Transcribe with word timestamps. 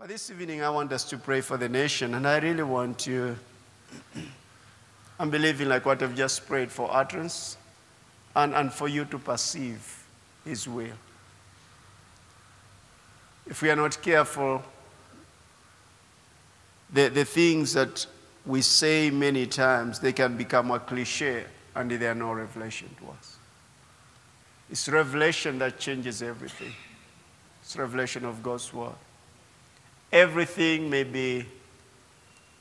But 0.00 0.08
this 0.08 0.30
evening, 0.30 0.62
I 0.62 0.70
want 0.70 0.90
us 0.92 1.04
to 1.10 1.18
pray 1.18 1.42
for 1.42 1.58
the 1.58 1.68
nation, 1.68 2.14
and 2.14 2.26
I 2.26 2.38
really 2.38 2.62
want 2.62 2.98
to. 3.00 3.36
I'm 5.18 5.28
believing 5.28 5.68
like 5.68 5.84
what 5.84 6.02
I've 6.02 6.16
just 6.16 6.46
prayed 6.46 6.72
for 6.72 6.88
utterance 6.90 7.58
and, 8.34 8.54
and 8.54 8.72
for 8.72 8.88
you 8.88 9.04
to 9.04 9.18
perceive 9.18 10.06
His 10.42 10.66
will. 10.66 10.96
If 13.46 13.60
we 13.60 13.68
are 13.68 13.76
not 13.76 14.00
careful, 14.00 14.62
the, 16.90 17.08
the 17.10 17.26
things 17.26 17.74
that 17.74 18.06
we 18.46 18.62
say 18.62 19.10
many 19.10 19.46
times, 19.46 20.00
they 20.00 20.14
can 20.14 20.34
become 20.34 20.70
a 20.70 20.80
cliche 20.80 21.44
and 21.74 21.90
they 21.90 22.06
are 22.06 22.14
no 22.14 22.32
revelation 22.32 22.88
to 23.00 23.10
us. 23.10 23.36
It's 24.70 24.88
revelation 24.88 25.58
that 25.58 25.78
changes 25.78 26.22
everything. 26.22 26.72
It's 27.60 27.76
revelation 27.76 28.24
of 28.24 28.42
God's 28.42 28.72
word. 28.72 28.94
Everything 30.12 30.90
may 30.90 31.04
be, 31.04 31.46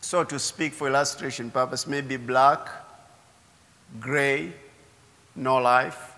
so 0.02 0.24
to 0.24 0.38
speak, 0.38 0.74
for 0.74 0.88
illustration 0.88 1.50
purpose, 1.50 1.88
may 1.88 2.02
be 2.02 2.18
black, 2.18 2.70
gray, 4.00 4.54
no 5.36 5.58
life. 5.58 6.16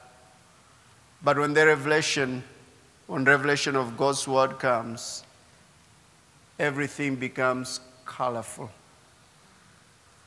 But 1.24 1.38
when 1.38 1.54
the 1.54 1.66
revelation, 1.66 2.44
when 3.08 3.24
revelation 3.24 3.76
of 3.76 3.96
God's 3.96 4.28
word 4.28 4.60
comes, 4.60 5.24
everything 6.60 7.16
becomes 7.16 7.80
colorful. 8.06 8.70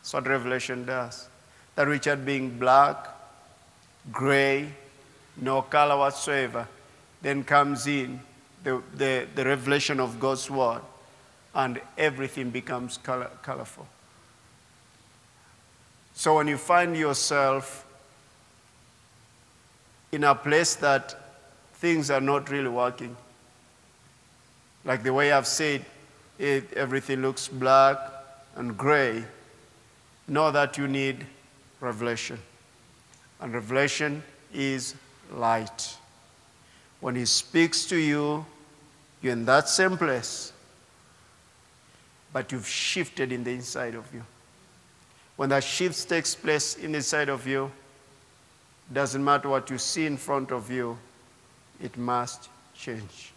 That's 0.01 0.13
what 0.15 0.27
revelation 0.27 0.85
does. 0.85 1.29
That 1.75 1.89
which 1.89 2.05
had 2.05 2.25
been 2.25 2.59
black, 2.59 3.09
gray, 4.13 4.69
no 5.37 5.63
color 5.63 5.97
whatsoever, 5.97 6.69
then 7.23 7.43
comes 7.43 7.87
in 7.87 8.21
the, 8.63 8.83
the, 8.95 9.27
the 9.35 9.45
revelation 9.45 10.01
of 10.01 10.21
God's 10.21 10.51
word, 10.51 10.81
and 11.55 11.81
everything 11.97 12.51
becomes 12.51 12.99
color, 12.99 13.31
colorful. 13.43 13.87
So 16.15 16.37
when 16.37 16.49
you 16.49 16.57
find 16.57 16.97
yourself 16.97 17.85
in 20.13 20.25
a 20.25 20.35
place 20.35 20.75
that 20.77 21.15
things 21.75 22.11
are 22.11 22.21
not 22.21 22.51
really 22.51 22.69
working, 22.69 23.17
like 24.85 25.03
the 25.03 25.13
way 25.13 25.33
I've 25.33 25.47
said, 25.47 25.85
it, 26.39 26.73
everything 26.75 27.23
looks 27.23 27.49
black 27.49 27.99
and 28.57 28.77
gray, 28.77 29.25
know 30.29 30.51
that 30.51 30.79
you 30.79 30.89
need 30.89 31.27
revelation. 31.81 32.39
And 33.41 33.53
revelation 33.53 34.23
is 34.53 34.95
light. 35.33 35.97
When 37.01 37.15
He 37.15 37.27
speaks 37.27 37.85
to 37.87 37.97
you, 37.97 38.47
you're 39.21 39.33
in 39.33 39.45
that 39.47 39.69
same 39.69 39.97
place, 39.97 40.53
but 42.35 42.51
you've 42.51 42.67
shifted 42.67 43.31
in 43.31 43.45
the 43.45 43.53
inside 43.53 43.95
of 43.95 44.13
you. 44.13 44.23
When 45.37 45.49
that 45.51 45.63
shift 45.63 46.09
takes 46.09 46.35
place 46.35 46.77
in 46.77 46.91
the 46.91 46.99
inside 46.99 47.29
of 47.29 47.47
you, 47.47 47.71
doesn't 48.93 49.25
matter 49.25 49.49
what 49.49 49.71
you 49.71 49.79
see 49.79 50.05
in 50.05 50.17
front 50.17 50.51
of 50.51 50.69
you, 50.69 50.99
it 51.81 51.97
must 51.97 52.49
change. 52.75 53.33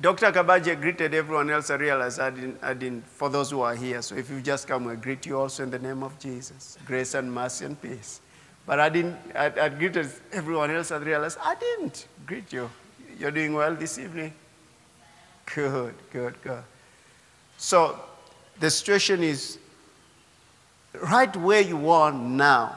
Dr. 0.00 0.30
Kabaji 0.30 0.80
greeted 0.80 1.12
everyone 1.12 1.50
else. 1.50 1.70
I 1.70 1.74
realized 1.74 2.20
I 2.20 2.30
didn't, 2.30 2.58
I 2.62 2.72
didn't, 2.74 3.06
for 3.06 3.28
those 3.28 3.50
who 3.50 3.60
are 3.60 3.74
here. 3.74 4.00
So 4.00 4.14
if 4.14 4.30
you've 4.30 4.44
just 4.44 4.68
come, 4.68 4.86
I 4.86 4.94
greet 4.94 5.26
you 5.26 5.38
also 5.38 5.64
in 5.64 5.70
the 5.70 5.78
name 5.78 6.04
of 6.04 6.18
Jesus. 6.20 6.78
Grace 6.86 7.14
and 7.14 7.32
mercy 7.32 7.64
and 7.64 7.80
peace. 7.80 8.20
But 8.64 8.78
I 8.78 8.88
didn't, 8.88 9.16
I, 9.34 9.46
I 9.60 9.68
greeted 9.70 10.08
everyone 10.32 10.70
else. 10.70 10.92
I 10.92 10.98
realized 10.98 11.38
I 11.42 11.56
didn't 11.56 12.06
greet 12.26 12.52
you. 12.52 12.70
You're 13.18 13.32
doing 13.32 13.54
well 13.54 13.74
this 13.74 13.98
evening? 13.98 14.32
Good, 15.52 15.94
good, 16.12 16.40
good. 16.42 16.62
So 17.58 17.98
the 18.58 18.70
situation 18.70 19.22
is 19.22 19.58
right 21.02 21.34
where 21.36 21.60
you 21.60 21.90
are 21.90 22.12
now. 22.12 22.76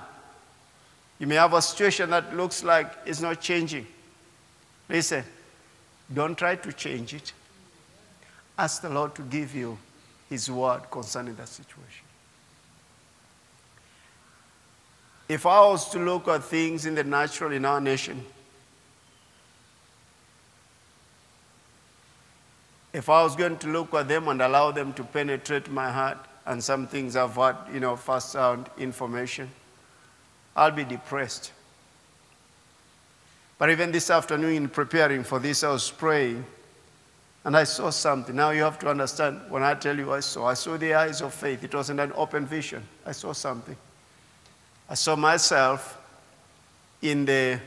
You 1.19 1.27
may 1.27 1.35
have 1.35 1.53
a 1.53 1.61
situation 1.61 2.09
that 2.11 2.35
looks 2.35 2.63
like 2.63 2.91
it's 3.05 3.21
not 3.21 3.41
changing. 3.41 3.87
Listen, 4.89 5.23
don't 6.13 6.37
try 6.37 6.55
to 6.55 6.73
change 6.73 7.13
it. 7.13 7.33
Ask 8.57 8.81
the 8.81 8.89
Lord 8.89 9.15
to 9.15 9.21
give 9.23 9.55
you 9.55 9.77
His 10.29 10.49
word 10.49 10.81
concerning 10.89 11.35
that 11.35 11.47
situation. 11.47 12.05
If 15.27 15.45
I 15.45 15.59
was 15.61 15.89
to 15.89 15.99
look 15.99 16.27
at 16.27 16.43
things 16.43 16.85
in 16.85 16.95
the 16.95 17.03
natural 17.03 17.51
in 17.51 17.65
our 17.65 17.81
nation, 17.81 18.25
if 22.93 23.09
I 23.09 23.23
was 23.23 23.35
going 23.35 23.57
to 23.59 23.67
look 23.67 23.93
at 23.93 24.07
them 24.07 24.27
and 24.27 24.41
allow 24.41 24.71
them 24.71 24.93
to 24.93 25.03
penetrate 25.03 25.69
my 25.69 25.91
heart, 25.91 26.17
and 26.45 26.63
some 26.63 26.87
things 26.87 27.15
I've 27.15 27.35
had, 27.35 27.57
you 27.73 27.79
know, 27.79 27.95
first 27.95 28.31
sound 28.31 28.69
information, 28.77 29.51
I'll 30.55 30.71
be 30.71 30.85
depressed. 30.85 31.51
But 33.57 33.69
even 33.69 33.91
this 33.91 34.09
afternoon, 34.09 34.55
in 34.55 34.69
preparing 34.69 35.23
for 35.23 35.39
this, 35.39 35.63
I 35.63 35.71
was 35.71 35.91
praying 35.91 36.45
and 37.43 37.55
I 37.55 37.63
saw 37.63 37.89
something. 37.89 38.35
Now 38.35 38.51
you 38.51 38.61
have 38.63 38.79
to 38.79 38.89
understand 38.89 39.39
when 39.49 39.63
I 39.63 39.73
tell 39.73 39.97
you 39.97 40.13
I 40.13 40.19
saw, 40.19 40.47
I 40.47 40.53
saw 40.53 40.77
the 40.77 40.93
eyes 40.93 41.21
of 41.21 41.33
faith. 41.33 41.63
It 41.63 41.73
wasn't 41.73 41.99
an 41.99 42.11
open 42.15 42.45
vision. 42.45 42.83
I 43.05 43.11
saw 43.13 43.33
something. 43.33 43.75
I 44.89 44.93
saw 44.95 45.15
myself 45.15 45.97
in 47.01 47.25
the 47.25 47.59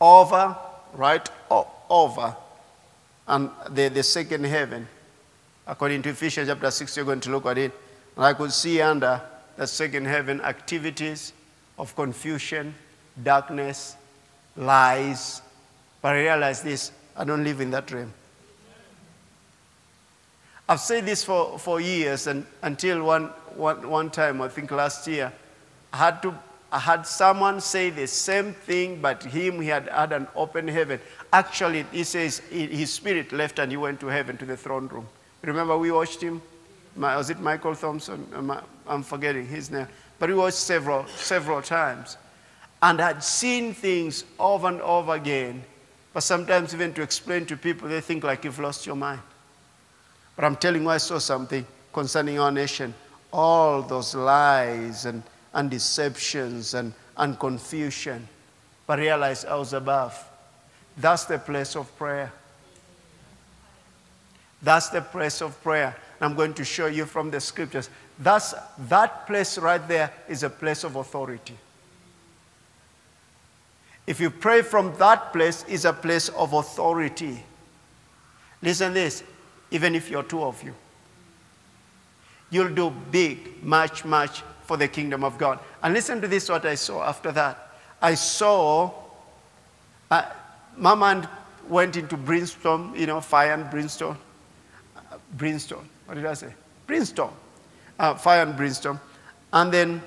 over, 0.00 0.56
right 0.94 1.28
over, 1.48 2.36
and 3.32 3.48
the, 3.70 3.88
the 3.88 4.02
second 4.02 4.44
heaven. 4.44 4.86
According 5.66 6.02
to 6.02 6.10
Ephesians 6.10 6.48
chapter 6.48 6.70
6, 6.70 6.96
you're 6.96 7.06
going 7.06 7.20
to 7.20 7.30
look 7.30 7.46
at 7.46 7.56
it. 7.56 7.72
And 8.14 8.26
I 8.26 8.34
could 8.34 8.52
see 8.52 8.80
under 8.82 9.22
the 9.56 9.66
second 9.66 10.04
heaven 10.04 10.40
activities 10.42 11.32
of 11.78 11.96
confusion, 11.96 12.74
darkness, 13.22 13.96
lies. 14.54 15.40
But 16.02 16.08
I 16.16 16.20
realized 16.20 16.62
this 16.62 16.92
I 17.16 17.24
don't 17.24 17.42
live 17.42 17.62
in 17.62 17.70
that 17.70 17.90
realm. 17.90 18.12
I've 20.68 20.80
said 20.80 21.06
this 21.06 21.24
for, 21.24 21.58
for 21.58 21.80
years, 21.80 22.26
and 22.26 22.46
until 22.62 23.02
one, 23.02 23.24
one, 23.56 23.88
one 23.88 24.10
time, 24.10 24.42
I 24.42 24.48
think 24.48 24.70
last 24.70 25.06
year, 25.08 25.32
I 25.92 25.96
had, 25.96 26.22
to, 26.22 26.34
I 26.72 26.78
had 26.78 27.06
someone 27.06 27.60
say 27.60 27.90
the 27.90 28.06
same 28.06 28.54
thing, 28.54 29.02
but 29.02 29.22
him, 29.22 29.60
he 29.60 29.68
had 29.68 29.88
had 29.88 30.12
an 30.12 30.26
open 30.34 30.66
heaven. 30.66 30.98
Actually, 31.30 31.84
he 31.92 32.02
says 32.02 32.38
his 32.38 32.90
spirit 32.90 33.30
left 33.30 33.58
and 33.58 33.70
he 33.70 33.76
went 33.76 34.00
to 34.00 34.06
heaven 34.06 34.38
to 34.38 34.46
the 34.46 34.56
throne 34.56 34.88
room. 34.88 35.06
Remember, 35.42 35.76
we 35.76 35.92
watched 35.92 36.22
him? 36.22 36.40
Was 36.96 37.28
it 37.28 37.40
Michael 37.40 37.76
Thompson? 37.76 38.26
Uh, 38.34 38.62
I'm 38.86 39.02
forgetting 39.02 39.46
his 39.46 39.70
name. 39.70 39.86
But 40.18 40.30
we 40.30 40.34
watched 40.34 40.56
several, 40.56 41.06
several 41.08 41.60
times 41.60 42.16
and 42.82 42.98
had 42.98 43.22
seen 43.22 43.74
things 43.74 44.24
over 44.38 44.68
and 44.68 44.80
over 44.80 45.14
again. 45.14 45.62
But 46.14 46.22
sometimes, 46.22 46.74
even 46.74 46.94
to 46.94 47.02
explain 47.02 47.44
to 47.46 47.56
people, 47.56 47.88
they 47.88 48.00
think 48.00 48.24
like 48.24 48.44
you've 48.44 48.58
lost 48.58 48.86
your 48.86 48.96
mind. 48.96 49.20
But 50.36 50.46
I'm 50.46 50.56
telling 50.56 50.82
you, 50.82 50.88
I 50.88 50.98
saw 50.98 51.18
something 51.18 51.66
concerning 51.92 52.38
our 52.38 52.50
nation. 52.50 52.94
All 53.30 53.82
those 53.82 54.14
lies 54.14 55.04
and, 55.04 55.22
and 55.54 55.70
deceptions 55.70 56.74
and, 56.74 56.92
and 57.16 57.38
confusion. 57.38 58.28
But 58.86 58.98
realize 58.98 59.44
I 59.44 59.54
was 59.54 59.72
above. 59.72 60.18
That's 60.96 61.24
the 61.24 61.38
place 61.38 61.76
of 61.76 61.94
prayer. 61.96 62.32
That's 64.62 64.88
the 64.90 65.00
place 65.00 65.42
of 65.42 65.60
prayer. 65.62 65.96
I'm 66.20 66.34
going 66.34 66.54
to 66.54 66.64
show 66.64 66.86
you 66.86 67.04
from 67.04 67.30
the 67.30 67.40
scriptures. 67.40 67.90
That's, 68.18 68.54
that 68.88 69.26
place 69.26 69.58
right 69.58 69.86
there 69.88 70.12
is 70.28 70.44
a 70.44 70.50
place 70.50 70.84
of 70.84 70.96
authority. 70.96 71.56
If 74.06 74.20
you 74.20 74.30
pray 74.30 74.62
from 74.62 74.96
that 74.98 75.32
place, 75.32 75.64
is 75.64 75.84
a 75.84 75.92
place 75.92 76.28
of 76.28 76.52
authority. 76.52 77.42
Listen 78.60 78.94
this, 78.94 79.24
even 79.70 79.94
if 79.94 80.10
you're 80.10 80.22
two 80.22 80.42
of 80.42 80.62
you, 80.62 80.74
you'll 82.50 82.74
do 82.74 82.90
big, 83.10 83.62
much, 83.64 84.04
much 84.04 84.42
for 84.72 84.78
the 84.78 84.88
kingdom 84.88 85.22
of 85.22 85.36
God. 85.36 85.58
And 85.82 85.92
listen 85.92 86.22
to 86.22 86.26
this, 86.26 86.48
what 86.48 86.64
I 86.64 86.76
saw 86.76 87.02
after 87.02 87.30
that. 87.32 87.76
I 88.00 88.14
saw, 88.14 88.90
uh, 90.10 90.30
Mama 90.78 91.28
went 91.68 91.98
into 91.98 92.16
brimstone, 92.16 92.94
you 92.96 93.06
know, 93.06 93.20
fire 93.20 93.52
and 93.52 93.70
brimstone. 93.70 94.16
Uh, 94.96 95.18
brimstone, 95.34 95.86
what 96.06 96.14
did 96.14 96.24
I 96.24 96.32
say? 96.32 96.54
Brimstone, 96.86 97.34
uh, 97.98 98.14
fire 98.14 98.44
and 98.44 98.56
brimstone. 98.56 98.98
And 99.52 99.70
then 99.70 100.02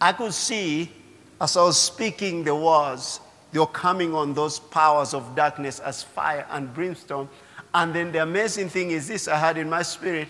I 0.00 0.12
could 0.12 0.32
see 0.32 0.92
as 1.40 1.56
I 1.56 1.64
was 1.64 1.76
speaking 1.76 2.44
the 2.44 2.54
words, 2.54 3.18
they 3.50 3.58
were 3.58 3.66
coming 3.66 4.14
on 4.14 4.32
those 4.32 4.60
powers 4.60 5.12
of 5.12 5.34
darkness 5.34 5.80
as 5.80 6.04
fire 6.04 6.46
and 6.50 6.72
brimstone. 6.72 7.28
And 7.74 7.92
then 7.92 8.12
the 8.12 8.22
amazing 8.22 8.68
thing 8.68 8.92
is 8.92 9.08
this 9.08 9.26
I 9.26 9.36
had 9.36 9.58
in 9.58 9.68
my 9.68 9.82
spirit, 9.82 10.28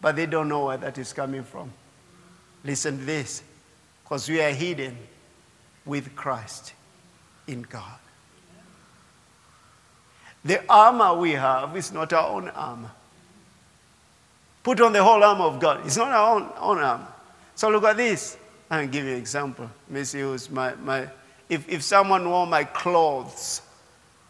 but 0.00 0.16
they 0.16 0.26
don't 0.26 0.48
know 0.48 0.64
where 0.64 0.78
that 0.78 0.98
is 0.98 1.12
coming 1.12 1.44
from. 1.44 1.72
Listen 2.64 2.98
to 2.98 3.04
this, 3.04 3.42
because 4.02 4.28
we 4.28 4.40
are 4.40 4.50
hidden 4.50 4.96
with 5.84 6.14
Christ 6.14 6.74
in 7.46 7.62
God. 7.62 7.98
The 10.44 10.62
armor 10.68 11.14
we 11.14 11.32
have 11.32 11.76
is 11.76 11.92
not 11.92 12.12
our 12.12 12.28
own 12.28 12.48
armor. 12.48 12.90
Put 14.62 14.80
on 14.80 14.92
the 14.92 15.02
whole 15.02 15.22
armor 15.22 15.44
of 15.44 15.60
God. 15.60 15.84
It's 15.86 15.96
not 15.96 16.12
our 16.12 16.36
own, 16.36 16.50
own 16.58 16.78
armor. 16.78 17.08
So 17.54 17.70
look 17.70 17.84
at 17.84 17.96
this. 17.96 18.36
I'll 18.70 18.86
give 18.86 19.04
you 19.04 19.12
an 19.12 19.18
example. 19.18 19.70
Let 19.90 20.14
me 20.14 20.20
use 20.20 20.50
my, 20.50 20.74
my 20.76 21.08
if, 21.48 21.68
if 21.68 21.82
someone 21.82 22.28
wore 22.28 22.46
my 22.46 22.64
clothes 22.64 23.62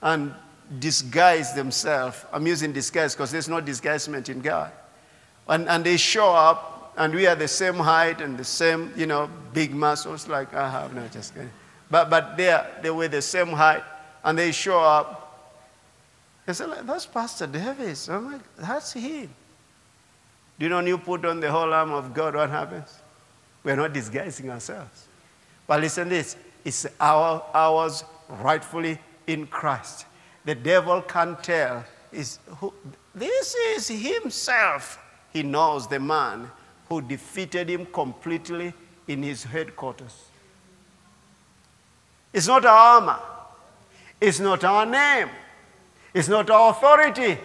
and 0.00 0.32
disguise 0.78 1.54
themselves, 1.54 2.24
I'm 2.32 2.46
using 2.46 2.72
disguise 2.72 3.14
because 3.14 3.32
there's 3.32 3.48
no 3.48 3.60
disguisement 3.60 4.28
in 4.28 4.40
God. 4.40 4.70
And, 5.48 5.68
and 5.68 5.84
they 5.84 5.96
show 5.96 6.32
up 6.32 6.77
and 6.98 7.14
we 7.14 7.28
are 7.28 7.36
the 7.36 7.48
same 7.48 7.76
height 7.76 8.20
and 8.20 8.36
the 8.36 8.44
same, 8.44 8.92
you 8.96 9.06
know, 9.06 9.30
big 9.54 9.72
muscles 9.72 10.26
like 10.26 10.52
I 10.52 10.68
have. 10.68 10.92
No, 10.92 11.06
just 11.06 11.32
kidding. 11.32 11.50
But, 11.88 12.10
but 12.10 12.36
they, 12.36 12.50
are, 12.50 12.66
they 12.82 12.90
were 12.90 13.06
the 13.06 13.22
same 13.22 13.48
height 13.48 13.84
and 14.24 14.36
they 14.36 14.50
show 14.50 14.80
up. 14.80 15.54
They 16.44 16.52
like, 16.66 16.84
that's 16.86 17.06
Pastor 17.06 17.46
Davis. 17.46 18.08
I'm 18.08 18.32
like, 18.32 18.56
that's 18.56 18.92
him. 18.94 19.30
Do 20.58 20.64
you 20.64 20.68
know 20.68 20.76
when 20.76 20.88
you 20.88 20.98
put 20.98 21.24
on 21.24 21.38
the 21.38 21.50
whole 21.50 21.72
arm 21.72 21.92
of 21.92 22.12
God, 22.12 22.34
what 22.34 22.50
happens? 22.50 22.98
We're 23.62 23.76
not 23.76 23.92
disguising 23.92 24.50
ourselves. 24.50 25.06
But 25.68 25.80
listen 25.80 26.08
this 26.08 26.36
it's 26.64 26.84
our, 26.98 27.44
ours 27.54 28.02
rightfully 28.28 28.98
in 29.28 29.46
Christ. 29.46 30.04
The 30.44 30.56
devil 30.56 31.00
can't 31.02 31.40
tell. 31.44 31.84
Is 32.10 32.40
who, 32.56 32.74
this 33.14 33.54
is 33.54 33.86
himself. 33.86 34.98
He 35.32 35.44
knows 35.44 35.86
the 35.86 36.00
man 36.00 36.50
who 36.88 37.02
defeated 37.02 37.68
him 37.68 37.86
completely 37.86 38.72
in 39.06 39.22
his 39.22 39.44
headquarters. 39.44 40.26
It's 42.32 42.46
not 42.46 42.64
our 42.64 43.00
armor. 43.00 43.18
It's 44.20 44.40
not 44.40 44.64
our 44.64 44.84
name. 44.84 45.28
It's 46.14 46.28
not 46.28 46.50
our 46.50 46.70
authority. 46.70 47.38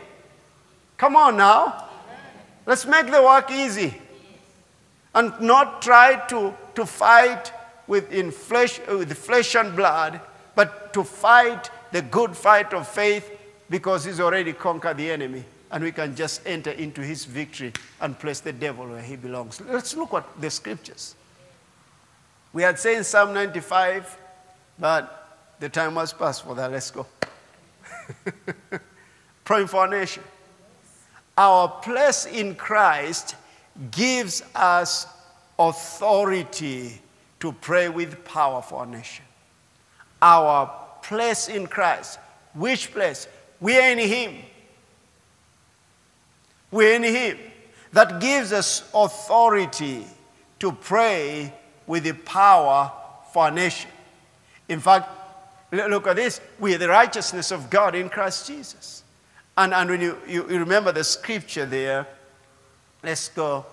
Come 0.98 1.16
on 1.16 1.38
now. 1.38 1.90
Let's 2.66 2.86
make 2.86 3.07
the 3.07 3.22
work 3.22 3.51
easy. 3.51 3.94
And 5.13 5.40
not 5.42 5.81
try 5.81 6.25
to, 6.28 6.54
to 6.75 6.86
fight 6.86 7.51
with, 7.88 8.12
in 8.12 8.31
flesh, 8.31 8.80
with 8.88 9.13
flesh 9.13 9.56
and 9.56 9.75
blood, 9.75 10.22
but 10.56 10.94
to 10.94 11.04
fight 11.04 11.69
the 11.92 12.01
good 12.01 12.36
fight 12.36 12.74
of 12.74 12.88
faith 12.88 13.30
because 13.69 14.06
he's 14.06 14.19
already 14.19 14.54
conquered 14.54 14.98
the 14.98 15.12
enemy. 15.12 15.44
And 15.74 15.84
we 15.84 15.92
can 15.92 16.16
just 16.16 16.42
enter 16.46 16.70
into 16.70 17.02
his 17.02 17.25
victory 17.25 17.74
and 18.00 18.18
place 18.18 18.40
the 18.40 18.54
devil 18.54 18.88
where 18.88 19.02
he 19.02 19.16
belongs. 19.16 19.60
Let's 19.60 19.98
look 19.98 20.14
at 20.14 20.24
the 20.40 20.52
scriptures. 20.52 21.16
We 22.54 22.62
had 22.62 22.78
said 22.78 22.98
in 22.98 23.04
Psalm 23.04 23.34
95, 23.34 24.18
but 24.78 25.56
the 25.60 25.70
time 25.70 25.96
has 25.96 26.14
passed 26.14 26.44
for 26.44 26.54
that. 26.54 26.72
Let's 26.72 26.92
go. 26.92 27.08
Praying 29.44 29.68
for 29.68 29.78
our 29.78 29.88
nation. 29.88 30.22
Our 31.36 31.68
place 31.68 32.28
in 32.28 32.54
Christ 32.54 33.36
gives 33.90 34.44
us 34.54 35.08
authority 35.58 37.02
to 37.40 37.52
pray 37.52 37.90
with 37.90 38.24
power 38.24 38.62
for 38.62 38.81
our 38.81 38.86
nation. 38.86 39.25
Our 40.22 40.72
place 41.02 41.50
in 41.50 41.66
Christ. 41.66 42.20
Which 42.54 42.92
place? 42.94 43.28
We 43.60 43.78
are 43.80 43.90
in 43.90 43.98
Him. 43.98 44.36
We're 46.74 46.96
in 46.96 47.04
Him. 47.04 47.38
That 47.92 48.20
gives 48.20 48.52
us 48.52 48.90
authority 48.96 50.08
to 50.58 50.72
pray 50.72 51.54
with 51.86 52.04
the 52.04 52.14
power 52.14 52.92
for 53.31 53.44
our 53.44 53.52
nation. 53.52 53.92
In 54.68 54.80
fact, 54.80 55.08
look 55.72 56.08
at 56.08 56.16
this. 56.16 56.42
We 56.60 56.74
are 56.74 56.80
the 56.80 56.90
righteousness 56.90 57.52
of 57.52 57.70
God 57.70 57.94
in 57.94 58.10
Christ 58.10 58.48
Jesus. 58.48 59.04
And, 59.56 59.72
and 59.72 59.88
when 59.88 60.02
you, 60.02 60.18
you, 60.28 60.50
you 60.50 60.58
remember 60.58 60.92
the 60.92 61.04
scripture 61.04 61.68
there, 61.68 62.08
let's 63.04 63.30
go 63.30 63.68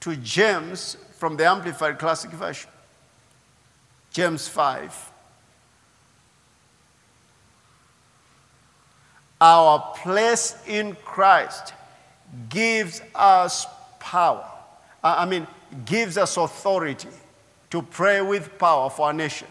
to 0.00 0.16
James 0.16 0.98
from 1.12 1.38
the 1.38 1.46
Amplified 1.46 1.98
Classic 1.98 2.30
Version. 2.32 2.68
James 4.12 4.46
5. 4.46 5.12
Our 9.40 9.94
place 9.96 10.56
in 10.66 10.96
Christ 11.04 11.74
gives 12.48 13.02
us 13.14 13.66
power. 14.00 14.44
I 15.02 15.24
mean, 15.26 15.46
gives 15.84 16.16
us 16.16 16.36
authority 16.36 17.08
to 17.70 17.82
pray 17.82 18.20
with 18.20 18.58
power 18.58 18.88
for 18.90 19.06
our 19.06 19.12
nation. 19.12 19.48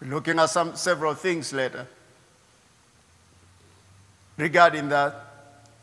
We're 0.00 0.10
looking 0.10 0.38
at 0.38 0.46
some 0.50 0.76
several 0.76 1.14
things 1.14 1.52
later 1.52 1.86
regarding 4.36 4.88
that. 4.90 5.24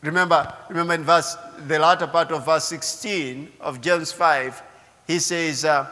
Remember, 0.02 0.54
remember 0.68 0.94
in 0.94 1.04
verse, 1.04 1.36
the 1.66 1.78
latter 1.78 2.06
part 2.06 2.30
of 2.30 2.44
verse 2.44 2.64
16 2.64 3.52
of 3.60 3.80
James 3.80 4.12
5, 4.12 4.62
he 5.06 5.18
says, 5.18 5.64
uh, 5.64 5.86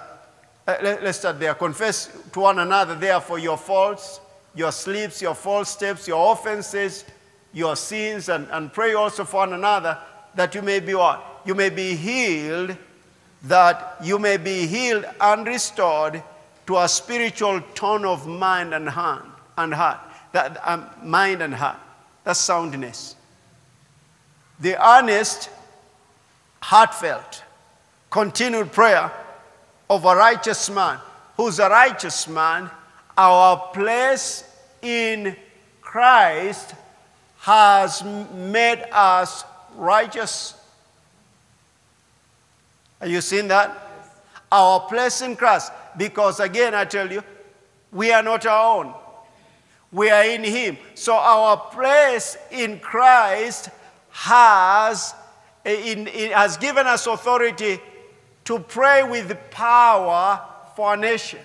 let, 0.66 1.02
us 1.02 1.18
start 1.18 1.40
there. 1.40 1.54
Confess 1.54 2.10
to 2.32 2.40
one 2.40 2.58
another, 2.58 2.94
therefore, 2.94 3.38
your 3.38 3.56
faults, 3.58 4.20
your 4.54 4.72
slips, 4.72 5.20
your 5.20 5.34
false 5.34 5.70
steps, 5.70 6.06
your 6.06 6.32
offenses, 6.32 7.04
your 7.52 7.76
sins, 7.76 8.28
and, 8.28 8.48
and 8.50 8.72
pray 8.72 8.94
also 8.94 9.24
for 9.24 9.38
one 9.38 9.52
another 9.52 9.98
that 10.34 10.54
you 10.54 10.62
may 10.62 10.80
be 10.80 10.94
what? 10.94 11.42
You 11.44 11.54
may 11.54 11.70
be 11.70 11.94
healed, 11.94 12.76
that 13.44 13.96
you 14.02 14.18
may 14.18 14.36
be 14.36 14.66
healed 14.66 15.04
and 15.20 15.46
restored 15.46 16.22
to 16.66 16.78
a 16.78 16.88
spiritual 16.88 17.60
tone 17.74 18.04
of 18.04 18.26
mind 18.26 18.74
and 18.74 18.88
hand 18.88 19.24
and 19.56 19.72
heart. 19.72 20.00
That 20.32 20.60
um, 20.66 20.86
mind 21.02 21.42
and 21.42 21.54
heart. 21.54 21.78
That's 22.24 22.40
soundness 22.40 23.16
the 24.60 24.82
earnest, 24.82 25.50
heartfelt, 26.62 27.42
continued 28.10 28.72
prayer 28.72 29.10
of 29.90 30.04
a 30.04 30.14
righteous 30.14 30.70
man. 30.70 30.98
Who's 31.36 31.58
a 31.58 31.68
righteous 31.68 32.28
man? 32.28 32.70
Our 33.16 33.68
place 33.72 34.44
in 34.82 35.36
Christ 35.80 36.74
has 37.38 38.02
made 38.02 38.84
us 38.90 39.44
righteous. 39.76 40.54
Are 43.00 43.06
you 43.06 43.20
seeing 43.20 43.48
that? 43.48 43.80
Our 44.50 44.80
place 44.80 45.20
in 45.22 45.36
Christ. 45.36 45.72
Because 45.96 46.40
again, 46.40 46.74
I 46.74 46.84
tell 46.84 47.10
you, 47.10 47.22
we 47.92 48.12
are 48.12 48.22
not 48.22 48.44
our 48.46 48.78
own. 48.78 48.94
We 49.92 50.10
are 50.10 50.24
in 50.24 50.42
Him. 50.42 50.76
So 50.94 51.14
our 51.14 51.56
place 51.56 52.36
in 52.50 52.80
Christ 52.80 53.70
has, 54.10 55.14
in, 55.64 56.08
in, 56.08 56.32
has 56.32 56.56
given 56.56 56.86
us 56.86 57.06
authority 57.06 57.78
to 58.44 58.58
pray 58.58 59.02
with 59.02 59.36
power 59.50 60.40
for 60.74 60.94
a 60.94 60.96
nation. 60.96 61.40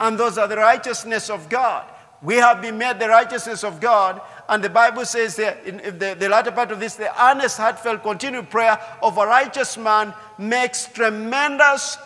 And 0.00 0.18
those 0.18 0.38
are 0.38 0.48
the 0.48 0.56
righteousness 0.56 1.30
of 1.30 1.48
God. 1.48 1.84
We 2.22 2.36
have 2.36 2.62
been 2.62 2.78
made 2.78 2.98
the 2.98 3.08
righteousness 3.08 3.64
of 3.64 3.80
God. 3.80 4.20
And 4.48 4.62
the 4.62 4.70
Bible 4.70 5.04
says 5.04 5.36
that 5.36 5.64
in 5.64 5.98
the, 5.98 6.16
the 6.18 6.28
latter 6.28 6.52
part 6.52 6.70
of 6.70 6.80
this, 6.80 6.96
the 6.96 7.10
earnest, 7.22 7.56
heartfelt, 7.56 8.02
continued 8.02 8.50
prayer 8.50 8.78
of 9.02 9.18
a 9.18 9.26
righteous 9.26 9.76
man 9.76 10.14
makes 10.38 10.86
tremendous 10.86 11.98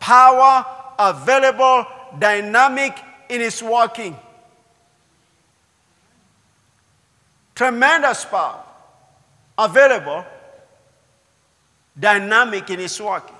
power 0.00 0.64
available, 0.98 1.86
dynamic 2.18 2.98
in 3.28 3.40
its 3.40 3.62
working. 3.62 4.16
Tremendous 7.54 8.24
power 8.24 8.64
available, 9.58 10.24
dynamic 11.98 12.70
in 12.70 12.80
its 12.80 13.00
working. 13.00 13.34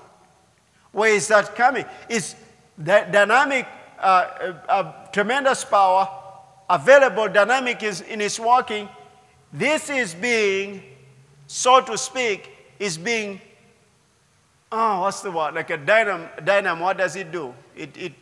Where 0.93 1.15
is 1.15 1.29
that 1.29 1.55
coming? 1.55 1.85
It's 2.09 2.35
dynamic, 2.83 3.67
uh, 4.01 4.93
tremendous 5.13 5.65
power, 5.65 6.09
available, 6.69 7.29
dynamic 7.29 7.83
is 7.83 8.01
in 8.03 8.21
its 8.21 8.39
working. 8.39 8.89
This 9.53 9.91
is 9.91 10.15
being, 10.15 10.83
so 11.47 11.81
to 11.81 11.97
speak, 11.97 12.51
is 12.79 12.99
being, 12.99 13.41
oh, 14.71 15.01
what's 15.01 15.21
the 15.23 15.31
word? 15.31 15.55
Like 15.55 15.71
a 15.71 15.77
dynamo, 15.77 16.29
dynamo 16.45 16.83
what 16.83 16.99
does 16.99 17.17
it 17.17 17.33
do? 17.33 17.55
It, 17.75 17.97
it, 17.97 18.13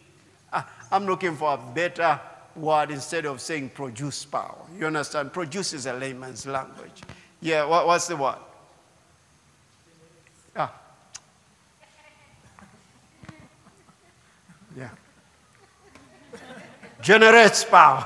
uh, 0.53 0.63
I'm 0.91 1.07
looking 1.07 1.37
for 1.37 1.55
a 1.55 1.75
better 1.75 2.21
word 2.55 2.91
instead 2.91 3.27
of 3.27 3.41
saying 3.41 3.71
produce 3.71 4.25
power. 4.25 4.57
You 4.79 4.87
understand? 4.87 5.33
Produce 5.33 5.73
is 5.73 5.87
a 5.87 5.93
layman's 5.93 6.47
language. 6.47 7.03
Yeah, 7.41 7.67
what, 7.67 7.87
what's 7.87 8.07
the 8.07 8.17
word? 8.17 8.39
Ah. 10.55 10.73
Yeah. 14.77 14.91
Generates 17.07 17.63
power. 17.77 18.05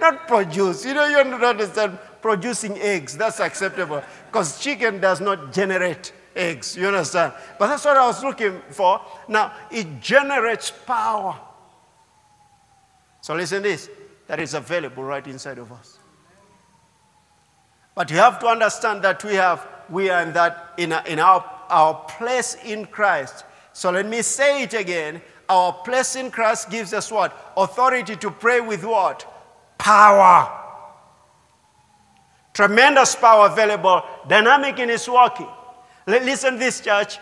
Not 0.00 0.28
produce. 0.28 0.84
You 0.84 0.94
know, 0.94 1.04
you 1.06 1.16
don't 1.16 1.42
understand 1.42 1.98
producing 2.20 2.78
eggs. 2.78 3.16
That's 3.16 3.40
acceptable. 3.40 4.04
Because 4.26 4.60
chicken 4.60 5.00
does 5.00 5.20
not 5.20 5.52
generate 5.52 6.12
eggs. 6.36 6.76
You 6.76 6.86
understand? 6.86 7.32
But 7.58 7.66
that's 7.66 7.84
what 7.84 7.96
I 7.96 8.06
was 8.06 8.22
looking 8.22 8.62
for. 8.70 9.00
Now, 9.26 9.52
it 9.68 10.00
generates 10.00 10.70
power. 10.70 11.36
So 13.20 13.34
listen 13.34 13.64
this 13.64 13.90
that 14.28 14.38
is 14.38 14.54
available 14.54 15.02
right 15.02 15.26
inside 15.26 15.58
of 15.58 15.72
us. 15.72 15.98
But 17.96 18.12
you 18.12 18.16
have 18.18 18.38
to 18.38 18.46
understand 18.46 19.02
that 19.02 19.24
we 19.24 19.34
have 19.34 19.66
we 19.90 20.08
are 20.08 20.22
in 20.22 20.32
that 20.34 20.74
in, 20.78 20.92
in 21.08 21.18
our, 21.18 21.44
our 21.68 21.94
place 22.06 22.56
in 22.64 22.86
Christ. 22.86 23.44
So 23.72 23.90
let 23.90 24.06
me 24.06 24.22
say 24.22 24.62
it 24.62 24.72
again. 24.72 25.20
Our 25.48 25.72
place 25.72 26.16
in 26.16 26.30
Christ 26.30 26.70
gives 26.70 26.92
us 26.92 27.10
what? 27.10 27.52
Authority 27.56 28.16
to 28.16 28.30
pray 28.30 28.60
with 28.60 28.84
what? 28.84 29.26
Power. 29.78 30.60
Tremendous 32.54 33.14
power 33.14 33.46
available, 33.46 34.02
dynamic 34.28 34.78
in 34.78 34.88
his 34.88 35.08
working. 35.08 35.48
Listen 36.06 36.58
this, 36.58 36.80
church. 36.80 37.18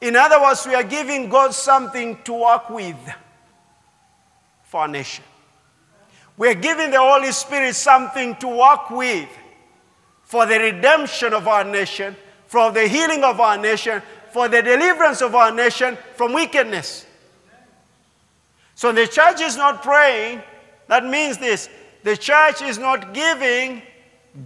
In 0.00 0.16
other 0.16 0.40
words, 0.40 0.66
we 0.66 0.74
are 0.74 0.84
giving 0.84 1.28
God 1.28 1.52
something 1.52 2.18
to 2.24 2.32
work 2.32 2.70
with 2.70 2.96
for 4.64 4.82
our 4.82 4.88
nation. 4.88 5.24
We 6.36 6.48
are 6.48 6.54
giving 6.54 6.90
the 6.92 7.00
Holy 7.00 7.32
Spirit 7.32 7.74
something 7.74 8.36
to 8.36 8.48
work 8.48 8.90
with 8.90 9.28
for 10.22 10.46
the 10.46 10.58
redemption 10.58 11.32
of 11.32 11.48
our 11.48 11.64
nation, 11.64 12.14
for 12.46 12.70
the 12.70 12.86
healing 12.86 13.24
of 13.24 13.40
our 13.40 13.58
nation, 13.58 14.00
for 14.30 14.48
the 14.48 14.62
deliverance 14.62 15.20
of 15.20 15.34
our 15.34 15.50
nation 15.50 15.98
from 16.14 16.32
wickedness. 16.32 17.06
So 18.78 18.92
the 18.92 19.08
church 19.08 19.40
is 19.40 19.56
not 19.56 19.82
praying. 19.82 20.40
That 20.86 21.04
means 21.04 21.38
this 21.38 21.68
the 22.04 22.16
church 22.16 22.62
is 22.62 22.78
not 22.78 23.12
giving 23.12 23.82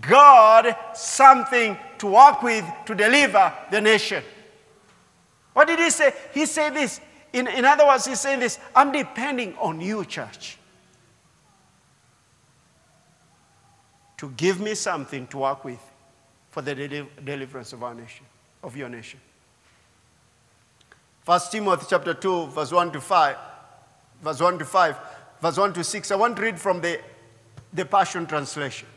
God 0.00 0.74
something 0.94 1.76
to 1.98 2.06
work 2.06 2.42
with 2.42 2.64
to 2.86 2.94
deliver 2.94 3.52
the 3.70 3.82
nation. 3.82 4.24
What 5.52 5.68
did 5.68 5.78
he 5.78 5.90
say? 5.90 6.14
He 6.32 6.46
said 6.46 6.70
this. 6.70 6.98
In, 7.34 7.46
in 7.46 7.66
other 7.66 7.86
words, 7.86 8.06
he's 8.06 8.20
saying 8.20 8.40
this 8.40 8.58
I'm 8.74 8.90
depending 8.90 9.54
on 9.58 9.82
you, 9.82 10.02
church. 10.06 10.56
to 14.22 14.30
give 14.36 14.60
me 14.60 14.72
something 14.72 15.26
to 15.26 15.38
work 15.38 15.64
with 15.64 15.80
for 16.50 16.62
the 16.62 16.76
deliverance 17.24 17.72
of 17.72 17.82
our 17.82 17.92
nation, 17.92 18.24
of 18.62 18.76
your 18.76 18.88
nation. 18.88 19.18
First 21.24 21.50
Timothy 21.50 21.86
chapter 21.90 22.14
2, 22.14 22.46
verse 22.46 22.70
1 22.70 22.92
to 22.92 23.00
5, 23.00 23.36
verse 24.22 24.40
1 24.40 24.58
to 24.58 24.64
5, 24.64 24.96
verse 25.40 25.58
1 25.58 25.72
to 25.74 25.84
6. 25.84 26.10
I 26.10 26.14
want 26.14 26.36
to 26.36 26.42
read 26.42 26.58
from 26.58 26.80
the, 26.80 27.00
the 27.72 27.84
Passion 27.84 28.26
Translation. 28.26 28.88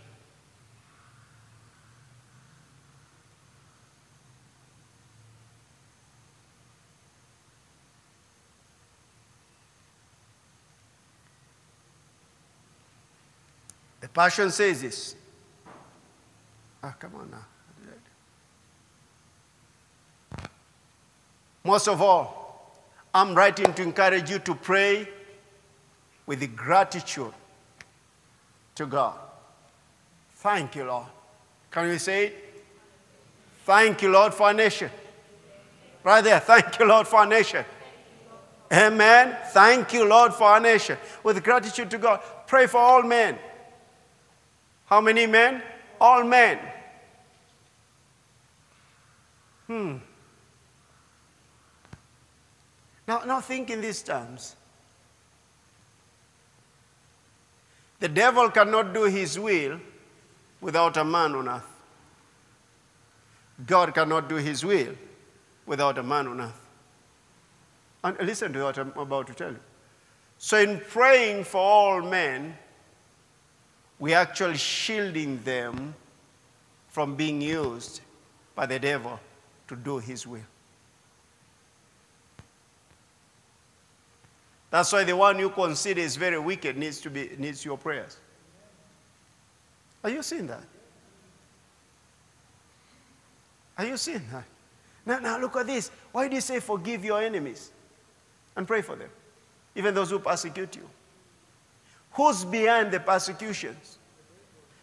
The 13.99 14.09
Passion 14.09 14.51
says 14.51 14.83
this. 14.83 15.15
Ah, 16.83 16.95
come 16.99 17.15
on 17.15 17.31
now. 17.31 17.45
Most 21.63 21.87
of 21.87 21.99
all, 21.99 22.75
I'm 23.11 23.33
writing 23.33 23.73
to 23.73 23.81
encourage 23.81 24.29
you 24.29 24.37
to 24.37 24.53
pray 24.53 25.07
with 26.25 26.55
gratitude 26.55 27.33
to 28.75 28.85
God. 28.85 29.15
Thank 30.35 30.75
you, 30.75 30.85
Lord. 30.85 31.07
Can 31.71 31.89
we 31.89 31.97
say 31.97 32.27
it? 32.27 32.63
Thank 33.65 34.01
you, 34.01 34.09
Lord, 34.09 34.33
for 34.33 34.47
our 34.47 34.53
nation. 34.53 34.89
Right 36.03 36.23
there. 36.23 36.39
Thank 36.39 36.77
you, 36.79 36.85
Lord, 36.85 37.07
for 37.07 37.17
our 37.17 37.25
nation. 37.25 37.65
Amen. 38.71 39.37
Thank 39.47 39.93
you, 39.93 40.05
Lord, 40.05 40.33
for 40.33 40.43
our 40.43 40.59
nation. 40.59 40.97
With 41.23 41.43
gratitude 41.43 41.89
to 41.91 41.97
God. 41.97 42.21
Pray 42.47 42.67
for 42.67 42.77
all 42.77 43.03
men. 43.03 43.37
How 44.85 45.01
many 45.01 45.25
men? 45.25 45.63
All 45.99 46.23
men. 46.23 46.59
Hmm. 49.67 49.97
Now, 53.07 53.23
now 53.25 53.41
think 53.41 53.69
in 53.69 53.81
these 53.81 54.01
terms. 54.03 54.55
The 57.99 58.09
devil 58.09 58.49
cannot 58.49 58.93
do 58.93 59.03
his 59.03 59.39
will 59.39 59.79
without 60.61 60.97
a 60.97 61.03
man 61.03 61.35
on 61.35 61.47
earth. 61.47 61.67
God 63.65 63.93
cannot 63.93 64.27
do 64.27 64.35
his 64.35 64.65
will 64.65 64.95
without 65.65 65.97
a 65.97 66.03
man 66.03 66.27
on 66.27 66.41
earth. 66.41 66.61
And 68.03 68.17
listen 68.19 68.53
to 68.53 68.63
what 68.63 68.77
I'm 68.77 68.91
about 68.97 69.27
to 69.27 69.33
tell 69.33 69.51
you. 69.51 69.59
So, 70.37 70.57
in 70.57 70.79
praying 70.79 71.45
for 71.45 71.59
all 71.59 72.01
men, 72.01 72.57
we're 73.97 74.17
actually 74.17 74.57
shielding 74.57 75.41
them 75.43 75.95
from 76.89 77.15
being 77.15 77.41
used 77.41 78.01
by 78.53 78.65
the 78.65 78.77
devil 78.79 79.19
to 79.67 79.75
do 79.75 79.99
his 79.99 80.27
will. 80.27 80.41
That's 84.75 84.91
why 84.91 85.05
the 85.05 85.15
one 85.15 85.39
you 85.39 85.49
consider 85.51 86.01
is 86.01 86.17
very 86.17 86.37
wicked 86.37 86.75
needs 86.75 86.99
to 86.99 87.09
be 87.09 87.29
needs 87.37 87.63
your 87.63 87.77
prayers. 87.77 88.17
Are 90.03 90.09
you 90.09 90.21
seeing 90.21 90.47
that? 90.47 90.63
Are 93.77 93.85
you 93.85 93.95
seeing 93.95 94.27
that? 94.33 94.43
Now, 95.05 95.19
now 95.19 95.39
look 95.39 95.55
at 95.55 95.67
this. 95.67 95.91
Why 96.11 96.27
do 96.27 96.35
you 96.35 96.41
say 96.41 96.59
forgive 96.59 97.05
your 97.05 97.21
enemies 97.21 97.71
and 98.57 98.67
pray 98.67 98.81
for 98.81 98.97
them, 98.97 99.07
even 99.75 99.95
those 99.95 100.09
who 100.09 100.19
persecute 100.19 100.75
you? 100.75 100.89
Who's 102.11 102.43
behind 102.43 102.91
the 102.91 102.99
persecutions? 102.99 103.97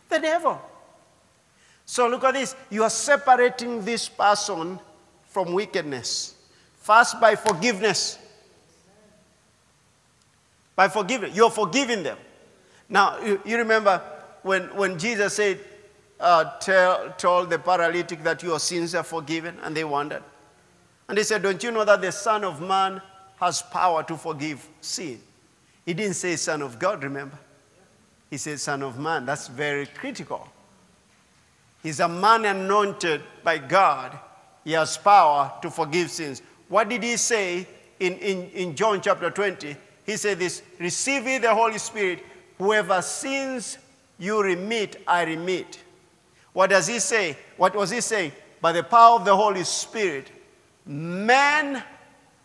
The 0.09 0.21
devil. 0.21 0.59
So 1.85 2.09
look 2.09 2.25
at 2.25 2.33
this. 2.33 2.57
You 2.71 2.85
are 2.85 2.89
separating 2.89 3.85
this 3.85 4.09
person 4.09 4.81
from 5.27 5.53
wickedness. 5.53 6.35
First, 6.79 7.21
by 7.21 7.37
forgiveness. 7.37 8.17
By 10.75 10.89
forgiving. 10.89 11.35
You're 11.35 11.51
forgiving 11.51 12.03
them. 12.03 12.19
Now, 12.89 13.21
you, 13.21 13.41
you 13.45 13.57
remember 13.59 14.03
when, 14.43 14.63
when 14.77 14.99
Jesus 14.99 15.35
said, 15.35 15.61
uh, 16.21 16.59
tell, 16.59 17.11
told 17.19 17.51
the 17.51 17.59
paralytic 17.59 18.23
that 18.23 18.43
your 18.43 18.61
sins 18.61 18.95
are 18.95 19.03
forgiven, 19.03 19.57
and 19.63 19.77
they 19.77 19.85
wondered. 19.85 20.23
And 21.09 21.19
he 21.19 21.25
said, 21.25 21.43
Don't 21.43 21.63
you 21.63 21.71
know 21.71 21.85
that 21.85 22.01
the 22.01 22.13
Son 22.13 22.45
of 22.45 22.61
Man 22.61 23.03
has 23.41 23.61
power 23.61 24.03
to 24.05 24.17
forgive 24.17 24.67
sin? 24.81 25.21
He 25.85 25.95
didn't 25.95 26.15
say 26.15 26.37
Son 26.37 26.63
of 26.63 26.79
God, 26.79 27.03
remember? 27.03 27.39
He 28.31 28.37
said 28.37 28.61
Son 28.61 28.83
of 28.83 28.99
Man. 28.99 29.27
That's 29.27 29.49
very 29.49 29.87
critical. 29.87 30.49
He's 31.83 31.99
a 31.99 32.09
man 32.09 32.45
anointed 32.45 33.23
by 33.43 33.59
God. 33.59 34.19
He 34.65 34.73
has 34.73 34.97
power 34.97 35.53
to 35.63 35.71
forgive 35.71 36.11
sins. 36.11 36.41
What 36.69 36.89
did 36.89 37.03
he 37.03 37.17
say 37.17 37.67
in, 37.99 38.15
in, 38.15 38.49
in 38.51 38.77
John 38.77 39.01
chapter 39.01 39.31
20? 39.31 39.77
He 40.05 40.17
said 40.17 40.39
this 40.39 40.63
Receive 40.79 41.27
ye 41.27 41.39
the 41.39 41.55
Holy 41.55 41.79
Spirit. 41.79 42.25
Whoever 42.59 43.03
sins 43.03 43.79
you 44.19 44.43
remit, 44.43 45.03
I 45.07 45.25
remit. 45.25 45.81
What 46.53 46.71
does 46.71 46.87
he 46.87 46.99
say? 46.99 47.37
What 47.57 47.75
was 47.75 47.91
he 47.91 48.01
saying? 48.01 48.33
By 48.61 48.73
the 48.73 48.83
power 48.83 49.19
of 49.19 49.25
the 49.25 49.35
Holy 49.35 49.65
Spirit, 49.65 50.31
men 50.87 51.83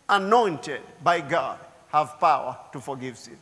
anointed 0.08 0.80
by 1.02 1.20
God 1.20 1.58
have 1.88 2.18
power 2.18 2.58
to 2.72 2.80
forgive 2.80 3.16
sins. 3.16 3.38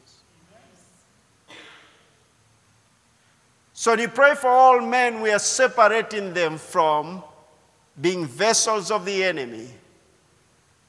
So 3.73 3.95
we 3.95 4.07
pray 4.07 4.35
for 4.35 4.49
all 4.49 4.81
men, 4.81 5.21
we 5.21 5.31
are 5.31 5.39
separating 5.39 6.33
them 6.33 6.59
from 6.59 7.23
being 8.01 8.27
vessels 8.27 8.91
of 8.91 9.05
the 9.05 9.23
enemy 9.23 9.69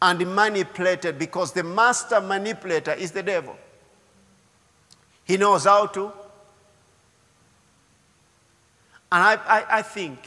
and 0.01 0.35
manipulated 0.35 1.17
because 1.17 1.53
the 1.53 1.63
master 1.63 2.21
manipulator 2.21 2.93
is 2.93 3.11
the 3.11 3.23
devil. 3.23 3.55
He 5.25 5.37
knows 5.37 5.65
how 5.65 5.87
to. 5.87 6.05
And 9.11 9.23
I, 9.23 9.35
I, 9.35 9.77
I 9.77 9.81
think 9.81 10.19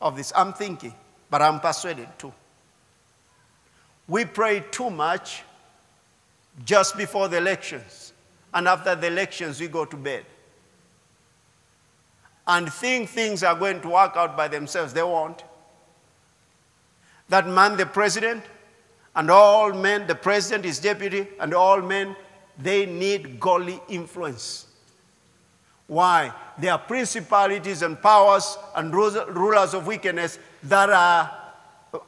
of 0.00 0.16
this. 0.16 0.32
I'm 0.36 0.52
thinking, 0.52 0.94
but 1.30 1.42
I'm 1.42 1.60
persuaded 1.60 2.08
too. 2.18 2.32
We 4.06 4.24
pray 4.24 4.64
too 4.70 4.90
much 4.90 5.42
just 6.64 6.96
before 6.96 7.28
the 7.28 7.38
elections. 7.38 8.12
And 8.52 8.68
after 8.68 8.94
the 8.94 9.08
elections, 9.08 9.60
we 9.60 9.68
go 9.68 9.84
to 9.84 9.96
bed. 9.96 10.24
And 12.46 12.70
think 12.72 13.08
things 13.08 13.42
are 13.42 13.54
going 13.54 13.80
to 13.80 13.88
work 13.88 14.16
out 14.16 14.36
by 14.36 14.48
themselves. 14.48 14.92
They 14.92 15.02
won't. 15.02 15.42
That 17.30 17.48
man, 17.48 17.76
the 17.76 17.86
president, 17.86 18.44
and 19.16 19.30
all 19.30 19.72
men, 19.72 20.06
the 20.06 20.14
president, 20.14 20.64
his 20.64 20.78
deputy, 20.78 21.26
and 21.38 21.54
all 21.54 21.80
men, 21.80 22.16
they 22.58 22.86
need 22.86 23.38
godly 23.38 23.80
influence. 23.88 24.66
Why? 25.86 26.32
There 26.58 26.72
are 26.72 26.78
principalities 26.78 27.82
and 27.82 28.00
powers 28.00 28.56
and 28.74 28.94
rulers 28.94 29.74
of 29.74 29.86
wickedness 29.86 30.38
that 30.64 30.90
are, 30.90 31.30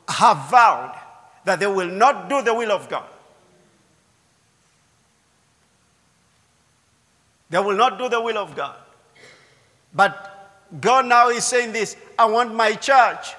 have 0.09 0.51
vowed 0.51 0.99
that 1.45 1.61
they 1.61 1.67
will 1.67 1.89
not 1.89 2.29
do 2.29 2.43
the 2.43 2.55
will 2.55 2.73
of 2.73 2.89
God. 2.89 3.05
They 7.51 7.59
will 7.59 7.77
not 7.77 7.99
do 7.99 8.09
the 8.09 8.21
will 8.21 8.39
of 8.39 8.57
God. 8.57 8.77
But 9.95 10.33
God 10.81 11.07
now 11.07 11.29
is 11.29 11.45
saying 11.45 11.73
this 11.73 11.97
I 12.19 12.27
want 12.27 12.55
my 12.55 12.73
church 12.73 13.35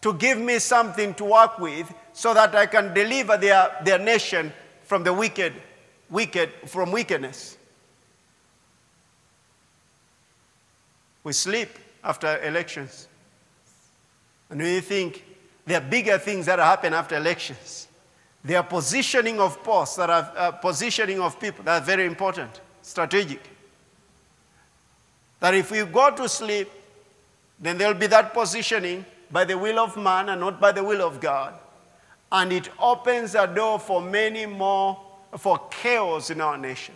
to 0.00 0.12
give 0.14 0.38
me 0.38 0.58
something 0.58 1.14
to 1.14 1.24
work 1.24 1.58
with 1.58 1.92
so 2.18 2.34
that 2.34 2.52
I 2.52 2.66
can 2.66 2.92
deliver 2.92 3.36
their, 3.36 3.76
their 3.84 3.98
nation 4.00 4.52
from 4.82 5.04
the 5.04 5.12
wicked, 5.14 5.52
wicked, 6.10 6.50
from 6.66 6.90
wickedness. 6.90 7.56
We 11.22 11.32
sleep 11.32 11.68
after 12.02 12.42
elections. 12.44 13.06
And 14.50 14.60
we 14.60 14.80
think 14.80 15.24
there 15.64 15.80
are 15.80 15.88
bigger 15.88 16.18
things 16.18 16.46
that 16.46 16.58
happen 16.58 16.92
after 16.92 17.14
elections. 17.14 17.86
There 18.42 18.58
are 18.58 18.64
positioning 18.64 19.38
of 19.38 19.62
posts 19.62 19.94
that 19.94 20.10
are 20.10 20.32
uh, 20.36 20.50
positioning 20.50 21.20
of 21.20 21.38
people 21.38 21.62
that 21.66 21.82
are 21.82 21.86
very 21.86 22.04
important, 22.04 22.60
strategic. 22.82 23.48
That 25.38 25.54
if 25.54 25.70
we 25.70 25.84
go 25.84 26.10
to 26.16 26.28
sleep, 26.28 26.68
then 27.60 27.78
there'll 27.78 27.94
be 27.94 28.08
that 28.08 28.34
positioning 28.34 29.06
by 29.30 29.44
the 29.44 29.56
will 29.56 29.78
of 29.78 29.96
man 29.96 30.30
and 30.30 30.40
not 30.40 30.60
by 30.60 30.72
the 30.72 30.82
will 30.82 31.06
of 31.06 31.20
God. 31.20 31.54
And 32.30 32.52
it 32.52 32.68
opens 32.78 33.34
a 33.34 33.46
door 33.46 33.78
for 33.78 34.02
many 34.02 34.44
more, 34.46 35.00
for 35.36 35.58
chaos 35.70 36.30
in 36.30 36.40
our 36.40 36.58
nation, 36.58 36.94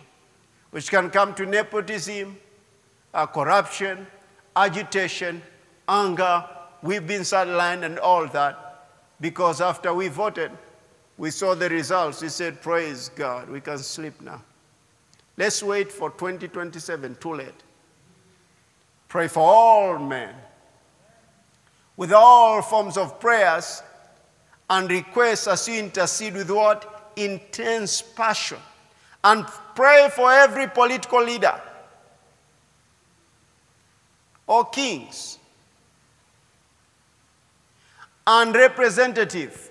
which 0.71 0.89
can 0.91 1.09
come 1.09 1.33
to 1.35 1.45
nepotism, 1.45 2.37
uh, 3.13 3.25
corruption, 3.25 4.05
agitation, 4.55 5.41
anger. 5.87 6.45
We've 6.81 7.05
been 7.05 7.21
sidelined 7.21 7.83
and 7.83 7.97
all 7.99 8.27
that 8.27 8.87
because 9.19 9.61
after 9.61 9.93
we 9.93 10.07
voted, 10.07 10.51
we 11.17 11.31
saw 11.31 11.55
the 11.55 11.69
results. 11.69 12.21
We 12.21 12.29
said, 12.29 12.61
Praise 12.61 13.09
God, 13.09 13.49
we 13.49 13.61
can 13.61 13.77
sleep 13.79 14.21
now. 14.21 14.41
Let's 15.37 15.63
wait 15.63 15.91
for 15.91 16.11
2027, 16.11 17.15
too 17.15 17.33
late. 17.35 17.63
Pray 19.07 19.27
for 19.27 19.41
all 19.41 19.97
men 19.97 20.33
with 21.95 22.11
all 22.11 22.61
forms 22.61 22.97
of 22.97 23.19
prayers 23.19 23.81
and 24.73 24.89
requests 24.89 25.47
as 25.47 25.67
you 25.67 25.75
intercede 25.75 26.33
with 26.33 26.49
what? 26.49 27.11
Intense 27.15 28.01
passion. 28.01 28.57
And 29.23 29.45
pray 29.75 30.09
for 30.15 30.31
every 30.31 30.67
political 30.67 31.23
leader 31.23 31.61
or 34.47 34.65
kings 34.65 35.37
and 38.25 38.55
representative. 38.55 39.69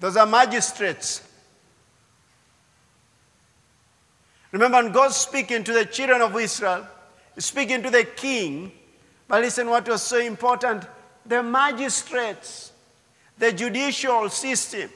Those 0.00 0.16
are 0.16 0.26
magistrates. 0.26 1.22
Remember, 4.50 4.90
God 4.90 5.12
speaking 5.12 5.62
to 5.64 5.72
the 5.72 5.86
children 5.86 6.20
of 6.22 6.36
Israel, 6.36 6.86
speaking 7.38 7.82
to 7.84 7.90
the 7.90 8.04
king, 8.04 8.72
but 9.28 9.42
listen 9.42 9.70
what 9.70 9.88
was 9.88 10.02
so 10.02 10.18
important 10.18 10.86
the 11.24 11.40
magistrates, 11.40 12.71
the 13.38 13.52
judicial 13.52 14.28
system, 14.28 14.90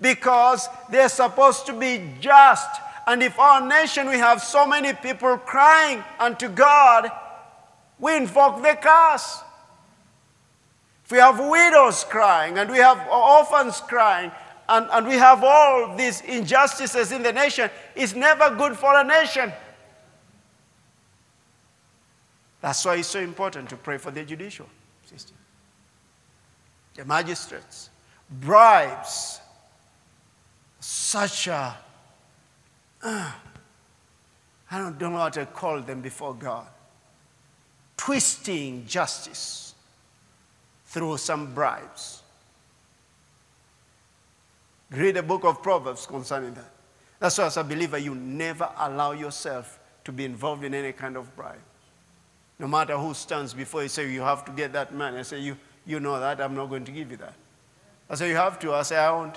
because 0.00 0.68
they're 0.90 1.08
supposed 1.08 1.66
to 1.66 1.72
be 1.72 2.14
just. 2.20 2.68
And 3.06 3.22
if 3.22 3.38
our 3.38 3.66
nation 3.66 4.08
we 4.08 4.18
have 4.18 4.42
so 4.42 4.66
many 4.66 4.92
people 4.92 5.36
crying 5.38 6.04
unto 6.18 6.48
God, 6.48 7.10
we 7.98 8.16
invoke 8.16 8.62
the 8.62 8.78
curse. 8.80 9.42
If 11.04 11.12
we 11.12 11.18
have 11.18 11.40
widows 11.40 12.04
crying 12.04 12.58
and 12.58 12.70
we 12.70 12.78
have 12.78 13.06
orphans 13.08 13.80
crying 13.80 14.30
and, 14.68 14.86
and 14.92 15.06
we 15.06 15.14
have 15.14 15.42
all 15.42 15.96
these 15.96 16.20
injustices 16.20 17.10
in 17.10 17.22
the 17.22 17.32
nation, 17.32 17.68
it's 17.96 18.14
never 18.14 18.54
good 18.54 18.76
for 18.76 18.96
a 18.96 19.02
nation. 19.02 19.52
That's 22.60 22.84
why 22.84 22.96
it's 22.96 23.08
so 23.08 23.20
important 23.20 23.70
to 23.70 23.76
pray 23.76 23.98
for 23.98 24.10
the 24.10 24.24
judicial 24.24 24.68
system 25.04 25.36
the 27.00 27.06
magistrates, 27.06 27.88
bribes, 28.28 29.40
such 30.80 31.46
a, 31.46 31.74
uh, 33.02 33.32
I 34.70 34.78
don't, 34.78 34.98
don't 34.98 35.14
know 35.14 35.20
what 35.20 35.32
to 35.32 35.46
call 35.46 35.80
them 35.80 36.02
before 36.02 36.34
God, 36.34 36.66
twisting 37.96 38.84
justice 38.86 39.74
through 40.88 41.16
some 41.16 41.54
bribes. 41.54 42.22
Read 44.90 45.16
the 45.16 45.22
book 45.22 45.44
of 45.44 45.62
Proverbs 45.62 46.04
concerning 46.04 46.52
that. 46.52 46.70
That's 47.18 47.38
why, 47.38 47.46
as 47.46 47.56
a 47.56 47.64
believer, 47.64 47.96
you 47.96 48.14
never 48.14 48.68
allow 48.76 49.12
yourself 49.12 49.78
to 50.04 50.12
be 50.12 50.26
involved 50.26 50.64
in 50.64 50.74
any 50.74 50.92
kind 50.92 51.16
of 51.16 51.34
bribe. 51.34 51.56
No 52.58 52.68
matter 52.68 52.98
who 52.98 53.14
stands 53.14 53.54
before 53.54 53.84
you, 53.84 53.88
say, 53.88 54.12
You 54.12 54.20
have 54.20 54.44
to 54.44 54.52
get 54.52 54.74
that 54.74 54.92
man. 54.92 55.14
I 55.14 55.22
say, 55.22 55.40
You, 55.40 55.56
you 55.90 56.00
know 56.00 56.18
that, 56.18 56.40
I'm 56.40 56.54
not 56.54 56.66
going 56.66 56.84
to 56.84 56.92
give 56.92 57.10
you 57.10 57.16
that. 57.18 57.34
I 58.08 58.14
say, 58.14 58.28
You 58.30 58.36
have 58.36 58.58
to. 58.60 58.72
I 58.72 58.82
say, 58.82 58.96
I 58.96 59.10
won't. 59.10 59.36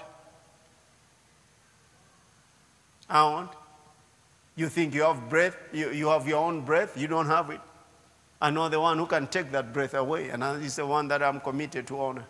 I 3.09 3.23
won't. 3.23 3.49
You 4.55 4.69
think 4.69 4.93
you 4.93 5.01
have 5.01 5.29
breath, 5.29 5.57
you, 5.71 5.91
you 5.91 6.07
have 6.09 6.27
your 6.27 6.43
own 6.43 6.61
breath, 6.61 6.95
you 6.95 7.07
don't 7.07 7.25
have 7.25 7.49
it. 7.49 7.59
I 8.39 8.49
know 8.49 8.69
the 8.69 8.79
one 8.79 8.97
who 8.97 9.05
can 9.05 9.27
take 9.27 9.51
that 9.51 9.73
breath 9.73 9.93
away, 9.93 10.29
and 10.29 10.61
he's 10.61 10.75
the 10.75 10.85
one 10.85 11.07
that 11.07 11.23
I'm 11.23 11.39
committed 11.39 11.87
to 11.87 11.99
honor. 11.99 12.25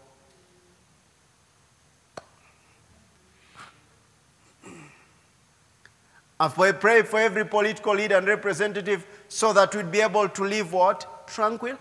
We 6.58 6.72
pray 6.74 7.04
for 7.04 7.20
every 7.20 7.46
political 7.46 7.96
leader 7.96 8.18
and 8.18 8.28
representative 8.28 9.06
so 9.30 9.54
that 9.54 9.74
we'd 9.74 9.92
be 9.92 10.02
able 10.02 10.28
to 10.28 10.44
live 10.44 10.74
what? 10.74 11.28
Tranquil, 11.28 11.78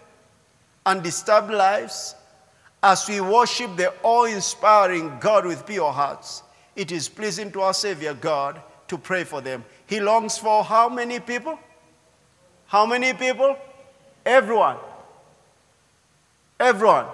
undisturbed 0.87 1.51
lives, 1.51 2.15
as 2.83 3.09
we 3.09 3.21
worship 3.21 3.77
the 3.77 3.93
awe 4.03 4.25
inspiring 4.25 5.19
God 5.21 5.47
with 5.47 5.65
pure 5.65 5.93
hearts, 5.93 6.43
it 6.75 6.91
is 6.91 7.09
pleasing 7.09 7.53
to 7.53 7.61
our 7.61 7.75
Savior 7.75 8.15
God 8.15 8.61
to 8.89 8.99
pray 8.99 9.25
for 9.25 9.41
them. 9.41 9.65
He 9.87 10.01
longs 10.01 10.37
for 10.37 10.65
how 10.65 10.89
many 10.89 11.21
people? 11.21 11.59
How 12.67 12.85
many 12.87 13.13
people? 13.15 13.57
Everyone. 14.27 14.79
Everyone. 16.59 17.07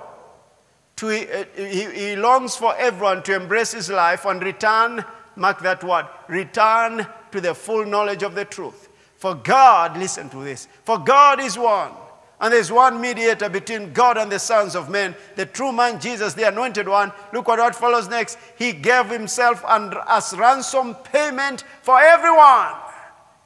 To, 0.96 1.08
uh, 1.08 1.44
he, 1.56 1.84
he 1.84 2.16
longs 2.16 2.56
for 2.56 2.74
everyone 2.76 3.22
to 3.24 3.34
embrace 3.34 3.72
his 3.72 3.90
life 3.90 4.24
and 4.24 4.42
return, 4.42 5.04
mark 5.36 5.60
that 5.62 5.84
word, 5.84 6.06
return 6.28 7.06
to 7.30 7.40
the 7.40 7.54
full 7.54 7.84
knowledge 7.84 8.22
of 8.22 8.34
the 8.34 8.44
truth. 8.44 8.88
For 9.16 9.34
God, 9.34 9.96
listen 9.96 10.28
to 10.30 10.42
this, 10.42 10.66
for 10.84 10.98
God 10.98 11.40
is 11.40 11.58
one 11.58 11.92
and 12.40 12.52
there's 12.52 12.70
one 12.70 13.00
mediator 13.00 13.48
between 13.48 13.92
God 13.92 14.16
and 14.16 14.30
the 14.30 14.38
sons 14.38 14.76
of 14.76 14.88
men, 14.88 15.16
the 15.34 15.44
true 15.44 15.72
man 15.72 16.00
Jesus, 16.00 16.34
the 16.34 16.46
anointed 16.46 16.88
one. 16.88 17.12
Look 17.32 17.48
what, 17.48 17.58
what 17.58 17.74
follows 17.74 18.08
next. 18.08 18.38
He 18.56 18.72
gave 18.72 19.06
himself 19.06 19.64
as 19.66 20.34
ransom 20.36 20.94
payment 20.96 21.64
for 21.82 22.00
everyone. 22.00 22.74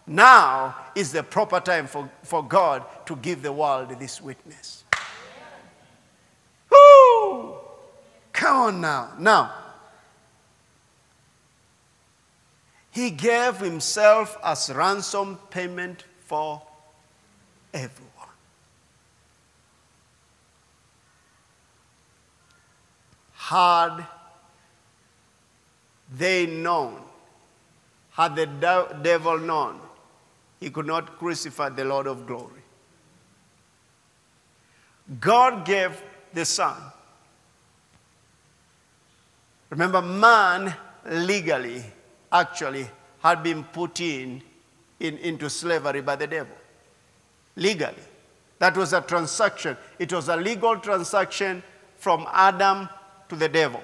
Now 0.06 0.76
is 0.94 1.12
the 1.12 1.22
proper 1.22 1.60
time 1.60 1.86
for, 1.86 2.10
for 2.22 2.42
God 2.42 2.84
to 3.06 3.16
give 3.16 3.40
the 3.40 3.52
world 3.52 3.98
this 3.98 4.20
witness. 4.20 4.84
Woo! 6.70 7.54
Come 8.32 8.56
on 8.56 8.80
now. 8.80 9.12
Now, 9.18 9.54
he 12.90 13.10
gave 13.10 13.56
himself 13.56 14.36
as 14.44 14.70
ransom 14.74 15.38
payment 15.48 16.04
for 16.26 16.60
everyone. 17.72 18.11
Had 23.52 24.06
they 26.18 26.46
known, 26.46 27.00
had 28.12 28.34
the 28.36 28.46
devil 29.02 29.38
known, 29.38 29.78
he 30.60 30.70
could 30.70 30.86
not 30.86 31.18
crucify 31.18 31.68
the 31.68 31.84
Lord 31.84 32.06
of 32.06 32.26
glory. 32.26 32.62
God 35.20 35.66
gave 35.66 36.00
the 36.32 36.44
Son. 36.44 36.76
Remember, 39.70 40.00
man 40.00 40.74
legally 41.06 41.82
actually 42.30 42.88
had 43.20 43.42
been 43.42 43.64
put 43.64 44.00
in, 44.00 44.42
in 45.00 45.18
into 45.18 45.50
slavery 45.50 46.00
by 46.00 46.16
the 46.16 46.26
devil. 46.26 46.56
Legally. 47.56 48.04
That 48.58 48.76
was 48.76 48.92
a 48.92 49.00
transaction. 49.00 49.76
It 49.98 50.12
was 50.12 50.28
a 50.28 50.36
legal 50.36 50.78
transaction 50.78 51.62
from 51.96 52.26
Adam 52.32 52.88
to 53.32 53.38
the 53.38 53.48
devil, 53.48 53.82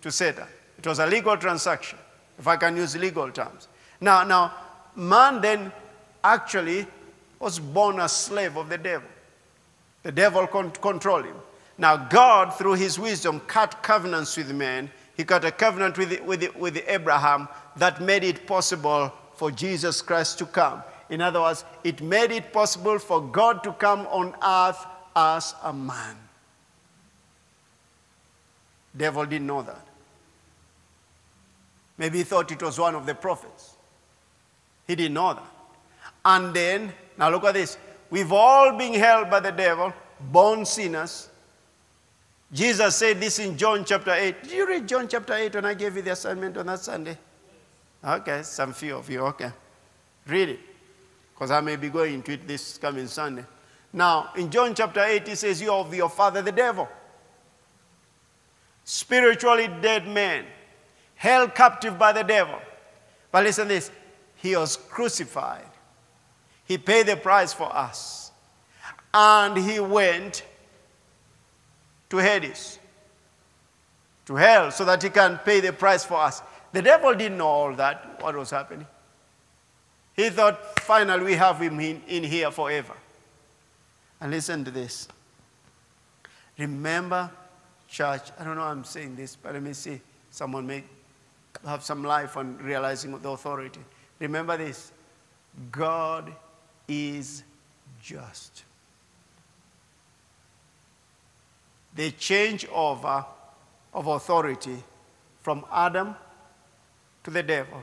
to 0.00 0.12
Satan. 0.12 0.46
It 0.78 0.86
was 0.86 1.00
a 1.00 1.06
legal 1.06 1.36
transaction, 1.36 1.98
if 2.38 2.46
I 2.46 2.56
can 2.56 2.76
use 2.76 2.96
legal 2.96 3.28
terms. 3.32 3.66
Now, 4.00 4.22
now, 4.22 4.54
man 4.94 5.40
then 5.40 5.72
actually 6.22 6.86
was 7.40 7.58
born 7.58 7.98
a 7.98 8.08
slave 8.08 8.56
of 8.56 8.68
the 8.68 8.78
devil. 8.78 9.08
The 10.04 10.12
devil 10.12 10.46
con- 10.46 10.70
controlled 10.70 11.24
him. 11.24 11.34
Now, 11.76 11.96
God, 11.96 12.54
through 12.54 12.74
his 12.74 12.96
wisdom, 12.96 13.40
cut 13.40 13.82
covenants 13.82 14.36
with 14.36 14.52
men. 14.52 14.92
He 15.16 15.24
cut 15.24 15.44
a 15.44 15.50
covenant 15.50 15.98
with, 15.98 16.20
with, 16.20 16.54
with 16.54 16.80
Abraham 16.86 17.48
that 17.76 18.00
made 18.00 18.22
it 18.22 18.46
possible 18.46 19.12
for 19.34 19.50
Jesus 19.50 20.02
Christ 20.02 20.38
to 20.38 20.46
come. 20.46 20.84
In 21.10 21.20
other 21.20 21.40
words, 21.40 21.64
it 21.82 22.00
made 22.00 22.30
it 22.30 22.52
possible 22.52 23.00
for 23.00 23.20
God 23.20 23.64
to 23.64 23.72
come 23.72 24.06
on 24.06 24.36
earth 24.40 24.86
as 25.16 25.56
a 25.64 25.72
man. 25.72 26.23
Devil 28.96 29.26
didn't 29.26 29.46
know 29.46 29.62
that. 29.62 29.86
Maybe 31.98 32.18
he 32.18 32.24
thought 32.24 32.50
it 32.50 32.62
was 32.62 32.78
one 32.78 32.94
of 32.94 33.06
the 33.06 33.14
prophets. 33.14 33.76
He 34.86 34.94
didn't 34.94 35.14
know 35.14 35.34
that. 35.34 35.50
And 36.24 36.54
then, 36.54 36.92
now 37.16 37.30
look 37.30 37.44
at 37.44 37.54
this. 37.54 37.78
We've 38.10 38.32
all 38.32 38.76
been 38.76 38.94
held 38.94 39.30
by 39.30 39.40
the 39.40 39.50
devil, 39.50 39.92
born 40.20 40.64
sinners. 40.64 41.28
Jesus 42.52 42.96
said 42.96 43.20
this 43.20 43.38
in 43.38 43.56
John 43.56 43.84
chapter 43.84 44.12
8. 44.12 44.42
Did 44.44 44.52
you 44.52 44.66
read 44.66 44.86
John 44.86 45.08
chapter 45.08 45.34
8 45.34 45.54
when 45.54 45.64
I 45.64 45.74
gave 45.74 45.96
you 45.96 46.02
the 46.02 46.12
assignment 46.12 46.56
on 46.56 46.66
that 46.66 46.80
Sunday? 46.80 47.18
Okay, 48.04 48.42
some 48.42 48.72
few 48.72 48.96
of 48.96 49.08
you, 49.10 49.20
okay. 49.20 49.50
Read 50.26 50.50
it, 50.50 50.60
because 51.32 51.50
I 51.50 51.60
may 51.60 51.76
be 51.76 51.88
going 51.88 52.14
into 52.14 52.32
it 52.32 52.46
this 52.46 52.78
coming 52.78 53.06
Sunday. 53.06 53.44
Now, 53.92 54.30
in 54.36 54.50
John 54.50 54.74
chapter 54.74 55.02
8, 55.02 55.26
he 55.26 55.34
says, 55.34 55.60
You 55.60 55.72
are 55.72 55.80
of 55.80 55.94
your 55.94 56.10
father, 56.10 56.42
the 56.42 56.52
devil. 56.52 56.88
Spiritually 58.84 59.68
dead 59.80 60.06
man, 60.06 60.44
held 61.14 61.54
captive 61.54 61.98
by 61.98 62.12
the 62.12 62.22
devil. 62.22 62.58
But 63.32 63.44
listen 63.44 63.68
this 63.68 63.90
he 64.36 64.54
was 64.56 64.76
crucified, 64.76 65.66
he 66.66 66.76
paid 66.76 67.06
the 67.06 67.16
price 67.16 67.52
for 67.52 67.74
us, 67.74 68.30
and 69.12 69.56
he 69.56 69.80
went 69.80 70.42
to 72.10 72.18
Hades, 72.18 72.78
to 74.26 74.34
hell, 74.34 74.70
so 74.70 74.84
that 74.84 75.02
he 75.02 75.08
can 75.08 75.38
pay 75.38 75.60
the 75.60 75.72
price 75.72 76.04
for 76.04 76.18
us. 76.18 76.42
The 76.72 76.82
devil 76.82 77.14
didn't 77.14 77.38
know 77.38 77.46
all 77.46 77.74
that, 77.74 78.20
what 78.22 78.36
was 78.36 78.50
happening. 78.50 78.86
He 80.14 80.30
thought, 80.30 80.80
finally, 80.80 81.24
we 81.24 81.34
have 81.34 81.60
him 81.60 81.80
in, 81.80 82.02
in 82.06 82.22
here 82.22 82.50
forever. 82.50 82.94
And 84.20 84.30
listen 84.30 84.64
to 84.64 84.70
this. 84.70 85.08
Remember, 86.56 87.30
church, 87.94 88.22
I 88.38 88.42
don't 88.42 88.56
know 88.56 88.62
I'm 88.62 88.82
saying 88.82 89.14
this, 89.14 89.36
but 89.36 89.52
let 89.52 89.62
me 89.62 89.72
see. 89.72 90.00
Someone 90.30 90.66
may 90.66 90.82
have 91.64 91.84
some 91.84 92.02
life 92.02 92.36
on 92.36 92.58
realizing 92.58 93.16
the 93.16 93.30
authority. 93.30 93.80
Remember 94.18 94.56
this 94.56 94.90
God 95.70 96.32
is 96.88 97.44
just. 98.02 98.64
The 101.94 102.10
changeover 102.10 103.24
of 103.92 104.08
authority 104.08 104.82
from 105.42 105.64
Adam 105.72 106.16
to 107.22 107.30
the 107.30 107.44
devil 107.44 107.80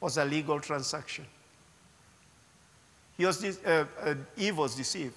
was 0.00 0.18
a 0.18 0.24
legal 0.26 0.60
transaction. 0.60 1.24
He 3.16 3.24
was, 3.24 3.42
uh, 3.42 3.86
uh, 4.02 4.14
Eve 4.36 4.58
was 4.58 4.74
deceived. 4.74 5.14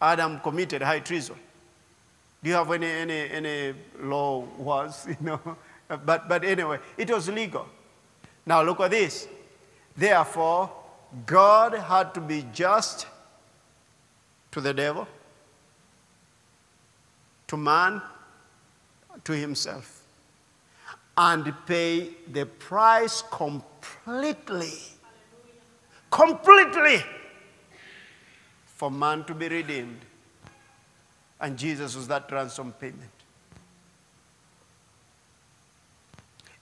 Adam 0.00 0.40
committed 0.40 0.82
high 0.82 0.98
treason. 0.98 1.36
Do 2.42 2.50
you 2.50 2.56
have 2.56 2.70
any, 2.70 2.86
any, 2.86 3.30
any 3.30 3.74
law 4.00 4.44
was, 4.56 5.06
you 5.08 5.16
know? 5.20 5.40
But, 5.88 6.28
but 6.28 6.44
anyway, 6.44 6.78
it 6.96 7.10
was 7.10 7.28
legal. 7.28 7.66
Now 8.46 8.62
look 8.62 8.80
at 8.80 8.90
this. 8.90 9.26
Therefore, 9.96 10.70
God 11.26 11.74
had 11.74 12.14
to 12.14 12.20
be 12.20 12.46
just 12.52 13.06
to 14.52 14.60
the 14.60 14.72
devil, 14.72 15.08
to 17.48 17.56
man, 17.56 18.00
to 19.24 19.32
himself, 19.32 20.02
and 21.16 21.52
pay 21.66 22.10
the 22.30 22.46
price 22.46 23.22
completely 23.30 24.72
completely 26.10 27.02
for 28.66 28.90
man 28.90 29.24
to 29.24 29.34
be 29.34 29.48
redeemed. 29.48 30.00
And 31.40 31.56
Jesus 31.56 31.94
was 31.94 32.08
that 32.08 32.30
ransom 32.30 32.72
payment. 32.72 33.10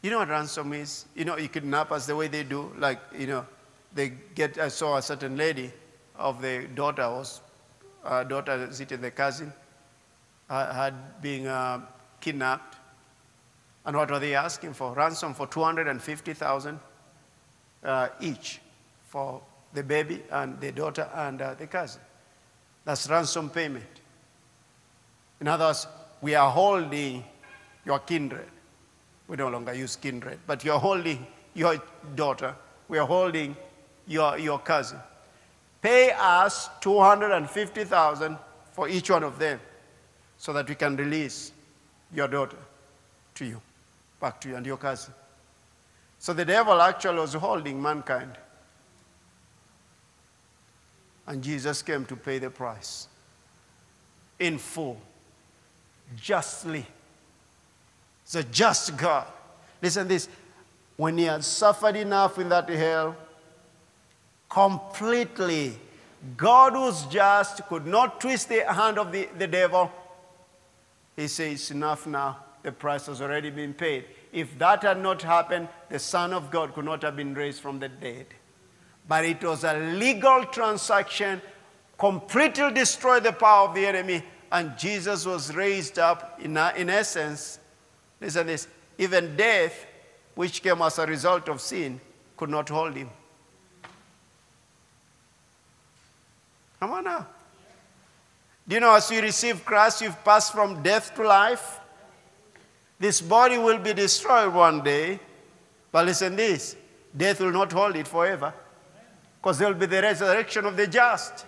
You 0.02 0.10
know 0.10 0.18
what 0.18 0.28
ransom 0.28 0.72
is? 0.72 1.06
You 1.14 1.24
know, 1.24 1.36
you 1.36 1.48
kidnap 1.48 1.90
us 1.90 2.06
the 2.06 2.14
way 2.14 2.28
they 2.28 2.44
do. 2.44 2.72
Like, 2.78 3.00
you 3.18 3.26
know, 3.26 3.46
they 3.94 4.12
get, 4.34 4.58
I 4.58 4.68
saw 4.68 4.98
a 4.98 5.02
certain 5.02 5.36
lady 5.36 5.72
of 6.16 6.40
the 6.42 6.68
daughter 6.74 7.08
was, 7.08 7.40
uh, 8.04 8.22
daughter 8.24 8.68
sitting 8.70 9.00
the 9.00 9.10
cousin, 9.10 9.52
uh, 10.48 10.72
had 10.72 11.20
been 11.22 11.46
uh, 11.46 11.80
kidnapped. 12.20 12.76
And 13.84 13.96
what 13.96 14.10
were 14.10 14.18
they 14.18 14.34
asking 14.34 14.74
for? 14.74 14.94
Ransom 14.94 15.34
for 15.34 15.46
250,000 15.46 16.78
uh, 17.84 18.08
each 18.20 18.60
for 19.06 19.40
the 19.72 19.82
baby 19.82 20.22
and 20.30 20.60
the 20.60 20.72
daughter 20.72 21.08
and 21.14 21.40
uh, 21.40 21.54
the 21.54 21.66
cousin. 21.66 22.00
That's 22.84 23.08
ransom 23.08 23.50
payment. 23.50 23.84
In 25.40 25.48
other 25.48 25.66
words, 25.66 25.86
we 26.20 26.34
are 26.34 26.50
holding 26.50 27.24
your 27.84 27.98
kindred. 28.00 28.48
We 29.28 29.36
no 29.36 29.48
longer 29.48 29.74
use 29.74 29.96
kindred, 29.96 30.38
but 30.46 30.64
you're 30.64 30.78
holding 30.78 31.26
your 31.54 31.82
daughter. 32.14 32.54
We 32.88 32.98
are 32.98 33.06
holding 33.06 33.56
your, 34.06 34.38
your 34.38 34.58
cousin. 34.58 34.98
Pay 35.82 36.12
us 36.12 36.68
250,000 36.80 38.38
for 38.72 38.88
each 38.88 39.10
one 39.10 39.24
of 39.24 39.38
them 39.38 39.60
so 40.36 40.52
that 40.52 40.68
we 40.68 40.74
can 40.74 40.96
release 40.96 41.52
your 42.12 42.28
daughter 42.28 42.58
to 43.34 43.44
you, 43.44 43.60
back 44.20 44.40
to 44.40 44.48
you 44.48 44.56
and 44.56 44.66
your 44.66 44.76
cousin. 44.76 45.12
So 46.18 46.32
the 46.32 46.44
devil 46.44 46.80
actually 46.80 47.18
was 47.18 47.34
holding 47.34 47.80
mankind. 47.80 48.32
And 51.26 51.42
Jesus 51.42 51.82
came 51.82 52.04
to 52.06 52.16
pay 52.16 52.38
the 52.38 52.50
price 52.50 53.08
in 54.38 54.58
full, 54.58 55.00
justly. 56.14 56.86
It's 58.24 58.34
a 58.34 58.44
just 58.44 58.96
God. 58.96 59.26
Listen 59.82 60.08
this. 60.08 60.28
When 60.96 61.18
he 61.18 61.24
had 61.24 61.44
suffered 61.44 61.96
enough 61.96 62.38
in 62.38 62.48
that 62.48 62.68
hell, 62.68 63.16
completely, 64.48 65.78
God 66.36 66.72
who's 66.72 67.02
just 67.06 67.66
could 67.68 67.86
not 67.86 68.20
twist 68.20 68.48
the 68.48 68.72
hand 68.72 68.98
of 68.98 69.12
the, 69.12 69.28
the 69.36 69.46
devil. 69.46 69.90
He 71.14 71.28
says, 71.28 71.70
Enough 71.70 72.06
now. 72.06 72.38
The 72.62 72.72
price 72.72 73.06
has 73.06 73.20
already 73.20 73.50
been 73.50 73.74
paid. 73.74 74.06
If 74.32 74.58
that 74.58 74.82
had 74.82 75.00
not 75.00 75.22
happened, 75.22 75.68
the 75.88 75.98
Son 75.98 76.32
of 76.32 76.50
God 76.50 76.74
could 76.74 76.84
not 76.84 77.02
have 77.02 77.14
been 77.14 77.32
raised 77.32 77.60
from 77.60 77.78
the 77.78 77.88
dead 77.88 78.26
but 79.08 79.24
it 79.24 79.42
was 79.42 79.64
a 79.64 79.74
legal 79.74 80.44
transaction, 80.46 81.40
completely 81.98 82.72
destroyed 82.72 83.22
the 83.22 83.32
power 83.32 83.68
of 83.68 83.74
the 83.74 83.86
enemy, 83.86 84.22
and 84.50 84.76
Jesus 84.78 85.26
was 85.26 85.54
raised 85.54 85.98
up. 85.98 86.40
In, 86.42 86.56
in 86.76 86.90
essence, 86.90 87.58
listen 88.20 88.46
this, 88.46 88.68
even 88.98 89.36
death, 89.36 89.86
which 90.34 90.62
came 90.62 90.82
as 90.82 90.98
a 90.98 91.06
result 91.06 91.48
of 91.48 91.60
sin, 91.60 92.00
could 92.36 92.50
not 92.50 92.68
hold 92.68 92.94
him. 92.94 93.10
Come 96.80 96.92
on 96.92 97.04
now. 97.04 97.26
Do 98.68 98.74
you 98.74 98.80
know 98.80 98.94
as 98.94 99.10
you 99.10 99.20
receive 99.20 99.64
Christ, 99.64 100.02
you've 100.02 100.22
passed 100.24 100.52
from 100.52 100.82
death 100.82 101.14
to 101.14 101.26
life? 101.26 101.80
This 102.98 103.20
body 103.20 103.58
will 103.58 103.78
be 103.78 103.92
destroyed 103.92 104.52
one 104.52 104.82
day, 104.82 105.20
but 105.92 106.06
listen 106.06 106.36
this 106.36 106.76
death 107.16 107.40
will 107.40 107.52
not 107.52 107.72
hold 107.72 107.96
it 107.96 108.06
forever 108.06 108.52
because 109.40 109.58
there 109.58 109.68
will 109.68 109.78
be 109.78 109.86
the 109.86 110.02
resurrection 110.02 110.64
of 110.64 110.76
the 110.76 110.86
just. 110.86 111.46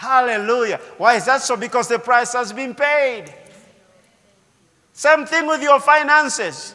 Hallelujah. 0.00 0.80
Why 0.96 1.16
is 1.16 1.26
that 1.26 1.42
so? 1.42 1.58
Because 1.58 1.86
the 1.86 1.98
price 1.98 2.32
has 2.32 2.54
been 2.54 2.74
paid. 2.74 3.34
Same 4.94 5.26
thing 5.26 5.46
with 5.46 5.62
your 5.62 5.78
finances. 5.78 6.74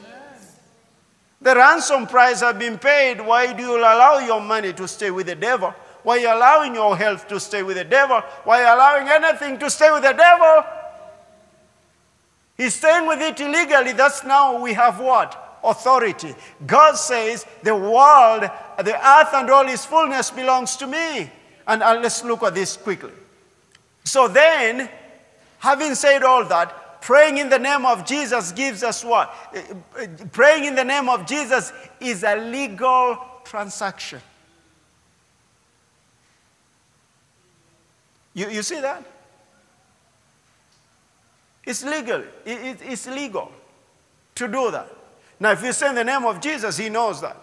The 1.42 1.56
ransom 1.56 2.06
price 2.06 2.42
has 2.42 2.56
been 2.56 2.78
paid. 2.78 3.20
Why 3.20 3.52
do 3.52 3.64
you 3.64 3.78
allow 3.78 4.20
your 4.20 4.40
money 4.40 4.74
to 4.74 4.88
stay 4.88 5.10
with 5.10 5.26
the 5.26 5.34
devil? 5.34 5.74
Why 6.04 6.18
are 6.18 6.20
you 6.20 6.28
allowing 6.28 6.76
your 6.76 6.96
health 6.96 7.28
to 7.30 7.40
stay 7.40 7.64
with 7.64 7.78
the 7.78 7.84
devil? 7.84 8.22
Why 8.44 8.64
are 8.64 8.68
you 8.68 8.76
allowing 8.76 9.08
anything 9.08 9.58
to 9.58 9.72
stay 9.72 9.90
with 9.90 10.04
the 10.04 10.14
devil? 10.14 10.64
He's 12.56 12.76
staying 12.76 13.08
with 13.08 13.22
it 13.22 13.40
illegally. 13.40 13.94
That's 13.94 14.24
now 14.24 14.62
we 14.62 14.74
have 14.74 15.00
what? 15.00 15.42
authority. 15.64 16.36
God 16.68 16.94
says, 16.94 17.44
The 17.64 17.76
world, 17.76 18.44
the 18.78 18.96
earth, 18.96 19.34
and 19.34 19.50
all 19.50 19.68
its 19.68 19.84
fullness 19.84 20.30
belongs 20.30 20.76
to 20.78 20.86
me. 20.86 21.32
And 21.68 21.82
uh, 21.82 22.00
let's 22.02 22.24
look 22.24 22.44
at 22.44 22.54
this 22.54 22.78
quickly. 22.78 23.12
So 24.04 24.28
then, 24.28 24.90
having 25.60 25.96
said 25.96 26.24
all 26.24 26.46
that, 26.46 27.02
praying 27.02 27.38
in 27.38 27.50
the 27.50 27.60
name 27.60 27.86
of 27.86 28.06
Jesus 28.06 28.52
gives 28.52 28.84
us 28.84 29.04
what? 29.04 29.34
Uh, 29.54 29.60
uh, 30.00 30.08
praying 30.32 30.66
in 30.66 30.76
the 30.76 30.84
name 30.84 31.10
of 31.10 31.26
Jesus 31.26 31.74
is 32.00 32.24
a 32.24 32.36
legal 32.36 33.18
transaction. 33.44 34.22
You, 38.34 38.50
you 38.50 38.64
see 38.64 38.82
that? 38.82 39.04
It's 41.66 41.84
legal. 41.84 42.22
It, 42.46 42.60
it, 42.60 42.78
it's 42.84 43.08
legal 43.08 43.52
to 44.36 44.48
do 44.48 44.70
that. 44.72 44.90
Now, 45.40 45.52
if 45.52 45.64
you 45.64 45.74
say 45.74 45.90
in 45.90 45.96
the 45.96 46.04
name 46.04 46.26
of 46.26 46.40
Jesus, 46.40 46.78
he 46.78 46.90
knows 46.90 47.22
that. 47.22 47.38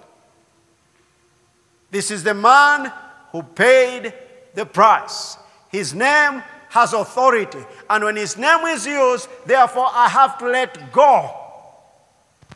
This 1.91 2.11
is 2.11 2.23
the 2.23 2.35
man 2.35 2.93
who 3.33 3.43
paid 3.43 4.13
the 4.55 4.65
price. 4.65 5.37
His 5.71 5.95
name 5.95 6.43
has 6.69 6.93
authority. 6.93 7.59
And 7.89 8.05
when 8.05 8.17
his 8.17 8.37
name 8.37 8.67
is 8.67 8.87
used, 8.87 9.29
therefore, 9.47 9.89
I 9.91 10.09
have 10.09 10.39
to 10.39 10.47
let 10.47 10.93
go 10.93 11.35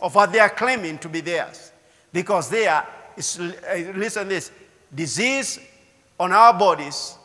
of 0.01 0.15
what 0.15 0.33
they 0.33 0.39
are 0.39 0.51
claiming 0.51 0.99
to 0.99 1.09
be 1.09 1.23
theirs. 1.23 1.73
Because 2.13 2.49
they 2.51 2.67
are, 2.67 2.87
uh, 2.87 3.75
listen 3.95 4.29
this, 4.29 4.51
disease 4.95 5.59
on 6.21 6.33
our 6.33 6.55
bodies, 6.55 7.17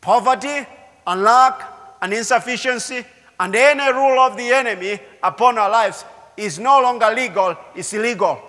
poverty 0.00 0.66
and 1.06 1.22
lack 1.22 1.62
and 2.02 2.12
insufficiency, 2.12 3.04
and 3.40 3.54
any 3.54 3.92
rule 3.92 4.18
of 4.20 4.36
the 4.36 4.52
enemy 4.52 4.98
upon 5.22 5.58
our 5.58 5.70
lives 5.70 6.04
is 6.36 6.58
no 6.58 6.80
longer 6.80 7.10
legal, 7.10 7.56
it's 7.74 7.92
illegal. 7.92 8.40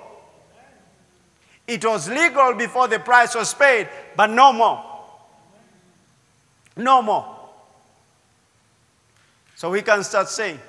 It 1.69 1.85
was 1.85 2.09
legal 2.09 2.55
before 2.55 2.87
the 2.87 2.97
price 2.97 3.35
was 3.35 3.53
paid, 3.53 3.87
but 4.15 4.31
no 4.31 4.51
more. 4.51 4.83
No 6.75 7.03
more. 7.03 7.37
So 9.53 9.69
we 9.69 9.83
can 9.83 10.03
start 10.03 10.29
saying, 10.29 10.59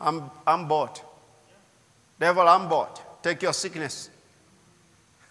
I'm, 0.00 0.30
I'm 0.46 0.66
bought. 0.66 1.02
Devil, 2.18 2.48
I'm 2.48 2.70
bought. 2.70 3.22
Take 3.22 3.42
your 3.42 3.52
sickness. 3.52 4.08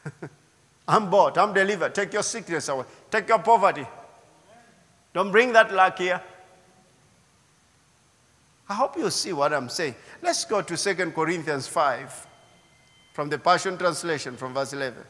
I'm 0.87 1.09
bought. 1.09 1.39
I'm 1.39 1.53
delivered. 1.53 1.95
Take 1.95 2.13
your 2.13 2.21
sickness 2.21 2.69
away. 2.69 2.85
Take 3.09 3.27
your 3.27 3.39
poverty. 3.39 3.87
Don't 5.11 5.31
bring 5.31 5.53
that 5.53 5.73
luck 5.73 5.97
here. 5.97 6.21
I 8.69 8.75
hope 8.75 8.95
you 8.95 9.09
see 9.09 9.33
what 9.33 9.53
I'm 9.53 9.69
saying. 9.69 9.95
Let's 10.21 10.45
go 10.45 10.61
to 10.61 10.77
2 10.77 11.11
Corinthians 11.11 11.67
5 11.67 12.27
from 13.13 13.29
the 13.29 13.39
Passion 13.39 13.75
Translation 13.75 14.37
from 14.37 14.53
verse 14.53 14.71
11. 14.71 15.03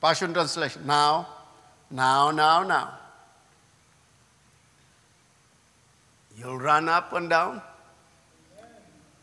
Passion 0.00 0.32
Translation. 0.32 0.86
Now, 0.86 1.28
now, 1.90 2.30
now, 2.30 2.62
now. 2.62 2.94
You'll 6.36 6.58
run 6.58 6.88
up 6.88 7.12
and 7.12 7.28
down, 7.28 7.60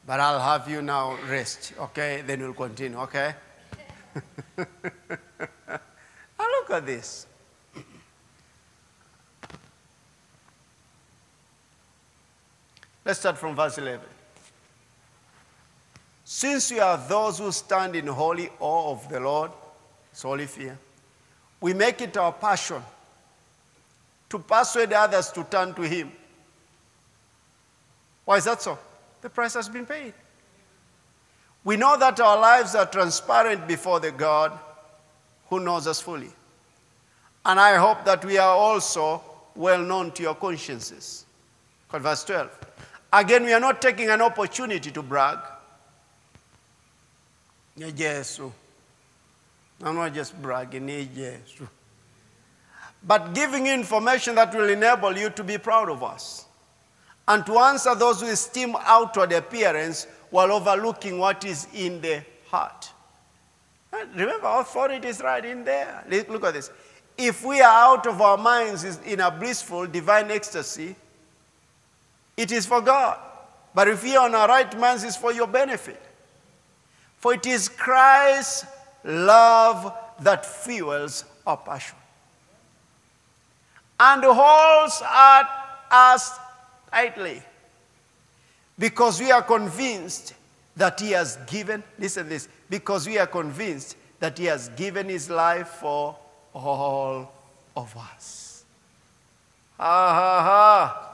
but 0.05 0.19
I'll 0.19 0.39
have 0.39 0.69
you 0.69 0.83
now 0.83 1.17
rest, 1.27 1.73
okay? 1.79 2.23
Then 2.25 2.41
we'll 2.41 2.53
continue, 2.53 2.99
okay? 2.99 3.33
now 4.57 4.65
look 6.37 6.69
at 6.69 6.85
this. 6.85 7.25
Let's 13.03 13.19
start 13.19 13.37
from 13.37 13.55
verse 13.55 13.77
11. 13.79 14.01
Since 16.23 16.71
we 16.71 16.79
are 16.81 16.97
those 17.07 17.39
who 17.39 17.51
stand 17.51 17.95
in 17.95 18.05
holy 18.05 18.49
awe 18.59 18.91
of 18.91 19.09
the 19.09 19.19
Lord, 19.19 19.51
it's 20.11 20.21
holy 20.21 20.45
fear, 20.45 20.77
we 21.61 21.73
make 21.73 22.01
it 22.01 22.15
our 22.17 22.31
passion 22.31 22.81
to 24.29 24.39
persuade 24.39 24.93
others 24.93 25.31
to 25.31 25.43
turn 25.45 25.73
to 25.73 25.81
Him. 25.81 26.11
Why 28.25 28.37
is 28.37 28.43
that 28.45 28.61
so? 28.61 28.77
The 29.21 29.29
price 29.29 29.53
has 29.53 29.69
been 29.69 29.85
paid. 29.85 30.13
We 31.63 31.77
know 31.77 31.97
that 31.97 32.19
our 32.19 32.39
lives 32.39 32.75
are 32.75 32.85
transparent 32.85 33.67
before 33.67 33.99
the 33.99 34.11
God 34.11 34.57
who 35.49 35.59
knows 35.59 35.87
us 35.87 36.01
fully. 36.01 36.29
And 37.45 37.59
I 37.59 37.75
hope 37.77 38.03
that 38.05 38.23
we 38.25 38.37
are 38.37 38.55
also 38.55 39.21
well 39.55 39.81
known 39.81 40.11
to 40.11 40.23
your 40.23 40.35
consciences. 40.35 41.25
Verse 41.91 42.23
12. 42.25 42.59
Again, 43.13 43.43
we 43.43 43.53
are 43.53 43.59
not 43.59 43.81
taking 43.81 44.09
an 44.09 44.21
opportunity 44.21 44.91
to 44.91 45.01
brag. 45.01 45.39
Yes, 47.77 48.41
I'm 49.83 49.95
not 49.95 50.13
just 50.13 50.39
bragging, 50.41 50.89
eh, 50.89 51.05
yes. 51.13 51.39
But 53.03 53.33
giving 53.33 53.67
you 53.67 53.73
information 53.73 54.35
that 54.35 54.53
will 54.53 54.69
enable 54.69 55.15
you 55.17 55.29
to 55.29 55.43
be 55.43 55.57
proud 55.57 55.89
of 55.89 56.03
us 56.03 56.45
and 57.27 57.45
to 57.45 57.59
answer 57.59 57.93
those 57.93 58.21
who 58.21 58.27
esteem 58.27 58.75
outward 58.79 59.31
appearance 59.33 60.07
while 60.29 60.51
overlooking 60.51 61.19
what 61.19 61.45
is 61.45 61.67
in 61.73 62.01
the 62.01 62.23
heart. 62.47 62.91
Eh, 63.93 64.05
remember, 64.15 64.47
authority 64.47 65.07
is 65.07 65.21
right 65.21 65.45
in 65.45 65.63
there. 65.63 66.03
Look 66.09 66.43
at 66.43 66.53
this. 66.53 66.71
If 67.17 67.43
we 67.45 67.61
are 67.61 67.93
out 67.95 68.07
of 68.07 68.21
our 68.21 68.37
minds 68.37 68.83
in 69.05 69.19
a 69.19 69.31
blissful 69.31 69.87
divine 69.87 70.31
ecstasy, 70.31 70.95
it 72.35 72.51
is 72.51 72.65
for 72.65 72.81
God. 72.81 73.19
But 73.73 73.87
if 73.87 74.03
we 74.03 74.15
are 74.15 74.25
on 74.25 74.35
our 74.35 74.47
right 74.47 74.77
minds, 74.79 75.03
it's 75.03 75.17
for 75.17 75.31
your 75.31 75.47
benefit. 75.47 76.01
For 77.17 77.33
it 77.33 77.45
is 77.45 77.69
Christ's 77.69 78.65
love 79.07 79.93
that 80.19 80.45
fuels 80.45 81.23
our 81.45 81.57
passion 81.57 81.97
and 83.99 84.23
holds 84.23 85.01
us 85.89 86.37
tightly 86.91 87.41
because 88.77 89.19
we 89.19 89.31
are 89.31 89.41
convinced 89.41 90.33
that 90.75 90.99
He 90.99 91.11
has 91.11 91.37
given, 91.47 91.83
listen 91.97 92.29
this, 92.29 92.47
because 92.69 93.07
we 93.07 93.17
are 93.17 93.25
convinced 93.27 93.95
that 94.19 94.37
He 94.37 94.45
has 94.45 94.69
given 94.69 95.09
His 95.09 95.29
life 95.29 95.67
for 95.67 96.15
all 96.53 97.31
of 97.75 97.97
us. 97.97 98.63
Ha 99.77 100.13
ha 100.13 100.43
ha. 100.43 101.13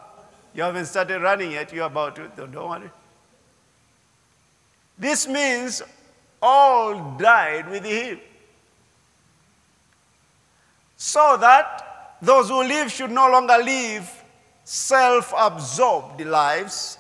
You 0.54 0.64
haven't 0.64 0.86
started 0.86 1.22
running 1.22 1.52
yet, 1.52 1.72
you're 1.74 1.86
about 1.86 2.16
to, 2.18 2.30
don't 2.36 2.54
worry. 2.54 2.90
This 4.98 5.28
means 5.28 5.82
all 6.44 7.16
died 7.18 7.70
with 7.70 7.86
Him. 7.86 8.20
So 10.98 11.38
that 11.40 12.18
those 12.22 12.50
who 12.50 12.64
live 12.64 12.92
should 12.92 13.12
no 13.12 13.32
longer 13.32 13.58
live 13.58 14.24
self 14.64 15.34
absorbed 15.36 16.22
lives 16.22 16.98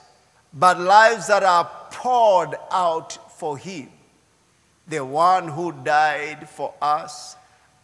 but 0.53 0.79
lives 0.79 1.27
that 1.27 1.43
are 1.43 1.69
poured 1.91 2.55
out 2.71 3.31
for 3.37 3.57
Him. 3.57 3.89
The 4.87 5.03
one 5.03 5.47
who 5.47 5.71
died 5.71 6.47
for 6.49 6.73
us, 6.81 7.35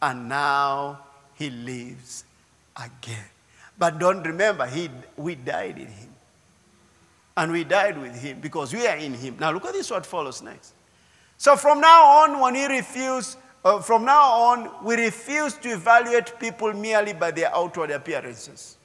and 0.02 0.30
now 0.30 1.00
He 1.36 1.50
lives 1.50 2.24
again. 2.76 3.26
But 3.78 3.98
don't 3.98 4.24
remember, 4.24 4.66
he, 4.66 4.90
we 5.16 5.36
died 5.36 5.78
in 5.78 5.88
Him. 5.88 6.10
And 7.38 7.52
we 7.54 7.64
died 7.64 7.98
with 7.98 8.22
Him 8.22 8.42
because 8.42 8.74
we 8.74 8.86
are 8.86 8.98
in 8.98 9.14
Him. 9.14 9.38
Now 9.40 9.52
look 9.52 9.66
at 9.66 9.74
this, 9.74 9.90
what 9.90 10.06
follows 10.06 10.42
next. 10.42 10.74
So 11.40 11.56
from 11.56 11.80
now 11.80 12.04
on, 12.04 12.40
when 12.40 12.54
He 12.54 12.68
refused, 12.68 13.38
uh, 13.64 13.80
from 13.80 14.04
now 14.04 14.22
on, 14.22 14.70
we 14.84 14.96
refuse 14.96 15.54
to 15.56 15.70
evaluate 15.70 16.38
people 16.38 16.74
merely 16.74 17.14
by 17.14 17.32
their 17.32 17.54
outward 17.56 17.92
appearances. 17.92 18.76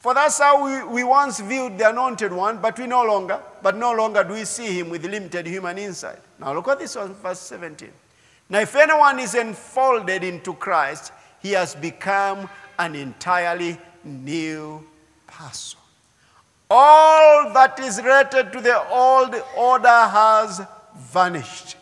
For 0.00 0.12
that's 0.12 0.38
how 0.38 0.64
we, 0.64 0.96
we 0.96 1.04
once 1.04 1.40
viewed 1.40 1.78
the 1.78 1.88
anointed 1.88 2.32
one, 2.32 2.58
but 2.58 2.78
we 2.78 2.86
no 2.88 3.04
longer, 3.04 3.40
but 3.62 3.76
no 3.76 3.92
longer 3.92 4.24
do 4.24 4.34
we 4.34 4.44
see 4.44 4.80
him 4.80 4.90
with 4.90 5.06
limited 5.06 5.46
human 5.46 5.78
insight. 5.78 6.18
Now 6.38 6.52
look 6.52 6.68
at 6.68 6.80
this 6.80 6.96
one, 6.96 7.14
verse 7.14 7.38
17. 7.38 7.90
Now, 8.50 8.60
if 8.60 8.74
anyone 8.76 9.20
is 9.20 9.34
enfolded 9.34 10.22
into 10.22 10.54
Christ, 10.54 11.12
he 11.40 11.52
has 11.52 11.74
become 11.74 12.50
an 12.78 12.94
entirely 12.94 13.78
new 14.04 14.84
person. 15.26 15.78
All 16.70 17.52
that 17.52 17.78
is 17.78 17.98
related 18.02 18.52
to 18.52 18.60
the 18.60 18.88
old 18.88 19.34
order 19.56 19.88
has 19.88 20.62
vanished. 20.96 21.76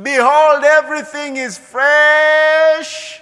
Behold, 0.00 0.64
everything 0.64 1.36
is 1.36 1.58
fresh 1.58 3.20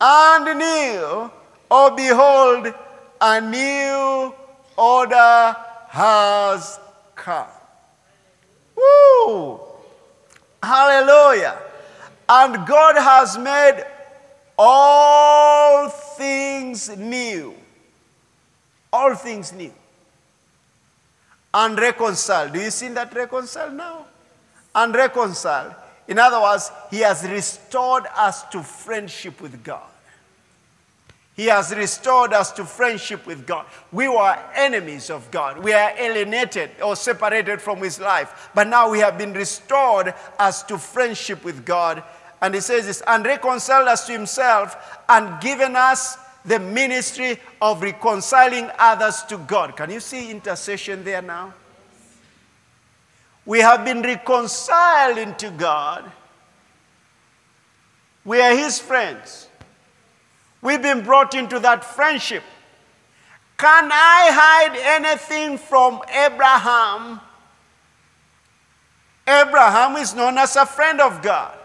and 0.00 0.58
new 0.58 1.30
Oh, 1.76 1.94
behold, 1.96 2.72
a 3.20 3.40
new 3.40 4.32
order 4.76 5.56
has 5.88 6.78
come. 7.16 7.48
Woo! 8.76 9.60
Hallelujah. 10.62 11.58
And 12.28 12.64
God 12.64 12.96
has 12.96 13.36
made 13.36 13.84
all 14.56 15.88
things 15.88 16.96
new. 16.96 17.56
All 18.94 19.16
things 19.16 19.52
new. 19.52 19.72
And 21.52 21.76
reconciled. 21.76 22.52
Do 22.52 22.60
you 22.60 22.70
see 22.70 22.88
that 22.90 23.12
reconciled 23.12 23.74
now? 23.74 24.06
And 24.72 24.94
reconciled. 24.94 25.74
In 26.06 26.20
other 26.20 26.40
words, 26.40 26.70
He 26.92 27.00
has 27.00 27.28
restored 27.28 28.04
us 28.16 28.44
to 28.50 28.62
friendship 28.62 29.40
with 29.40 29.64
God. 29.64 29.90
He 31.34 31.46
has 31.46 31.74
restored 31.74 32.32
us 32.32 32.52
to 32.52 32.64
friendship 32.64 33.26
with 33.26 33.44
God. 33.48 33.66
We 33.90 34.06
were 34.06 34.38
enemies 34.54 35.10
of 35.10 35.28
God. 35.32 35.58
We 35.58 35.72
are 35.72 35.92
alienated 35.98 36.70
or 36.80 36.94
separated 36.94 37.60
from 37.60 37.78
His 37.78 37.98
life. 37.98 38.50
But 38.54 38.68
now 38.68 38.88
we 38.90 39.00
have 39.00 39.18
been 39.18 39.32
restored 39.32 40.14
as 40.38 40.62
to 40.64 40.78
friendship 40.78 41.44
with 41.44 41.64
God. 41.64 42.04
And 42.40 42.54
he 42.54 42.60
says 42.60 42.86
this, 42.86 43.02
and 43.08 43.24
reconciled 43.24 43.88
us 43.88 44.06
to 44.06 44.12
himself 44.12 44.76
and 45.08 45.40
given 45.40 45.74
us 45.76 46.18
the 46.44 46.58
ministry 46.58 47.40
of 47.60 47.82
reconciling 47.82 48.70
others 48.78 49.22
to 49.24 49.38
God. 49.38 49.76
Can 49.76 49.90
you 49.90 50.00
see 50.00 50.30
intercession 50.30 51.04
there 51.04 51.22
now? 51.22 51.54
We 53.46 53.60
have 53.60 53.84
been 53.84 54.02
reconciled 54.02 55.18
into 55.18 55.50
God. 55.50 56.10
We 58.24 58.40
are 58.40 58.56
his 58.56 58.78
friends. 58.78 59.48
We've 60.62 60.80
been 60.80 61.02
brought 61.02 61.34
into 61.34 61.58
that 61.60 61.84
friendship. 61.84 62.42
Can 63.58 63.90
I 63.92 64.30
hide 64.32 64.76
anything 65.02 65.58
from 65.58 66.00
Abraham? 66.08 67.20
Abraham 69.26 69.96
is 69.96 70.14
known 70.14 70.38
as 70.38 70.56
a 70.56 70.66
friend 70.66 71.00
of 71.00 71.22
God. 71.22 71.56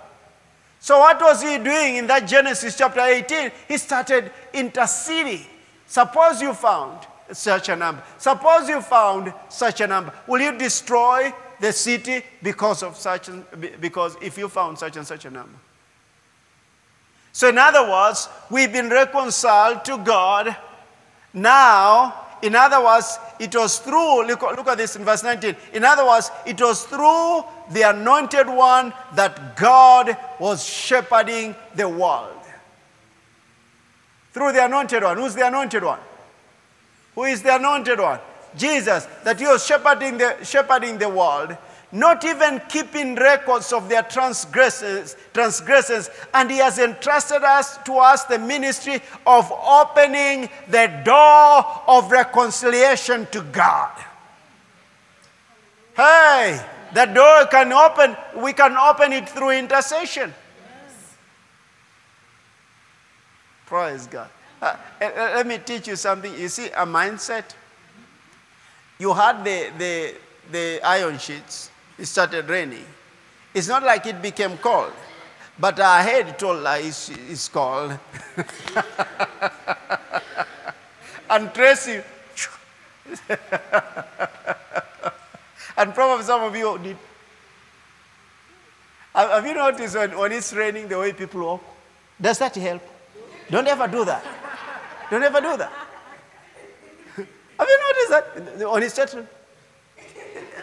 So, 0.79 0.99
what 0.99 1.21
was 1.21 1.41
he 1.41 1.57
doing 1.57 1.97
in 1.97 2.07
that 2.07 2.27
Genesis 2.27 2.77
chapter 2.77 3.01
18? 3.01 3.51
He 3.67 3.77
started 3.77 4.31
interceding. 4.53 5.45
Suppose 5.87 6.41
you 6.41 6.53
found 6.53 7.05
such 7.31 7.69
a 7.69 7.75
number. 7.75 8.01
Suppose 8.17 8.69
you 8.69 8.81
found 8.81 9.33
such 9.49 9.81
a 9.81 9.87
number. 9.87 10.13
Will 10.25 10.41
you 10.41 10.57
destroy 10.57 11.33
the 11.59 11.73
city 11.73 12.23
because 12.41 12.81
of 12.81 12.95
such 12.95 13.27
and, 13.27 13.45
because 13.81 14.15
if 14.21 14.37
you 14.37 14.47
found 14.47 14.79
such 14.79 14.95
and 14.95 15.05
such 15.05 15.25
a 15.25 15.29
number? 15.29 15.57
So, 17.31 17.49
in 17.49 17.57
other 17.57 17.89
words, 17.89 18.29
we've 18.49 18.71
been 18.71 18.89
reconciled 18.89 19.85
to 19.85 19.97
God. 19.97 20.55
Now, 21.33 22.27
in 22.41 22.55
other 22.55 22.83
words, 22.83 23.19
it 23.39 23.53
was 23.55 23.79
through, 23.79 24.25
look, 24.25 24.41
look 24.41 24.67
at 24.67 24.77
this 24.77 24.95
in 24.95 25.03
verse 25.03 25.23
19. 25.23 25.55
In 25.73 25.83
other 25.83 26.05
words, 26.05 26.31
it 26.45 26.59
was 26.59 26.83
through 26.85 27.43
the 27.71 27.83
anointed 27.83 28.47
one 28.47 28.93
that 29.15 29.55
God 29.55 30.17
was 30.39 30.63
shepherding 30.63 31.55
the 31.75 31.87
world. 31.87 32.35
Through 34.33 34.53
the 34.53 34.65
anointed 34.65 35.03
one. 35.03 35.17
Who's 35.17 35.35
the 35.35 35.47
anointed 35.47 35.83
one? 35.83 35.99
Who 37.15 37.23
is 37.25 37.41
the 37.41 37.55
anointed 37.55 37.99
one? 37.99 38.19
Jesus, 38.55 39.05
that 39.23 39.39
he 39.39 39.45
was 39.45 39.65
shepherding 39.65 40.17
the, 40.17 40.43
shepherding 40.43 40.97
the 40.97 41.09
world 41.09 41.57
not 41.91 42.23
even 42.23 42.61
keeping 42.69 43.15
records 43.15 43.73
of 43.73 43.89
their 43.89 44.03
transgressions, 44.03 45.15
transgressions, 45.33 46.09
and 46.33 46.51
he 46.51 46.57
has 46.57 46.77
entrusted 46.77 47.43
us 47.43 47.77
to 47.79 47.93
us 47.93 48.25
the 48.25 48.37
ministry 48.37 49.01
of 49.25 49.51
opening 49.51 50.49
the 50.67 51.01
door 51.03 51.65
of 51.87 52.11
reconciliation 52.11 53.27
to 53.31 53.41
God. 53.41 53.91
Hey, 55.95 56.63
the 56.93 57.05
door 57.05 57.45
can 57.47 57.71
open, 57.73 58.15
we 58.41 58.53
can 58.53 58.75
open 58.75 59.13
it 59.13 59.29
through 59.29 59.51
intercession. 59.51 60.33
Yes. 60.63 61.15
Praise 63.65 64.07
God. 64.07 64.29
Uh, 64.61 64.75
let 64.99 65.47
me 65.47 65.57
teach 65.57 65.87
you 65.87 65.95
something. 65.95 66.37
You 66.37 66.49
see, 66.49 66.67
a 66.67 66.85
mindset. 66.85 67.55
You 68.97 69.13
had 69.13 69.45
the, 69.45 69.71
the, 69.77 70.15
the 70.51 70.81
iron 70.83 71.17
sheets 71.17 71.71
it 71.99 72.05
started 72.05 72.49
raining. 72.49 72.85
It's 73.53 73.67
not 73.67 73.83
like 73.83 74.05
it 74.05 74.21
became 74.21 74.57
cold, 74.57 74.93
but 75.59 75.77
our 75.79 76.01
head 76.01 76.39
told 76.39 76.65
us 76.65 77.09
it's, 77.09 77.19
it's 77.29 77.49
cold. 77.49 77.99
and 81.29 81.53
Tracy, 81.53 82.01
and 85.79 85.95
probably 85.95 86.25
some 86.25 86.43
of 86.43 86.55
you 86.55 86.77
did. 86.83 86.97
Have 89.15 89.45
you 89.45 89.53
noticed 89.53 89.95
when, 89.95 90.17
when 90.17 90.31
it's 90.33 90.53
raining 90.53 90.87
the 90.87 90.99
way 90.99 91.13
people 91.13 91.41
walk? 91.41 91.63
Does 92.21 92.37
that 92.39 92.55
help? 92.55 92.81
Don't 93.49 93.67
ever 93.67 93.87
do 93.87 94.05
that. 94.05 94.23
Don't 95.09 95.23
ever 95.23 95.41
do 95.41 95.57
that. 95.57 95.71
Have 97.57 97.67
you 97.67 97.79
noticed 97.87 98.09
that? 98.09 98.69
When 98.71 98.83
it's 98.83 98.93
starts, 98.93 99.15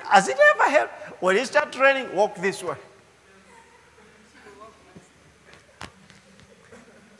has 0.04 0.28
it 0.28 0.38
ever 0.54 0.70
helped? 0.70 0.92
When 1.20 1.36
you 1.36 1.44
start 1.44 1.72
training, 1.72 2.14
walk 2.14 2.36
this 2.36 2.62
way. 2.62 2.76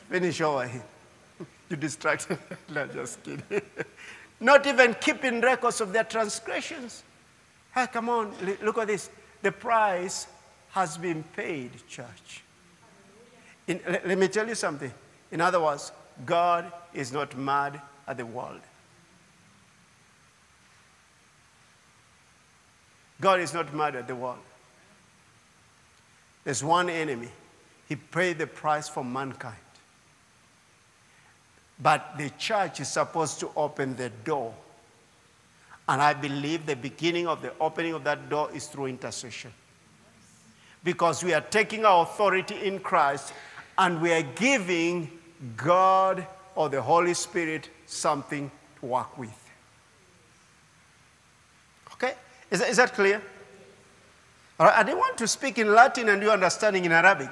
Finish 0.09 0.41
over 0.41 0.67
here. 0.67 0.83
You 1.69 1.75
distracted. 1.75 2.39
no, 2.73 2.87
just 2.87 3.21
kidding. 3.23 3.61
Not 4.39 4.65
even 4.65 4.93
keeping 5.01 5.41
records 5.41 5.81
of 5.81 5.91
their 5.91 6.05
transgressions. 6.05 7.03
Hey, 7.77 7.85
come 7.93 8.09
on, 8.09 8.33
look 8.63 8.79
at 8.79 8.87
this. 8.87 9.07
The 9.43 9.51
price 9.51 10.25
has 10.71 10.97
been 10.97 11.21
paid, 11.21 11.69
church. 11.87 12.41
In, 13.67 13.79
let 13.85 14.17
me 14.17 14.27
tell 14.29 14.47
you 14.47 14.55
something. 14.55 14.91
In 15.31 15.41
other 15.41 15.61
words, 15.61 15.91
God 16.25 16.71
is 16.91 17.13
not 17.13 17.37
mad 17.37 17.79
at 18.07 18.17
the 18.17 18.25
world. 18.25 18.61
God 23.21 23.41
is 23.41 23.53
not 23.53 23.71
mad 23.71 23.95
at 23.95 24.07
the 24.07 24.15
world. 24.15 24.39
There's 26.45 26.63
one 26.63 26.89
enemy. 26.89 27.29
He 27.87 27.95
paid 27.95 28.39
the 28.39 28.47
price 28.47 28.89
for 28.89 29.05
mankind. 29.05 29.55
But 31.79 32.17
the 32.17 32.31
church 32.39 32.79
is 32.79 32.87
supposed 32.87 33.39
to 33.41 33.51
open 33.55 33.95
the 33.95 34.09
door. 34.09 34.55
And 35.89 36.01
I 36.01 36.13
believe 36.13 36.65
the 36.65 36.75
beginning 36.75 37.27
of 37.27 37.41
the 37.41 37.53
opening 37.59 37.93
of 37.93 38.03
that 38.03 38.29
door 38.29 38.49
is 38.53 38.67
through 38.67 38.87
intercession. 38.87 39.51
Because 40.83 41.23
we 41.23 41.33
are 41.33 41.41
taking 41.41 41.85
our 41.85 42.03
authority 42.03 42.55
in 42.55 42.79
Christ 42.79 43.33
and 43.77 44.01
we 44.01 44.11
are 44.11 44.23
giving 44.23 45.09
God 45.55 46.25
or 46.55 46.69
the 46.69 46.81
Holy 46.81 47.13
Spirit 47.13 47.69
something 47.85 48.51
to 48.79 48.85
work 48.85 49.17
with. 49.17 49.49
Okay? 51.93 52.13
Is, 52.51 52.61
is 52.61 52.77
that 52.77 52.93
clear? 52.93 53.21
All 54.59 54.65
right, 54.65 54.77
I 54.77 54.83
didn't 54.83 54.99
want 54.99 55.17
to 55.19 55.27
speak 55.27 55.59
in 55.59 55.73
Latin 55.73 56.09
and 56.09 56.21
you 56.21 56.31
understanding 56.31 56.85
in 56.85 56.91
Arabic. 56.91 57.29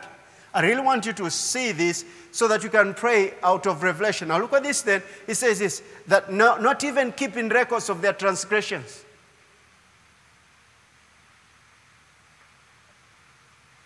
I 0.56 0.62
really 0.62 0.82
want 0.82 1.06
you 1.06 1.12
to 1.12 1.30
see 1.30 1.74
this 1.74 2.06
so 2.32 2.48
that 2.48 2.64
you 2.64 2.70
can 2.70 2.94
pray 2.94 3.34
out 3.44 3.68
of 3.68 3.84
revelation. 3.84 4.30
Now, 4.30 4.40
look 4.40 4.54
at 4.54 4.64
this 4.64 4.82
then. 4.84 5.04
He 5.28 5.34
says 5.34 5.60
this 5.60 5.84
that 6.08 6.32
no, 6.32 6.56
not 6.58 6.82
even 6.86 7.12
keeping 7.12 7.50
records 7.50 7.90
of 7.90 8.02
their 8.02 8.14
transgressions. 8.14 9.04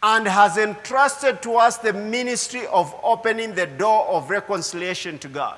And 0.03 0.27
has 0.27 0.57
entrusted 0.59 1.41
to 1.41 1.55
us 1.55 1.77
the 1.77 1.91
ministry 1.91 2.67
of 2.67 2.95
opening 3.03 3.55
the 3.55 3.65
door 3.65 4.07
of 4.07 4.29
reconciliation 4.29 5.17
to 5.19 5.27
God. 5.27 5.57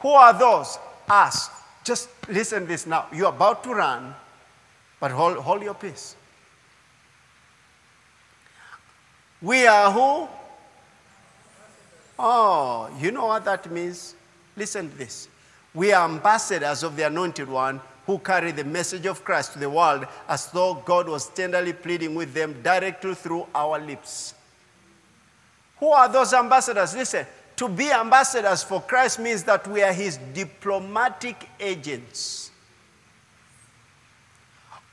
Who 0.00 0.08
are 0.08 0.32
those? 0.32 0.78
Us. 1.06 1.50
Just 1.84 2.08
listen 2.30 2.66
this 2.66 2.86
now. 2.86 3.06
You're 3.12 3.28
about 3.28 3.62
to 3.64 3.74
run, 3.74 4.14
but 5.00 5.10
hold, 5.10 5.36
hold 5.36 5.62
your 5.62 5.74
peace. 5.74 6.16
We 9.42 9.66
are 9.66 9.90
who? 9.92 10.28
Oh, 12.18 12.90
you 12.98 13.10
know 13.10 13.26
what 13.26 13.44
that 13.44 13.70
means? 13.70 14.14
Listen 14.56 14.90
to 14.90 14.96
this. 14.96 15.28
We 15.74 15.92
are 15.92 16.08
ambassadors 16.08 16.82
of 16.82 16.96
the 16.96 17.06
Anointed 17.06 17.48
One 17.48 17.80
who 18.06 18.18
carry 18.18 18.52
the 18.52 18.64
message 18.64 19.04
of 19.04 19.24
Christ 19.24 19.52
to 19.54 19.58
the 19.58 19.68
world 19.68 20.06
as 20.28 20.46
though 20.50 20.74
God 20.74 21.08
was 21.08 21.28
tenderly 21.28 21.72
pleading 21.72 22.14
with 22.14 22.32
them 22.32 22.62
directly 22.62 23.14
through 23.14 23.46
our 23.54 23.78
lips. 23.78 24.32
Who 25.78 25.88
are 25.90 26.08
those 26.08 26.32
ambassadors? 26.32 26.94
Listen, 26.94 27.26
to 27.56 27.68
be 27.68 27.90
ambassadors 27.90 28.62
for 28.62 28.80
Christ 28.80 29.18
means 29.18 29.42
that 29.44 29.66
we 29.66 29.82
are 29.82 29.92
his 29.92 30.18
diplomatic 30.32 31.48
agents 31.58 32.50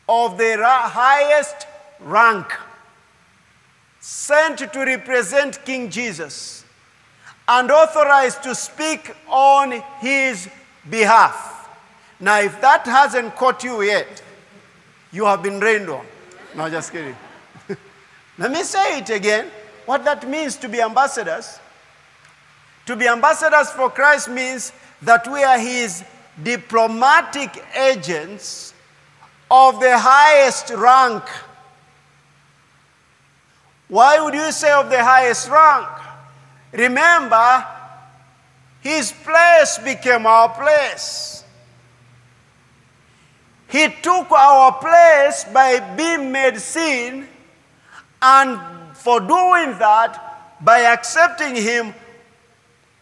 of 0.09 0.37
the 0.37 0.57
highest 0.59 1.67
rank, 1.99 2.47
sent 4.03 4.59
to 4.59 4.79
represent 4.79 5.63
King 5.63 5.89
Jesus 5.89 6.65
and 7.47 7.71
authorized 7.71 8.43
to 8.43 8.53
speak 8.53 9.15
on 9.29 9.81
his 9.99 10.49
behalf. 10.89 11.69
Now, 12.19 12.39
if 12.41 12.59
that 12.61 12.85
hasn't 12.85 13.35
caught 13.35 13.63
you 13.63 13.81
yet, 13.81 14.21
you 15.11 15.25
have 15.25 15.41
been 15.41 15.59
rained 15.59 15.89
on. 15.89 16.05
No, 16.55 16.69
just 16.69 16.91
kidding. 16.91 17.15
Let 18.37 18.51
me 18.51 18.63
say 18.63 18.99
it 18.99 19.09
again 19.09 19.49
what 19.85 20.03
that 20.05 20.27
means 20.27 20.57
to 20.57 20.67
be 20.67 20.81
ambassadors 20.81 21.59
to 22.85 22.95
be 22.95 23.07
ambassadors 23.07 23.69
for 23.69 23.89
Christ 23.89 24.29
means 24.29 24.73
that 25.01 25.29
we 25.31 25.43
are 25.43 25.57
his 25.57 26.03
diplomatic 26.41 27.63
agents 27.77 28.73
of 29.49 29.79
the 29.79 29.97
highest 29.97 30.69
rank. 30.71 31.23
Why 33.93 34.19
would 34.19 34.33
you 34.33 34.51
say 34.51 34.71
of 34.71 34.89
the 34.89 35.03
highest 35.03 35.47
rank? 35.51 35.87
Remember, 36.71 37.63
his 38.81 39.11
place 39.11 39.77
became 39.77 40.25
our 40.25 40.49
place. 40.49 41.43
He 43.67 43.89
took 44.01 44.31
our 44.31 44.71
place 44.79 45.45
by 45.53 45.79
being 45.95 46.31
made 46.31 46.57
sin 46.57 47.27
and 48.19 48.59
for 48.95 49.19
doing 49.19 49.77
that, 49.77 50.57
by 50.59 50.79
accepting 50.79 51.55
him, 51.55 51.93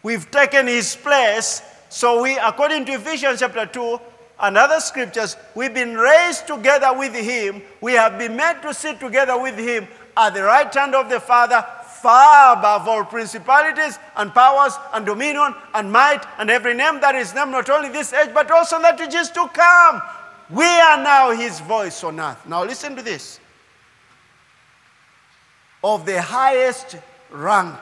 we've 0.02 0.30
taken 0.30 0.66
his 0.66 0.94
place. 0.94 1.62
So 1.88 2.22
we, 2.22 2.36
according 2.36 2.84
to 2.84 2.92
Ephesians 2.92 3.40
chapter 3.40 3.64
2 3.64 3.98
and 4.40 4.58
other 4.58 4.78
scriptures, 4.78 5.38
we've 5.54 5.72
been 5.72 5.96
raised 5.96 6.46
together 6.46 6.92
with 6.92 7.14
him. 7.14 7.62
We 7.80 7.94
have 7.94 8.18
been 8.18 8.36
made 8.36 8.60
to 8.60 8.74
sit 8.74 9.00
together 9.00 9.40
with 9.40 9.56
him 9.56 9.88
at 10.16 10.34
the 10.34 10.42
right 10.42 10.72
hand 10.72 10.94
of 10.94 11.08
the 11.08 11.20
Father, 11.20 11.64
far 11.84 12.58
above 12.58 12.88
all 12.88 13.04
principalities 13.04 13.98
and 14.16 14.34
powers 14.34 14.74
and 14.92 15.06
dominion 15.06 15.54
and 15.74 15.90
might 15.90 16.24
and 16.38 16.50
every 16.50 16.74
name 16.74 17.00
that 17.00 17.14
is 17.14 17.34
named, 17.34 17.52
not 17.52 17.70
only 17.70 17.88
this 17.88 18.12
age, 18.12 18.30
but 18.34 18.50
also 18.50 18.80
that 18.80 18.98
which 18.98 19.14
is 19.14 19.30
to 19.30 19.48
come. 19.54 20.02
We 20.50 20.64
are 20.64 21.02
now 21.02 21.30
his 21.30 21.60
voice 21.60 22.02
on 22.04 22.20
earth. 22.20 22.44
Now 22.46 22.64
listen 22.64 22.96
to 22.96 23.02
this. 23.02 23.38
Of 25.84 26.04
the 26.04 26.20
highest 26.20 26.96
rank, 27.30 27.78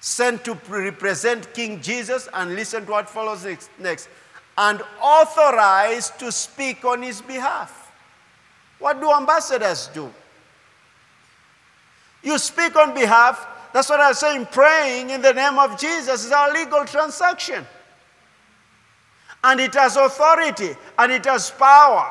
sent 0.00 0.44
to 0.44 0.58
represent 0.68 1.54
King 1.54 1.80
Jesus, 1.80 2.28
and 2.34 2.54
listen 2.54 2.84
to 2.84 2.90
what 2.90 3.08
follows 3.08 3.46
next. 3.78 4.08
and 4.56 4.82
authorized 5.00 6.18
to 6.20 6.30
speak 6.30 6.84
on 6.84 7.02
his 7.02 7.20
behalf. 7.20 7.92
What 8.78 9.00
do 9.00 9.10
ambassadors 9.10 9.88
do? 9.92 10.12
You 12.24 12.38
speak 12.38 12.74
on 12.74 12.94
behalf. 12.94 13.46
That's 13.72 13.88
what 13.88 14.00
I 14.00 14.08
was 14.08 14.18
saying. 14.18 14.46
Praying 14.50 15.10
in 15.10 15.20
the 15.20 15.32
name 15.32 15.58
of 15.58 15.78
Jesus 15.78 16.24
is 16.24 16.32
our 16.32 16.52
legal 16.52 16.84
transaction. 16.84 17.64
And 19.44 19.60
it 19.60 19.74
has 19.74 19.96
authority 19.96 20.70
and 20.98 21.12
it 21.12 21.24
has 21.26 21.50
power. 21.50 22.10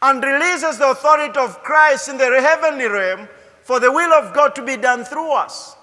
And 0.00 0.22
releases 0.22 0.78
the 0.78 0.90
authority 0.90 1.38
of 1.38 1.62
Christ 1.62 2.08
in 2.08 2.16
the 2.16 2.24
heavenly 2.24 2.86
realm 2.86 3.28
for 3.64 3.80
the 3.80 3.92
will 3.92 4.12
of 4.12 4.34
God 4.34 4.54
to 4.54 4.64
be 4.64 4.76
done 4.76 5.04
through 5.04 5.32
us. 5.32 5.76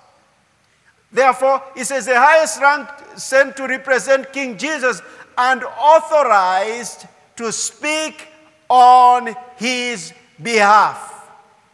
Therefore, 1.11 1.61
he 1.75 1.83
says 1.83 2.07
the 2.07 2.19
highest 2.19 2.59
rank 2.59 2.89
sent 3.15 3.55
to 3.57 3.67
represent 3.67 4.33
King 4.33 4.57
Jesus 4.57 5.01
and 5.37 5.63
authorized 5.63 7.05
to 7.35 7.51
speak 7.51 8.27
on 8.69 9.35
his 9.57 10.13
behalf. 10.41 11.12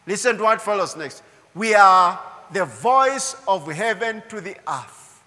Listen 0.10 0.38
to 0.38 0.44
what 0.44 0.60
follows 0.60 0.98
next. 0.98 1.22
We 1.54 1.76
are 1.76 2.20
the 2.52 2.66
voice 2.66 3.36
of 3.48 3.72
heaven 3.72 4.24
to 4.30 4.42
the 4.42 4.56
earth. 4.68 5.22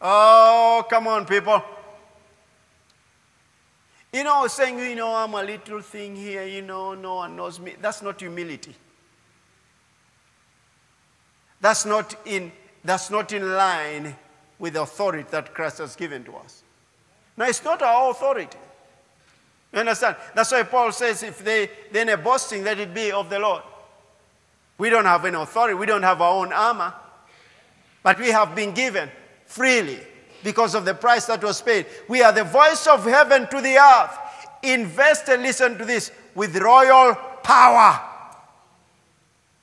Oh, 0.00 0.86
come 0.88 1.08
on, 1.08 1.26
people. 1.26 1.60
You 4.12 4.22
know, 4.22 4.46
saying, 4.46 4.78
you 4.78 4.94
know, 4.94 5.12
I'm 5.12 5.34
a 5.34 5.42
little 5.42 5.80
thing 5.80 6.14
here, 6.14 6.44
you 6.44 6.62
know, 6.62 6.94
no 6.94 7.16
one 7.16 7.34
knows 7.34 7.58
me. 7.58 7.74
That's 7.80 8.00
not 8.00 8.20
humility. 8.20 8.76
That's 11.60 11.84
not 11.84 12.14
in, 12.26 12.52
that's 12.84 13.10
not 13.10 13.32
in 13.32 13.54
line 13.54 14.14
with 14.60 14.74
the 14.74 14.82
authority 14.82 15.26
that 15.32 15.52
Christ 15.52 15.78
has 15.78 15.96
given 15.96 16.22
to 16.26 16.36
us. 16.36 16.62
Now, 17.36 17.46
it's 17.46 17.64
not 17.64 17.82
our 17.82 18.12
authority. 18.12 18.56
You 19.72 19.80
understand? 19.80 20.16
That's 20.34 20.50
why 20.50 20.64
Paul 20.64 20.92
says, 20.92 21.22
if 21.22 21.44
they 21.44 21.70
then 21.92 22.08
a 22.08 22.16
boasting, 22.16 22.64
let 22.64 22.78
it 22.78 22.92
be 22.92 23.12
of 23.12 23.30
the 23.30 23.38
Lord. 23.38 23.62
We 24.78 24.90
don't 24.90 25.04
have 25.04 25.24
any 25.24 25.36
authority, 25.36 25.74
we 25.74 25.86
don't 25.86 26.02
have 26.02 26.20
our 26.20 26.42
own 26.42 26.52
armor, 26.52 26.94
but 28.02 28.18
we 28.18 28.28
have 28.30 28.54
been 28.54 28.72
given 28.72 29.10
freely 29.46 30.00
because 30.42 30.74
of 30.74 30.84
the 30.84 30.94
price 30.94 31.26
that 31.26 31.42
was 31.44 31.60
paid. 31.60 31.86
We 32.08 32.22
are 32.22 32.32
the 32.32 32.44
voice 32.44 32.86
of 32.86 33.04
heaven 33.04 33.46
to 33.48 33.60
the 33.60 33.76
earth, 33.76 34.18
Invest 34.62 35.28
and 35.28 35.42
listen 35.42 35.78
to 35.78 35.84
this, 35.84 36.12
with 36.34 36.56
royal 36.56 37.14
power 37.42 38.00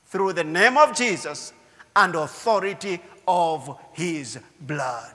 through 0.06 0.32
the 0.32 0.44
name 0.44 0.76
of 0.76 0.96
Jesus 0.96 1.52
and 1.94 2.14
authority 2.14 3.00
of 3.26 3.78
his 3.92 4.38
blood. 4.60 5.14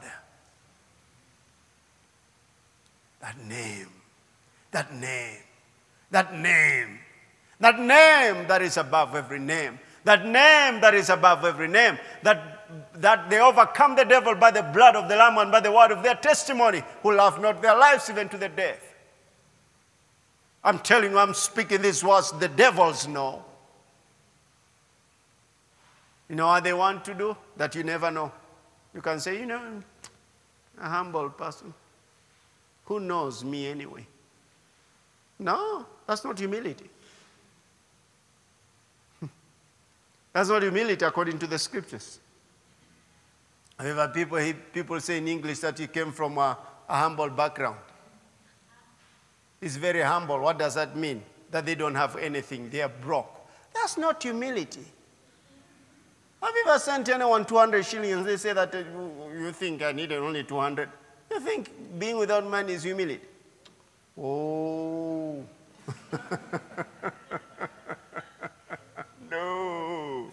That 3.21 3.37
name 3.45 3.89
that 4.73 4.93
name. 4.93 5.39
That 6.11 6.33
name. 6.37 6.99
That 7.59 7.79
name 7.79 8.47
that 8.47 8.61
is 8.61 8.77
above 8.77 9.15
every 9.15 9.39
name. 9.39 9.79
That 10.03 10.25
name 10.25 10.81
that 10.81 10.93
is 10.93 11.09
above 11.09 11.45
every 11.45 11.67
name. 11.67 11.97
That, 12.23 12.67
that 12.95 13.29
they 13.29 13.39
overcome 13.39 13.95
the 13.95 14.03
devil 14.03 14.35
by 14.35 14.51
the 14.51 14.63
blood 14.63 14.95
of 14.95 15.07
the 15.07 15.15
Lamb 15.15 15.37
and 15.37 15.51
by 15.51 15.61
the 15.61 15.71
word 15.71 15.91
of 15.91 16.03
their 16.03 16.15
testimony, 16.15 16.83
who 17.01 17.15
love 17.15 17.41
not 17.41 17.61
their 17.61 17.77
lives 17.77 18.09
even 18.09 18.27
to 18.29 18.37
the 18.37 18.49
death. 18.49 18.93
I'm 20.63 20.79
telling 20.79 21.11
you, 21.11 21.17
I'm 21.17 21.33
speaking 21.33 21.81
these 21.81 22.03
words, 22.03 22.31
the 22.33 22.47
devils 22.47 23.07
know. 23.07 23.43
You 26.29 26.35
know 26.35 26.47
what 26.47 26.63
they 26.63 26.73
want 26.73 27.03
to 27.05 27.13
do? 27.13 27.37
That 27.57 27.75
you 27.75 27.83
never 27.83 28.09
know. 28.09 28.31
You 28.93 29.01
can 29.01 29.19
say, 29.19 29.39
you 29.39 29.45
know, 29.45 29.83
a 30.81 30.89
humble 30.89 31.29
person. 31.29 31.73
Who 32.85 32.99
knows 32.99 33.43
me 33.43 33.67
anyway? 33.67 34.05
No, 35.39 35.85
that's 36.07 36.23
not 36.23 36.37
humility. 36.37 36.89
that's 40.33 40.49
not 40.49 40.61
humility 40.61 41.03
according 41.05 41.39
to 41.39 41.47
the 41.47 41.57
scriptures. 41.57 42.19
However, 43.77 44.11
people, 44.13 44.53
people 44.71 44.99
say 44.99 45.17
in 45.17 45.27
English 45.27 45.59
that 45.59 45.77
he 45.77 45.87
came 45.87 46.11
from 46.11 46.37
a, 46.37 46.57
a 46.87 46.97
humble 46.97 47.29
background. 47.29 47.79
He's 49.59 49.77
very 49.77 50.01
humble. 50.01 50.39
What 50.39 50.59
does 50.59 50.75
that 50.75 50.95
mean? 50.95 51.23
That 51.51 51.65
they 51.65 51.75
don't 51.75 51.95
have 51.95 52.15
anything, 52.17 52.69
they 52.69 52.81
are 52.81 52.89
broke. 52.89 53.29
That's 53.73 53.97
not 53.97 54.21
humility. 54.21 54.85
Have 56.41 56.53
you 56.53 56.63
ever 56.67 56.79
sent 56.79 57.07
anyone 57.07 57.45
200 57.45 57.85
shillings? 57.85 58.25
They 58.25 58.35
say 58.37 58.51
that 58.53 58.75
uh, 58.75 58.83
you 59.33 59.51
think 59.53 59.81
I 59.81 59.93
needed 59.93 60.17
only 60.19 60.43
200. 60.43 60.89
You 61.31 61.39
think 61.39 61.71
being 61.97 62.17
without 62.17 62.45
money 62.45 62.73
is 62.73 62.83
humility. 62.83 63.21
Oh. 64.17 65.43
no. 69.29 70.31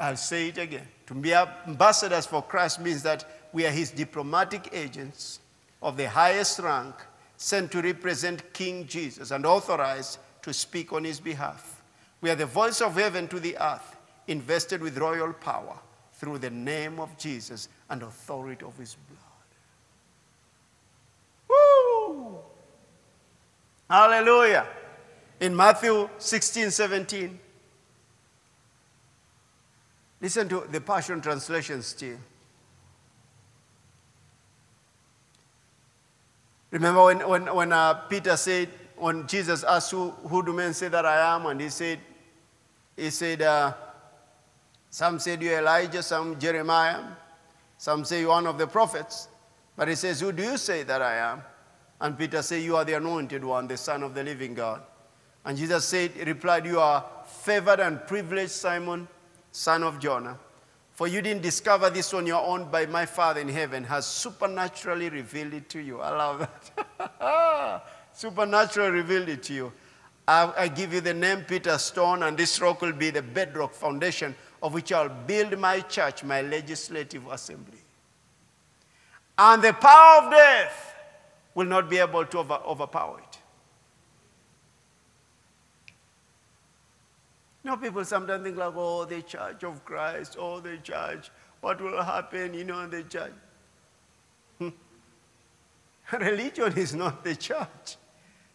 I'll 0.00 0.16
say 0.16 0.48
it 0.48 0.58
again. 0.58 0.88
To 1.06 1.14
be 1.14 1.32
ambassadors 1.34 2.26
for 2.26 2.42
Christ 2.42 2.80
means 2.80 3.02
that 3.04 3.48
we 3.52 3.64
are 3.66 3.70
his 3.70 3.90
diplomatic 3.90 4.70
agents 4.72 5.38
of 5.80 5.96
the 5.96 6.08
highest 6.08 6.58
rank, 6.58 6.94
sent 7.36 7.70
to 7.72 7.82
represent 7.82 8.52
King 8.52 8.86
Jesus 8.86 9.30
and 9.30 9.46
authorized 9.46 10.18
to 10.42 10.52
speak 10.52 10.92
on 10.92 11.04
his 11.04 11.20
behalf. 11.20 11.82
We 12.20 12.30
are 12.30 12.34
the 12.34 12.46
voice 12.46 12.80
of 12.80 12.96
heaven 12.96 13.28
to 13.28 13.38
the 13.38 13.56
earth, 13.60 13.96
invested 14.26 14.80
with 14.80 14.98
royal 14.98 15.32
power 15.32 15.78
through 16.14 16.38
the 16.38 16.50
name 16.50 16.98
of 16.98 17.16
Jesus 17.18 17.68
and 17.90 18.02
authority 18.02 18.64
of 18.64 18.76
his 18.78 18.96
blood. 19.08 19.33
Hallelujah. 23.88 24.66
In 25.40 25.54
Matthew 25.54 26.08
16, 26.18 26.70
17. 26.70 27.40
Listen 30.20 30.48
to 30.48 30.66
the 30.70 30.80
Passion 30.80 31.20
Translation 31.20 31.82
still. 31.82 32.16
Remember 36.70 37.04
when, 37.04 37.28
when, 37.28 37.54
when 37.54 37.72
uh, 37.72 37.94
Peter 38.08 38.36
said, 38.36 38.68
when 38.96 39.26
Jesus 39.26 39.64
asked, 39.64 39.90
who, 39.90 40.10
who 40.10 40.44
do 40.44 40.52
men 40.52 40.72
say 40.74 40.88
that 40.88 41.04
I 41.04 41.34
am? 41.36 41.46
And 41.46 41.60
he 41.60 41.68
said, 41.68 42.00
he 42.96 43.10
said, 43.10 43.42
uh, 43.42 43.74
some 44.90 45.18
said 45.18 45.42
you're 45.42 45.58
Elijah, 45.58 46.02
some 46.02 46.38
Jeremiah, 46.38 47.02
some 47.76 48.04
say 48.04 48.20
you're 48.20 48.30
one 48.30 48.46
of 48.46 48.58
the 48.58 48.66
prophets. 48.66 49.28
But 49.76 49.88
he 49.88 49.94
says, 49.94 50.20
who 50.20 50.32
do 50.32 50.42
you 50.42 50.56
say 50.56 50.84
that 50.84 51.02
I 51.02 51.16
am? 51.16 51.42
And 52.00 52.18
Peter 52.18 52.42
said, 52.42 52.62
You 52.62 52.76
are 52.76 52.84
the 52.84 52.94
anointed 52.94 53.44
one, 53.44 53.68
the 53.68 53.76
Son 53.76 54.02
of 54.02 54.14
the 54.14 54.22
living 54.22 54.54
God. 54.54 54.82
And 55.44 55.58
Jesus 55.58 55.84
said, 55.84 56.16
replied, 56.26 56.66
You 56.66 56.80
are 56.80 57.04
favored 57.26 57.80
and 57.80 58.04
privileged, 58.06 58.50
Simon, 58.50 59.06
son 59.52 59.82
of 59.82 59.98
Jonah. 60.00 60.38
For 60.92 61.08
you 61.08 61.20
didn't 61.20 61.42
discover 61.42 61.90
this 61.90 62.14
on 62.14 62.26
your 62.26 62.42
own, 62.42 62.70
by 62.70 62.86
my 62.86 63.04
Father 63.04 63.40
in 63.40 63.48
heaven 63.48 63.84
has 63.84 64.06
supernaturally 64.06 65.08
revealed 65.08 65.52
it 65.52 65.68
to 65.70 65.80
you. 65.80 66.00
I 66.00 66.10
love 66.10 66.48
that. 67.18 67.84
supernaturally 68.12 68.90
revealed 68.90 69.28
it 69.28 69.42
to 69.44 69.54
you. 69.54 69.72
I, 70.26 70.52
I 70.56 70.68
give 70.68 70.94
you 70.94 71.00
the 71.00 71.12
name 71.12 71.42
Peter 71.42 71.76
Stone, 71.78 72.22
and 72.22 72.36
this 72.36 72.60
rock 72.60 72.80
will 72.80 72.92
be 72.92 73.10
the 73.10 73.22
bedrock 73.22 73.74
foundation 73.74 74.34
of 74.62 74.72
which 74.72 74.92
I'll 74.92 75.08
build 75.08 75.58
my 75.58 75.80
church, 75.80 76.24
my 76.24 76.40
legislative 76.40 77.26
assembly. 77.26 77.78
And 79.36 79.62
the 79.62 79.72
power 79.72 80.24
of 80.24 80.30
death 80.30 80.93
will 81.54 81.66
not 81.66 81.88
be 81.88 81.98
able 81.98 82.24
to 82.24 82.38
over, 82.38 82.60
overpower 82.66 83.18
it. 83.20 83.38
You 87.62 87.70
know, 87.70 87.76
people 87.76 88.04
sometimes 88.04 88.44
think 88.44 88.56
like, 88.56 88.74
oh, 88.76 89.04
the 89.04 89.22
church 89.22 89.64
of 89.64 89.84
Christ, 89.84 90.36
oh, 90.38 90.60
the 90.60 90.76
church, 90.78 91.30
what 91.60 91.80
will 91.80 92.02
happen, 92.02 92.52
you 92.52 92.64
know, 92.64 92.80
in 92.80 92.90
the 92.90 93.02
church? 93.04 93.32
Religion 96.12 96.76
is 96.76 96.94
not 96.94 97.24
the 97.24 97.34
church. 97.34 97.96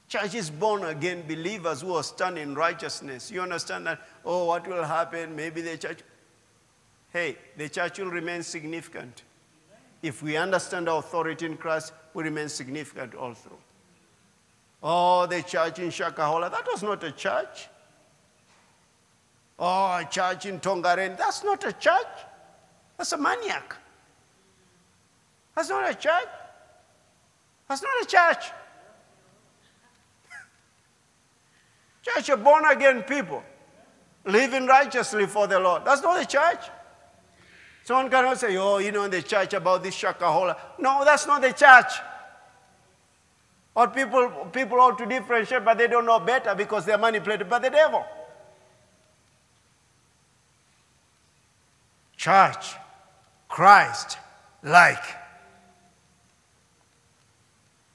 Church 0.08 0.36
is 0.36 0.50
born 0.50 0.84
again 0.84 1.24
believers 1.28 1.82
who 1.82 1.94
are 1.96 2.04
standing 2.04 2.44
in 2.44 2.56
righteousness. 2.56 3.32
You 3.32 3.42
understand 3.42 3.88
that? 3.88 4.00
Oh, 4.24 4.46
what 4.46 4.68
will 4.68 4.84
happen? 4.84 5.36
Maybe 5.36 5.62
the 5.62 5.78
church. 5.78 6.00
Hey, 7.12 7.38
the 7.58 7.70
church 7.70 7.98
will 8.00 8.12
remain 8.12 8.44
significant. 8.44 9.24
If 10.02 10.24
we 10.24 10.38
understand 10.38 10.88
our 10.88 11.00
authority 11.00 11.46
in 11.46 11.58
Christ, 11.58 11.94
we 12.14 12.24
remain 12.24 12.50
significant 12.50 13.16
all 13.16 13.34
through. 13.34 13.58
Oh, 14.82 15.26
the 15.26 15.42
church 15.42 15.80
in 15.80 15.90
Shakahola, 15.90 16.50
that 16.50 16.66
was 16.66 16.82
not 16.84 17.04
a 17.04 17.12
church. 17.12 17.68
Oh, 19.58 19.98
a 19.98 20.08
church 20.10 20.46
in 20.46 20.60
Tongaren, 20.60 21.18
that's 21.18 21.44
not 21.44 21.66
a 21.66 21.74
church. 21.74 22.08
That's 22.98 23.12
a 23.12 23.18
maniac. 23.18 23.76
That's 25.56 25.70
not 25.70 25.90
a 25.90 25.94
church. 25.94 26.30
That's 27.68 27.82
not 27.84 27.92
a 28.02 28.06
church. 28.06 28.52
Church 32.04 32.30
of 32.30 32.44
born 32.44 32.66
again 32.66 33.04
people 33.04 33.44
living 34.26 34.66
righteously 34.66 35.26
for 35.26 35.48
the 35.48 35.60
Lord. 35.60 35.84
That's 35.86 36.02
not 36.02 36.22
a 36.22 36.26
church. 36.26 36.70
Someone 37.90 38.12
cannot 38.12 38.38
say, 38.38 38.56
oh, 38.56 38.78
you 38.78 38.92
know, 38.92 39.06
in 39.06 39.10
the 39.10 39.24
church 39.24 39.52
about 39.56 39.82
this 39.82 40.00
shakahola. 40.00 40.56
No, 40.78 41.04
that's 41.04 41.26
not 41.26 41.42
the 41.42 41.52
church. 41.52 41.92
Or 43.76 43.88
people, 43.88 44.30
people 44.54 44.80
ought 44.80 44.96
to 45.00 45.08
differentiate, 45.08 45.66
but 45.66 45.76
they 45.76 45.88
don't 45.88 46.06
know 46.06 46.20
better 46.20 46.54
because 46.54 46.86
they're 46.86 47.00
manipulated 47.00 47.50
by 47.50 47.58
the 47.58 47.72
devil. 47.72 48.06
Church, 52.16 52.76
Christ, 53.48 54.20
like. 54.62 55.04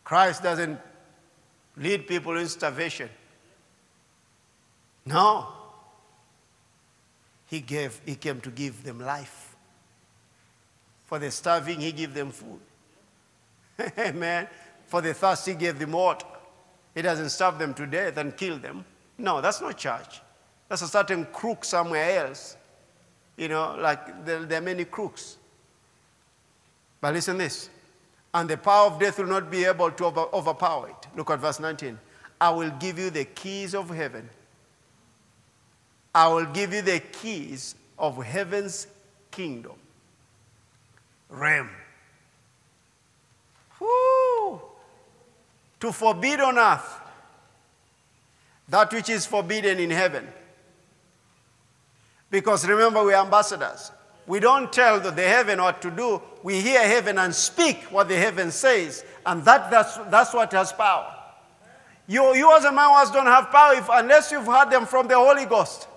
Christ 0.03 0.43
doesn't 0.43 0.81
lead 1.77 2.09
people 2.09 2.37
in 2.37 2.49
starvation. 2.49 3.09
No. 5.07 5.47
He 7.47 7.61
gave, 7.61 8.01
he 8.05 8.17
came 8.17 8.41
to 8.41 8.51
give 8.51 8.83
them 8.83 8.99
life. 8.99 9.54
For 11.07 11.19
the 11.19 11.31
starving, 11.31 11.81
he 11.81 11.93
gave 11.93 12.15
them 12.15 12.31
food. 12.31 12.61
Amen. 13.99 14.49
For 14.87 15.01
the 15.01 15.15
thirsty, 15.15 15.53
he 15.53 15.57
gave 15.59 15.79
them 15.79 15.93
water. 15.93 16.27
He 16.95 17.03
doesn't 17.03 17.31
starve 17.31 17.59
them 17.59 17.75
to 17.75 17.87
death 17.87 18.17
and 18.17 18.37
kill 18.37 18.59
them. 18.59 18.85
No, 19.19 19.41
that's 19.41 19.61
not 19.61 19.77
church. 19.77 20.21
That's 20.69 20.83
a 20.83 20.89
certain 20.89 21.27
crook 21.27 21.65
somewhere 21.65 22.27
else. 22.27 22.57
You 23.37 23.49
know, 23.49 23.77
like 23.79 24.25
there, 24.25 24.45
there 24.45 24.59
are 24.59 24.63
many 24.63 24.85
crooks. 24.85 25.37
But 27.01 27.15
listen 27.15 27.37
this. 27.37 27.69
And 28.33 28.49
the 28.49 28.57
power 28.57 28.87
of 28.87 28.99
death 28.99 29.19
will 29.19 29.27
not 29.27 29.51
be 29.51 29.65
able 29.65 29.91
to 29.91 30.05
over, 30.07 30.27
overpower 30.33 30.89
it. 30.89 31.09
Look 31.17 31.31
at 31.31 31.39
verse 31.39 31.61
19. 31.61 31.99
I 32.41 32.51
will 32.51 32.71
give 32.71 32.99
you 32.99 33.11
the 33.11 33.25
keys 33.25 33.75
of 33.75 33.91
heaven. 33.91 34.29
I 36.15 36.29
will 36.29 36.47
give 36.47 36.73
you 36.73 36.83
the 36.83 37.01
keys 37.01 37.75
of 37.99 38.23
heaven's 38.23 38.87
kingdom. 39.31 39.75
Rem. 41.35 41.69
Woo! 43.81 44.61
To 45.81 45.93
forbid 45.93 46.41
on 46.41 46.59
earth 46.59 47.01
that 48.69 48.93
which 48.93 49.09
is 49.11 49.27
forbidden 49.27 49.79
in 49.79 49.91
heaven. 49.91 50.27
Because 52.31 52.67
remember, 52.67 53.05
we 53.05 53.13
are 53.13 53.25
ambassadors. 53.25 53.93
We 54.27 54.41
don't 54.41 54.73
tell 54.73 55.01
the 55.01 55.13
heaven 55.13 55.61
what 55.61 55.83
to 55.83 55.91
do. 55.91 56.23
We 56.43 56.61
hear 56.61 56.81
heaven 56.81 57.19
and 57.19 57.35
speak 57.35 57.83
what 57.91 58.09
the 58.09 58.17
heaven 58.17 58.51
says. 58.51 59.05
And 59.27 59.45
that, 59.45 59.71
that's, 59.71 59.97
that's 60.11 60.33
what 60.33 60.51
has 60.53 60.73
power. 60.73 61.15
You, 62.07 62.35
you 62.35 62.57
as 62.57 62.65
a 62.65 62.73
man 62.73 62.89
don't 63.13 63.27
have 63.27 63.51
power 63.51 63.75
if, 63.75 63.89
unless 63.91 64.33
you've 64.33 64.47
heard 64.47 64.71
them 64.71 64.87
from 64.87 65.09
the 65.09 65.17
Holy 65.17 65.45
Ghost. 65.45 65.89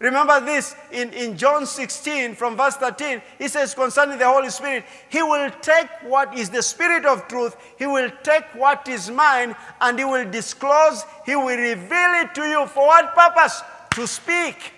Remember 0.00 0.40
this 0.40 0.76
in, 0.92 1.12
in 1.12 1.36
John 1.36 1.66
16 1.66 2.36
from 2.36 2.56
verse 2.56 2.76
13. 2.76 3.20
He 3.36 3.48
says 3.48 3.74
concerning 3.74 4.18
the 4.18 4.26
Holy 4.26 4.50
Spirit, 4.50 4.84
He 5.08 5.22
will 5.22 5.50
take 5.60 5.88
what 6.04 6.36
is 6.38 6.50
the 6.50 6.62
Spirit 6.62 7.04
of 7.04 7.26
truth, 7.26 7.56
He 7.78 7.86
will 7.86 8.10
take 8.22 8.44
what 8.54 8.86
is 8.86 9.10
mine, 9.10 9.56
and 9.80 9.98
He 9.98 10.04
will 10.04 10.30
disclose, 10.30 11.04
He 11.26 11.34
will 11.34 11.56
reveal 11.56 12.12
it 12.22 12.34
to 12.36 12.42
you. 12.42 12.66
For 12.66 12.86
what 12.86 13.14
purpose? 13.14 13.60
To 13.94 14.06
speak. 14.06 14.72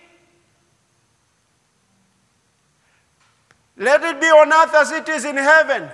Let 3.77 4.03
it 4.03 4.21
be 4.21 4.27
on 4.27 4.53
earth 4.53 4.75
as 4.75 4.91
it 4.91 5.09
is 5.09 5.27
in 5.27 5.37
heaven. 5.37 5.89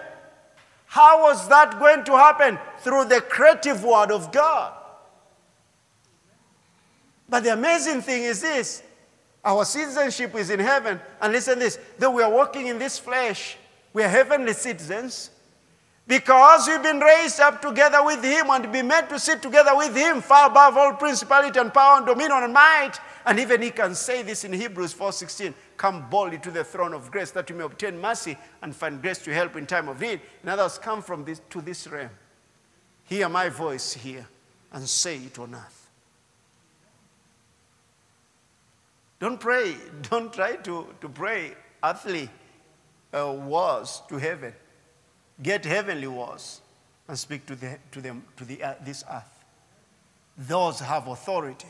How 0.87 1.23
was 1.23 1.49
that 1.49 1.81
going 1.81 2.05
to 2.05 2.13
happen? 2.13 2.59
Through 2.79 3.07
the 3.07 3.21
creative 3.21 3.83
word 3.83 4.13
of 4.13 4.31
God. 4.31 4.73
But 7.29 7.43
the 7.43 7.53
amazing 7.53 8.03
thing 8.03 8.23
is 8.23 8.41
this 8.41 8.85
our 9.47 9.65
citizenship 9.65 10.35
is 10.35 10.51
in 10.51 10.59
heaven. 10.59 11.01
And 11.23 11.33
listen 11.33 11.59
this 11.61 11.79
though 11.99 12.11
we 12.11 12.23
are 12.23 12.31
walking 12.31 12.67
in 12.67 12.79
this 12.79 12.99
flesh, 12.99 13.57
we 13.93 14.03
are 14.03 14.09
heavenly 14.09 14.53
citizens. 14.53 15.31
Because 16.09 16.69
we've 16.69 16.83
been 16.83 17.01
raised 17.01 17.41
up 17.41 17.61
together 17.61 18.05
with 18.05 18.23
him 18.23 18.49
and 18.51 18.73
be 18.73 18.81
made 18.81 19.09
to 19.09 19.19
sit 19.19 19.43
together 19.43 19.73
with 19.75 19.97
him, 19.97 20.21
far 20.21 20.49
above 20.49 20.77
all 20.77 20.93
principality 20.95 21.59
and 21.59 21.75
power 21.75 21.97
and 21.97 22.07
dominion 22.07 22.45
and 22.45 22.53
might. 22.53 22.93
And 23.25 23.41
even 23.41 23.61
he 23.61 23.73
can 23.73 23.93
say 23.97 24.23
this 24.23 24.45
in 24.45 24.53
Hebrews 24.53 24.95
4:16, 24.95 25.53
come 25.77 26.09
boldly 26.09 26.39
to 26.39 26.53
the 26.53 26.63
throne 26.63 26.95
of 26.95 27.11
grace 27.11 27.33
that 27.33 27.51
you 27.51 27.57
may 27.57 27.65
obtain 27.65 28.01
mercy 28.01 28.39
and 28.63 28.75
find 28.75 29.03
grace 29.03 29.19
to 29.19 29.35
help 29.35 29.57
in 29.57 29.67
time 29.67 29.89
of 29.89 30.01
need. 30.01 30.21
In 30.45 30.49
other 30.49 30.63
words, 30.63 30.79
come 30.79 31.03
from 31.03 31.25
this 31.25 31.41
to 31.51 31.61
this 31.61 31.89
realm. 31.89 32.11
Hear 33.03 33.29
my 33.29 33.49
voice 33.49 33.93
here 33.95 34.29
and 34.73 34.89
say 34.89 35.17
it 35.17 35.39
on 35.41 35.57
earth. 35.57 35.76
Don't 39.19 39.41
pray, 39.41 39.77
don't 40.11 40.33
try 40.33 40.57
to, 40.57 40.87
to 41.01 41.09
pray 41.09 41.55
earthly 41.83 42.29
uh, 43.13 43.33
words 43.33 44.03
to 44.09 44.19
heaven. 44.19 44.53
Get 45.43 45.65
heavenly 45.65 46.07
words 46.07 46.61
and 47.09 47.19
speak 47.19 47.47
to, 47.47 47.55
the, 47.55 47.79
to, 47.93 48.01
them, 48.01 48.25
to 48.37 48.45
the, 48.45 48.63
uh, 48.63 48.75
this 48.83 49.05
earth. 49.11 49.45
Those 50.37 50.81
have 50.81 51.07
authority. 51.09 51.69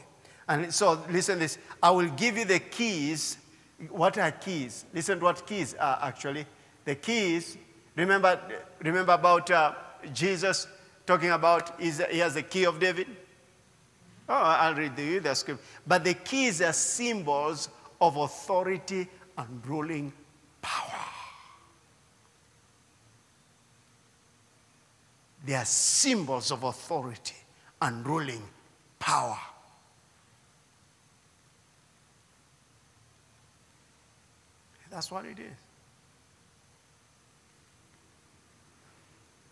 And 0.49 0.73
so, 0.73 1.05
listen 1.11 1.39
this 1.39 1.59
I 1.83 1.91
will 1.91 2.09
give 2.09 2.37
you 2.37 2.45
the 2.45 2.61
keys. 2.61 3.37
What 3.91 4.17
are 4.19 4.31
keys? 4.31 4.85
Listen 4.95 5.19
to 5.19 5.25
what 5.25 5.47
keys 5.47 5.75
are 5.75 5.99
actually. 6.03 6.47
The 6.85 6.95
keys, 6.95 7.59
remember, 7.97 8.41
remember 8.81 9.13
about 9.13 9.51
uh, 9.51 9.75
Jesus 10.13 10.69
talking 11.05 11.31
about 11.31 11.81
he 11.81 12.19
has 12.19 12.35
the 12.35 12.43
key 12.43 12.65
of 12.65 12.79
David? 12.79 13.09
Oh, 14.29 14.35
I'll 14.35 14.75
read 14.75 14.99
you 14.99 15.21
the 15.21 15.35
script. 15.35 15.63
But 15.87 16.05
the 16.05 16.15
keys 16.15 16.61
are 16.61 16.73
symbols 16.73 17.69
of 18.01 18.17
authority 18.17 19.09
and 19.39 19.67
ruling 19.67 20.13
power. 20.61 21.05
They 25.45 25.55
are 25.55 25.65
symbols 25.65 26.51
of 26.51 26.65
authority 26.65 27.37
and 27.81 28.05
ruling 28.05 28.43
power. 28.99 29.39
That's 34.91 35.11
what 35.11 35.27
it 35.27 35.39
is. 35.39 35.45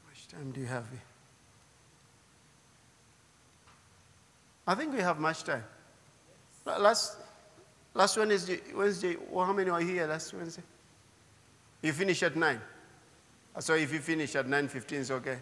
How 0.03 0.09
much 0.09 0.29
time 0.29 0.51
do 0.53 0.61
you 0.61 0.67
have 0.67 0.89
here? 0.91 1.14
I 4.67 4.75
think 4.75 4.93
we 4.95 5.01
have 5.01 5.19
much 5.19 5.45
time. 5.45 5.65
Last, 6.65 7.19
last 7.93 8.17
Wednesday, 8.17 8.61
Wednesday 8.75 9.17
well, 9.31 9.45
how 9.45 9.53
many 9.53 9.69
are 9.71 9.81
here 9.81 10.07
last 10.07 10.33
Wednesday? 10.33 10.63
You 11.83 11.93
finish 11.93 12.23
at 12.23 12.35
9. 12.35 12.61
Uh, 13.55 13.61
so 13.61 13.75
if 13.75 13.93
you 13.93 13.99
finish 13.99 14.35
at 14.37 14.47
9.15, 14.47 14.93
it's 14.93 15.11
okay. 15.11 15.39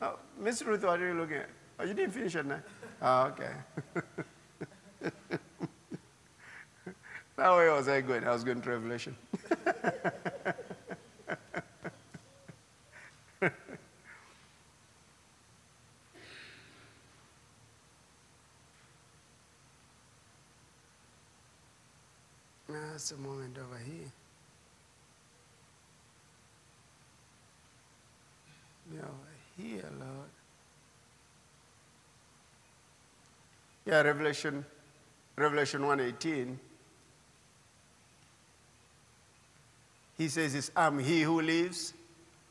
Oh, 0.00 0.18
Miss 0.38 0.62
Ruth, 0.62 0.84
what 0.84 1.00
are 1.00 1.08
you 1.08 1.14
looking 1.14 1.38
at? 1.38 1.48
Oh, 1.80 1.84
you 1.84 1.94
didn't 1.94 2.12
finish 2.12 2.36
at 2.36 2.46
9? 2.46 2.62
Oh, 2.64 2.70
ah, 3.02 3.26
okay. 3.26 3.50
How 7.36 7.56
was 7.74 7.88
I 7.88 8.00
going? 8.02 8.22
I 8.22 8.32
was 8.32 8.44
going 8.44 8.60
to 8.62 8.70
Revelation. 8.70 9.16
That's 23.02 23.10
a 23.10 23.16
moment 23.16 23.56
over 23.58 23.80
here. 23.84 24.12
Yeah, 28.94 29.00
over 29.00 29.58
here, 29.58 29.90
Lord. 29.98 30.28
Yeah, 33.86 34.02
Revelation, 34.02 34.64
Revelation 35.34 35.84
118. 35.84 36.60
He 40.16 40.28
says, 40.28 40.54
it's, 40.54 40.70
I'm 40.76 41.00
he 41.00 41.22
who 41.22 41.42
lives 41.42 41.94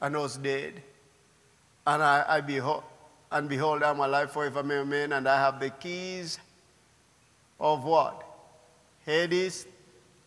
and 0.02 0.18
was 0.18 0.36
dead, 0.36 0.84
and 1.88 2.04
I, 2.04 2.26
I 2.28 2.42
behold, 2.42 2.84
And 3.32 3.48
behold, 3.48 3.84
I'm 3.84 4.02
alive 4.02 4.34
forever, 4.34 4.60
amen. 4.60 5.14
And 5.14 5.30
I 5.30 5.38
have 5.38 5.62
the 5.62 5.70
keys 5.70 6.40
of 7.58 7.86
what? 7.86 8.22
Hades 9.06 9.66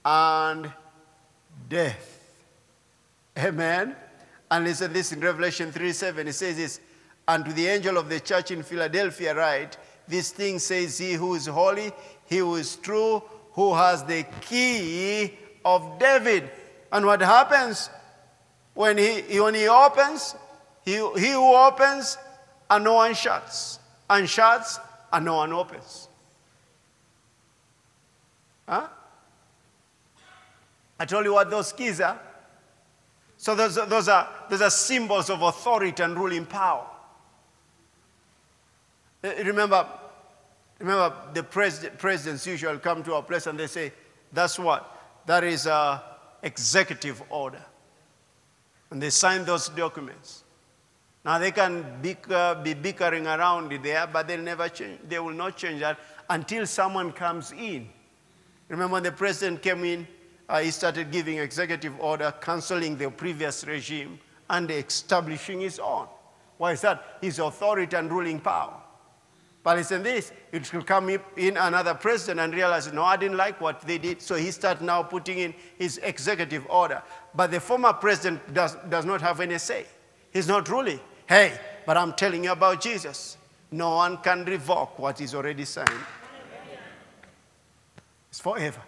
and 0.05 0.73
death. 1.69 2.21
Amen. 3.39 3.97
And 4.51 4.65
listen 4.65 4.93
this 4.93 5.13
in 5.13 5.21
Revelation 5.21 5.73
3 5.73 5.93
7. 5.93 6.29
It 6.29 6.33
says 6.33 6.57
this, 6.57 6.81
and 7.27 7.45
to 7.45 7.53
the 7.53 7.67
angel 7.67 7.97
of 7.97 8.09
the 8.09 8.21
church 8.21 8.51
in 8.51 8.63
Philadelphia, 8.63 9.35
write, 9.35 9.77
This 10.07 10.31
thing 10.31 10.59
says 10.59 10.99
he 10.99 11.15
who 11.15 11.35
is 11.35 11.47
holy, 11.47 11.91
he 12.27 12.39
who 12.39 12.57
is 12.57 12.77
true, 12.77 13.23
who 13.53 13.75
has 13.75 14.05
the 14.05 14.25
key 14.41 15.33
of 15.65 15.99
David. 15.99 16.51
And 16.93 17.07
what 17.07 17.21
happens 17.21 17.89
when 18.75 18.99
he, 18.99 19.41
when 19.41 19.55
he 19.55 19.67
opens? 19.69 20.35
He, 20.85 20.93
he 20.93 21.31
who 21.31 21.55
opens 21.55 22.19
and 22.69 22.85
no 22.85 22.95
one 22.95 23.15
shuts, 23.15 23.79
and 24.09 24.29
shuts 24.29 24.79
and 25.13 25.25
no 25.25 25.37
one 25.37 25.53
opens. 25.53 26.09
Huh? 28.69 28.89
I 30.99 31.05
told 31.05 31.25
you 31.25 31.35
what 31.35 31.51
those 31.51 31.73
keys 31.73 32.01
are. 32.01 32.21
So 33.37 33.55
those, 33.55 33.75
those, 33.75 34.09
are, 34.09 34.29
those 34.49 34.63
are 34.63 34.71
symbols 34.71 35.29
of 35.29 35.43
authority 35.43 36.03
and 36.03 36.17
ruling 36.17 36.47
power. 36.47 36.87
Uh, 39.23 39.33
remember, 39.45 39.87
remember 40.79 41.15
the 41.33 41.43
pres- 41.43 41.87
presidents 41.99 42.47
usually 42.47 42.79
come 42.79 43.03
to 43.03 43.15
our 43.15 43.23
place 43.23 43.47
and 43.47 43.59
they 43.59 43.67
say, 43.67 43.93
that's 44.33 44.59
what? 44.59 44.91
That 45.27 45.45
is 45.45 45.67
an 45.67 46.01
executive 46.43 47.23
order. 47.31 47.63
And 48.91 49.03
they 49.03 49.11
sign 49.11 49.45
those 49.45 49.69
documents. 49.71 50.45
Now 51.25 51.39
they 51.39 51.53
can 51.53 52.01
bicker, 52.03 52.61
be 52.63 52.75
bickering 52.75 53.27
around 53.27 53.73
there, 53.83 54.07
but 54.07 54.29
they'll 54.29 54.41
never 54.41 54.69
change. 54.69 55.01
They 55.09 55.19
will 55.19 55.33
not 55.33 55.57
change 55.57 55.81
that 55.81 55.99
until 56.29 56.67
someone 56.67 57.13
comes 57.13 57.53
in. 57.53 57.89
Remember 58.69 58.95
when 58.95 59.03
the 59.03 59.13
president 59.13 59.63
came 59.63 59.85
in, 59.85 60.07
uh, 60.49 60.61
he 60.61 60.71
started 60.71 61.11
giving 61.11 61.39
executive 61.39 61.99
order, 62.01 62.33
canceling 62.41 62.97
the 62.97 63.11
previous 63.11 63.67
regime 63.67 64.19
and 64.51 64.71
establishing 64.71 65.61
his 65.61 65.79
own. 65.79 66.07
Why 66.59 66.73
is 66.73 66.81
that? 66.83 67.19
His 67.21 67.39
authority 67.39 67.97
and 67.97 68.11
ruling 68.11 68.41
power. 68.41 68.75
But 69.63 69.79
listen 69.79 70.03
this, 70.03 70.31
it 70.53 70.71
will 70.75 70.83
come 70.83 71.09
in 71.09 71.57
another 71.57 71.95
president 71.95 72.41
and 72.41 72.55
realize, 72.55 72.93
no, 72.93 73.03
I 73.03 73.17
didn't 73.17 73.39
like 73.39 73.63
what 73.63 73.81
they 73.81 73.97
did. 73.97 74.21
So 74.21 74.35
he 74.35 74.51
starts 74.51 74.83
now 74.83 75.03
putting 75.03 75.39
in 75.39 75.55
his 75.79 75.99
executive 76.03 76.67
order. 76.69 77.03
But 77.35 77.51
the 77.51 77.61
former 77.61 77.95
president 77.95 78.53
does, 78.53 78.77
does 78.91 79.07
not 79.07 79.23
have 79.23 79.41
any 79.41 79.57
say. 79.57 79.87
He's 80.31 80.47
not 80.47 80.69
ruling. 80.69 81.01
Hey, 81.27 81.59
but 81.87 81.97
I'm 81.97 82.13
telling 82.13 82.45
you 82.45 82.53
about 82.53 82.83
Jesus. 82.83 83.39
No 83.71 83.97
one 83.97 84.19
can 84.19 84.45
revoke 84.45 84.99
what 84.99 85.23
is 85.23 85.35
already 85.35 85.65
signed. 85.65 85.91
It's 88.29 88.41
forever. 88.41 88.83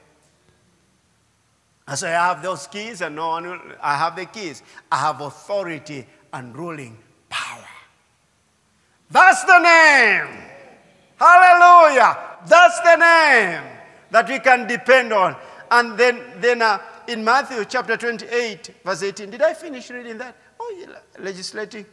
I 1.89 1.95
say, 1.95 2.15
I 2.15 2.29
have 2.29 2.43
those 2.43 2.67
keys, 2.67 3.01
and 3.01 3.15
no 3.15 3.29
one 3.29 3.75
I 3.81 3.97
have 3.97 4.17
the 4.17 4.27
keys. 4.27 4.63
I 4.91 4.97
have 4.99 5.21
authority 5.21 6.07
and 6.33 6.57
ruling 6.57 6.99
power. 7.29 7.65
That's 9.11 9.45
the 9.45 9.59
name. 9.59 10.43
Hallelujah. 11.17 12.19
That's 12.47 12.81
the 12.81 12.97
name 12.97 13.63
that 14.11 14.29
we 14.29 14.39
can 14.41 14.67
depend 14.67 15.13
on. 15.13 15.37
And 15.71 15.97
then, 15.99 16.21
then 16.39 16.63
uh, 16.63 16.79
in 17.09 17.25
Matthew 17.25 17.65
chapter 17.65 17.97
28, 17.97 18.71
verse 18.85 19.03
18, 19.03 19.31
did 19.31 19.43
I 19.43 19.55
finish 19.55 19.89
reading 19.91 20.19
that? 20.19 20.37
Oh, 20.59 20.77
yeah, 20.79 20.99
legislating. 21.23 21.87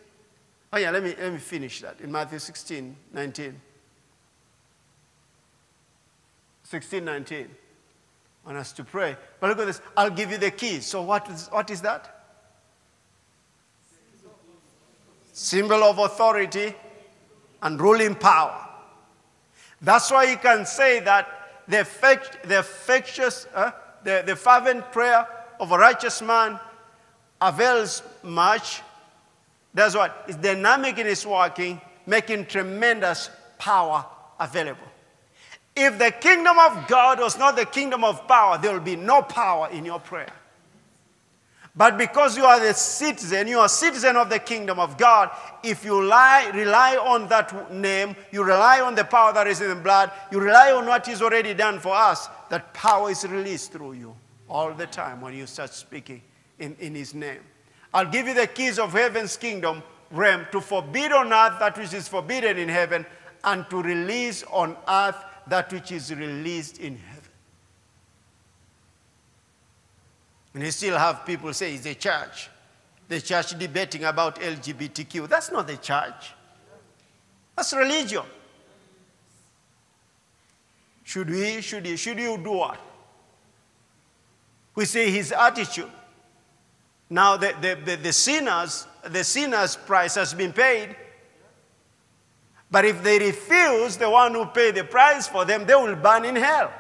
Oh, 0.72 0.78
yeah, 0.78 0.90
let 0.90 1.04
me, 1.04 1.16
let 1.20 1.32
me 1.32 1.40
finish 1.40 1.82
that 1.82 2.02
in 2.02 2.12
Matthew 2.12 2.40
16, 2.40 2.96
19. 3.14 3.62
16, 6.64 7.06
19. 7.06 7.50
Want 8.46 8.58
us 8.58 8.74
to 8.74 8.84
pray. 8.84 9.16
But 9.40 9.50
look 9.50 9.60
at 9.60 9.68
this. 9.68 9.82
I'll 9.96 10.10
give 10.10 10.32
you 10.32 10.38
the 10.38 10.52
keys. 10.52 10.86
So, 10.86 11.02
what 11.02 11.30
is, 11.30 11.48
what 11.48 11.70
is 11.70 11.82
that? 11.82 12.10
Symbol 15.32 15.84
of 15.84 15.98
authority 16.00 16.76
and 17.62 17.80
ruling 17.80 18.16
power. 18.16 18.68
That's 19.82 20.12
why 20.12 20.26
you 20.26 20.38
can 20.38 20.66
say 20.66 21.00
that 21.02 21.28
the, 21.68 21.82
effect, 21.82 22.48
the 22.48 22.60
effectuous, 22.60 23.48
uh, 23.54 23.72
the, 24.04 24.24
the 24.26 24.36
fervent 24.36 24.92
prayer 24.92 25.28
of 25.60 25.72
a 25.72 25.78
righteous 25.78 26.22
man 26.22 26.60
avails 27.42 28.04
much. 28.22 28.82
That's 29.74 29.96
what? 29.96 30.26
It's 30.28 30.38
dynamic 30.38 30.98
in 30.98 31.08
its 31.08 31.26
working, 31.26 31.82
making 32.06 32.46
tremendous 32.46 33.30
power 33.58 34.06
available. 34.40 34.93
If 35.76 35.98
the 35.98 36.12
kingdom 36.12 36.58
of 36.60 36.88
God 36.88 37.20
was 37.20 37.38
not 37.38 37.56
the 37.56 37.66
kingdom 37.66 38.04
of 38.04 38.28
power, 38.28 38.58
there 38.58 38.74
will 38.74 38.80
be 38.80 38.96
no 38.96 39.22
power 39.22 39.70
in 39.70 39.86
your 39.86 40.00
prayer. 40.00 40.34
But 41.76 41.98
because 41.98 42.38
you 42.38 42.46
are 42.46 42.60
the 42.60 42.74
citizen, 42.74 43.48
you 43.48 43.58
are 43.58 43.66
a 43.66 43.70
citizen 43.70 44.16
of 44.16 44.30
the 44.30 44.38
kingdom 44.38 44.78
of 44.78 44.96
God, 44.96 45.32
if 45.64 45.84
you 45.84 46.04
lie, 46.04 46.52
rely 46.54 46.98
on 46.98 47.28
that 47.30 47.74
name, 47.74 48.16
you 48.32 48.44
rely 48.44 48.82
on 48.82 48.94
the 48.94 49.04
power 49.04 49.34
that 49.34 49.48
is 49.48 49.60
in 49.60 49.70
the 49.70 49.76
blood, 49.76 50.12
you 50.32 50.40
rely 50.40 50.72
on 50.72 50.86
what 50.86 51.08
is 51.08 51.24
already 51.24 51.56
done 51.56 51.80
for 51.80 51.96
us, 51.96 52.30
that 52.50 52.74
power 52.76 53.10
is 53.10 53.28
released 53.28 53.72
through 53.72 53.94
you 53.94 54.16
all 54.48 54.72
the 54.72 54.86
time 54.86 55.20
when 55.20 55.34
you 55.34 55.48
start 55.48 55.74
speaking 55.74 56.22
in, 56.60 56.76
in 56.80 56.94
his 56.94 57.16
name. 57.16 57.40
I'll 57.92 58.06
give 58.06 58.28
you 58.28 58.36
the 58.36 58.46
keys 58.46 58.78
of 58.78 58.92
heaven's 58.94 59.36
kingdom 59.36 59.82
realm 60.12 60.46
to 60.52 60.62
forbid 60.62 61.12
on 61.12 61.34
earth 61.34 61.58
that 61.60 61.76
which 61.76 61.94
is 61.94 62.08
forbidden 62.08 62.60
in 62.60 62.70
heaven 62.70 63.04
and 63.44 63.68
to 63.72 63.82
release 63.82 64.44
on 64.44 64.78
earth 64.88 65.18
that 65.48 65.72
which 65.72 65.92
is 65.92 66.14
released 66.14 66.80
in 66.80 66.98
heaven. 66.98 67.24
And 70.54 70.64
you 70.64 70.72
still 70.72 70.98
have 70.98 71.26
people 71.26 71.54
say 71.54 71.74
it's 71.74 71.84
the 71.84 71.96
church. 71.96 72.50
The 73.08 73.20
church 73.20 73.58
debating 73.58 74.04
about 74.06 74.40
LGBTQ. 74.40 75.28
That's 75.28 75.52
not 75.52 75.68
the 75.68 75.78
church. 75.78 76.34
That's 77.56 77.74
religion. 77.74 78.24
Should 81.04 81.30
we, 81.30 81.62
should 81.62 81.86
you, 81.86 81.98
should 81.98 82.18
you 82.18 82.38
do 82.38 82.52
what? 82.52 82.80
We 84.76 84.86
see 84.86 85.12
his 85.12 85.32
attitude. 85.32 85.92
Now 87.10 87.38
the, 87.38 87.54
the, 87.62 87.78
the, 87.86 87.96
the 87.98 88.14
sinners, 88.14 88.88
the 89.04 89.24
sinner's 89.24 89.76
price 89.76 90.16
has 90.16 90.34
been 90.34 90.54
paid. 90.54 90.96
But 92.74 92.86
if 92.86 93.04
they 93.04 93.20
refuse 93.20 93.98
the 93.98 94.10
one 94.10 94.34
who 94.34 94.48
paid 94.48 94.74
the 94.74 94.84
price 94.84 95.28
for 95.28 95.46
them, 95.46 95.64
they 95.68 95.76
will 95.76 95.96
burn 95.96 96.26
in 96.26 96.36
hell. 96.36 96.74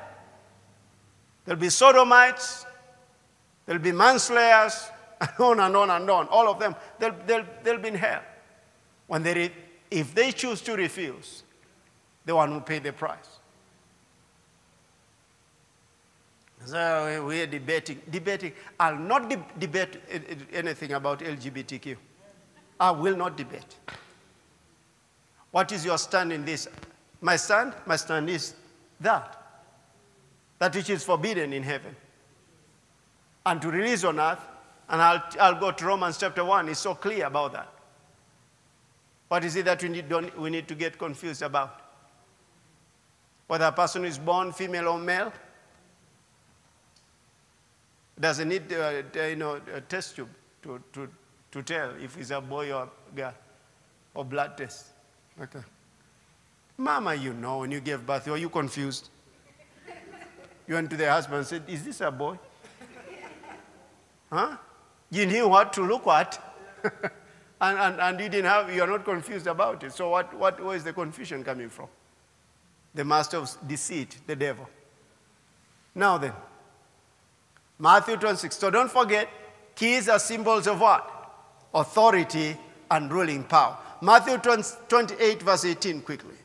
There'll 1.45 1.61
be 1.61 1.69
sodomites, 1.69 2.65
there'll 3.67 3.79
be 3.79 3.91
manslayers, 3.91 4.89
and 5.21 5.29
on 5.37 5.59
and 5.59 5.75
on 5.75 5.91
and 5.91 6.09
on. 6.09 6.27
All 6.29 6.49
of 6.49 6.57
them, 6.57 6.75
they'll, 6.97 7.15
they'll, 7.27 7.45
they'll 7.61 7.77
be 7.77 7.89
in 7.89 7.93
hell. 7.93 8.23
When 9.05 9.21
they 9.21 9.35
re- 9.35 9.51
if 9.91 10.15
they 10.15 10.31
choose 10.31 10.61
to 10.61 10.73
refuse, 10.75 11.43
the 12.25 12.35
one 12.35 12.51
who 12.51 12.61
paid 12.61 12.81
the 12.81 12.91
price. 12.93 13.29
So 16.65 17.23
we're 17.27 17.45
debating, 17.45 18.01
debating. 18.09 18.53
I'll 18.79 18.97
not 18.97 19.29
de- 19.29 19.45
debate 19.59 20.01
eh, 20.09 20.19
eh, 20.27 20.35
anything 20.53 20.93
about 20.93 21.19
LGBTQ. 21.19 21.97
I 22.79 22.89
will 22.89 23.15
not 23.15 23.37
debate. 23.37 23.75
What 25.53 25.71
is 25.71 25.85
your 25.85 25.99
stand 25.99 26.33
in 26.33 26.43
this? 26.43 26.67
My 27.21 27.35
stand? 27.35 27.75
My 27.85 27.95
stand 27.95 28.27
is 28.27 28.55
that. 28.99 29.37
That 30.57 30.75
which 30.75 30.89
is 30.89 31.03
forbidden 31.03 31.53
in 31.53 31.61
heaven. 31.61 31.95
And 33.45 33.61
to 33.61 33.69
release 33.69 34.03
on 34.03 34.19
earth. 34.19 34.39
And 34.89 34.99
I'll, 34.99 35.23
I'll 35.39 35.59
go 35.59 35.69
to 35.69 35.85
Romans 35.85 36.17
chapter 36.17 36.43
1. 36.43 36.69
It's 36.69 36.79
so 36.79 36.95
clear 36.95 37.27
about 37.27 37.53
that. 37.53 37.71
What 39.27 39.45
is 39.45 39.55
it 39.55 39.65
that 39.65 39.83
we 39.83 39.89
need, 39.89 40.11
we 40.35 40.49
need 40.49 40.67
to 40.69 40.73
get 40.73 40.97
confused 40.97 41.43
about? 41.43 41.81
Whether 43.45 43.65
a 43.65 43.71
person 43.71 44.05
is 44.05 44.17
born 44.17 44.53
female 44.53 44.87
or 44.87 44.97
male? 44.97 45.31
Does 48.19 48.39
it 48.39 48.45
need 48.45 48.73
uh, 48.73 49.03
you 49.15 49.35
know, 49.35 49.61
a 49.71 49.81
test 49.81 50.15
tube 50.15 50.29
to, 50.63 50.81
to, 50.93 51.07
to 51.51 51.61
tell 51.61 51.91
if 52.01 52.15
he's 52.15 52.31
a 52.31 52.41
boy 52.41 52.71
or 52.73 52.89
a 53.11 53.15
girl? 53.15 53.33
Or 54.15 54.25
blood 54.25 54.57
test? 54.57 54.92
Okay. 55.41 55.59
Mama, 56.77 57.15
you 57.15 57.33
know, 57.33 57.59
when 57.59 57.71
you 57.71 57.79
gave 57.79 58.05
birth, 58.05 58.27
were 58.27 58.37
you 58.37 58.49
confused? 58.49 59.09
You 60.67 60.75
went 60.75 60.89
to 60.89 60.97
the 60.97 61.09
husband 61.09 61.39
and 61.39 61.47
said, 61.47 61.63
Is 61.67 61.83
this 61.83 62.01
a 62.01 62.11
boy? 62.11 62.37
Huh? 64.31 64.57
You 65.11 65.25
knew 65.25 65.47
what 65.47 65.73
to 65.73 65.81
look 65.83 66.07
at. 66.07 66.41
and, 67.61 67.77
and, 67.77 67.99
and 67.99 68.19
you 68.19 68.29
didn't 68.29 68.49
have, 68.49 68.73
you're 68.73 68.87
not 68.87 69.05
confused 69.05 69.47
about 69.47 69.83
it. 69.83 69.93
So 69.93 70.09
what, 70.09 70.33
what, 70.33 70.63
where 70.63 70.75
is 70.75 70.83
the 70.83 70.93
confusion 70.93 71.43
coming 71.43 71.69
from? 71.69 71.87
The 72.95 73.05
master 73.05 73.37
of 73.37 73.55
deceit, 73.67 74.17
the 74.25 74.35
devil. 74.35 74.67
Now 75.93 76.17
then, 76.17 76.33
Matthew 77.77 78.17
26. 78.17 78.55
So 78.55 78.69
don't 78.69 78.89
forget, 78.89 79.29
keys 79.75 80.09
are 80.09 80.19
symbols 80.19 80.67
of 80.67 80.79
what? 80.79 81.09
Authority 81.73 82.57
and 82.89 83.11
ruling 83.11 83.43
power. 83.43 83.77
Matthew 84.03 84.37
28, 84.37 85.41
verse 85.41 85.63
18, 85.63 86.01
quickly. 86.01 86.35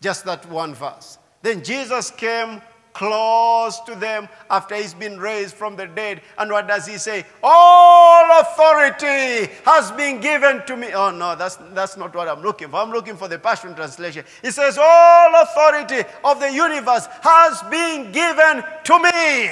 Just 0.00 0.24
that 0.26 0.48
one 0.48 0.74
verse. 0.74 1.18
Then 1.42 1.64
Jesus 1.64 2.12
came 2.12 2.62
close 2.92 3.80
to 3.80 3.96
them 3.96 4.28
after 4.48 4.76
he's 4.76 4.94
been 4.94 5.18
raised 5.18 5.56
from 5.56 5.74
the 5.74 5.86
dead. 5.88 6.22
And 6.38 6.52
what 6.52 6.68
does 6.68 6.86
he 6.86 6.96
say? 6.96 7.26
All 7.42 8.40
authority 8.40 9.52
has 9.64 9.90
been 9.90 10.20
given 10.20 10.62
to 10.66 10.76
me. 10.76 10.92
Oh, 10.94 11.10
no, 11.10 11.34
that's, 11.34 11.56
that's 11.72 11.96
not 11.96 12.14
what 12.14 12.28
I'm 12.28 12.42
looking 12.42 12.68
for. 12.68 12.76
I'm 12.76 12.92
looking 12.92 13.16
for 13.16 13.26
the 13.26 13.40
Passion 13.40 13.74
Translation. 13.74 14.24
He 14.40 14.52
says, 14.52 14.78
All 14.80 15.42
authority 15.42 16.08
of 16.22 16.38
the 16.38 16.52
universe 16.52 17.08
has 17.22 17.60
been 17.64 18.12
given 18.12 18.62
to 18.84 18.98
me. 19.02 19.50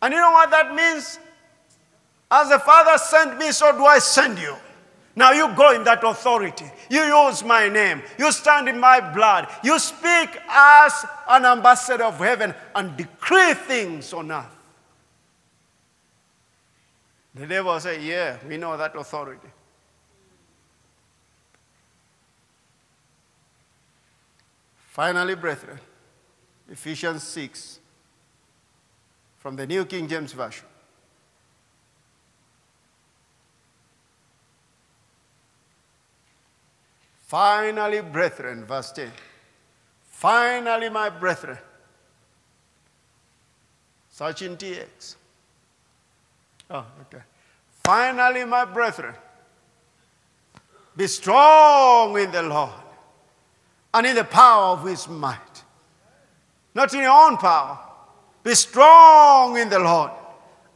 And 0.00 0.14
you 0.14 0.18
know 0.18 0.32
what 0.32 0.50
that 0.50 0.74
means? 0.74 1.18
As 2.32 2.48
the 2.48 2.58
Father 2.58 2.96
sent 2.96 3.38
me, 3.38 3.52
so 3.52 3.72
do 3.72 3.84
I 3.84 3.98
send 3.98 4.38
you. 4.38 4.56
Now 5.14 5.32
you 5.32 5.54
go 5.54 5.72
in 5.74 5.84
that 5.84 6.02
authority. 6.02 6.64
You 6.88 7.02
use 7.02 7.44
my 7.44 7.68
name. 7.68 8.00
You 8.18 8.32
stand 8.32 8.70
in 8.70 8.80
my 8.80 9.00
blood. 9.12 9.48
You 9.62 9.78
speak 9.78 10.30
as 10.48 11.04
an 11.28 11.44
ambassador 11.44 12.04
of 12.04 12.16
heaven 12.16 12.54
and 12.74 12.96
decree 12.96 13.52
things 13.52 14.14
on 14.14 14.32
earth. 14.32 14.56
The 17.34 17.46
devil 17.46 17.78
say, 17.78 18.02
Yeah, 18.02 18.38
we 18.48 18.56
know 18.56 18.78
that 18.78 18.96
authority. 18.96 19.48
Finally, 24.88 25.34
brethren, 25.34 25.78
Ephesians 26.70 27.22
6 27.24 27.78
from 29.38 29.56
the 29.56 29.66
New 29.66 29.84
King 29.84 30.08
James 30.08 30.32
Version. 30.32 30.66
Finally, 37.32 38.02
brethren, 38.02 38.62
verse 38.66 38.92
10. 38.92 39.10
Finally, 40.02 40.90
my 40.90 41.08
brethren. 41.08 41.56
Search 44.10 44.42
in 44.42 44.54
TX. 44.54 45.16
Oh, 46.70 46.84
okay. 47.00 47.22
Finally, 47.82 48.44
my 48.44 48.66
brethren, 48.66 49.14
be 50.94 51.06
strong 51.06 52.18
in 52.18 52.30
the 52.32 52.42
Lord 52.42 52.68
and 53.94 54.06
in 54.06 54.14
the 54.14 54.24
power 54.24 54.76
of 54.76 54.84
his 54.84 55.08
might. 55.08 55.64
Not 56.74 56.92
in 56.92 57.00
your 57.00 57.28
own 57.28 57.38
power. 57.38 57.78
Be 58.44 58.54
strong 58.54 59.56
in 59.56 59.70
the 59.70 59.78
Lord 59.78 60.10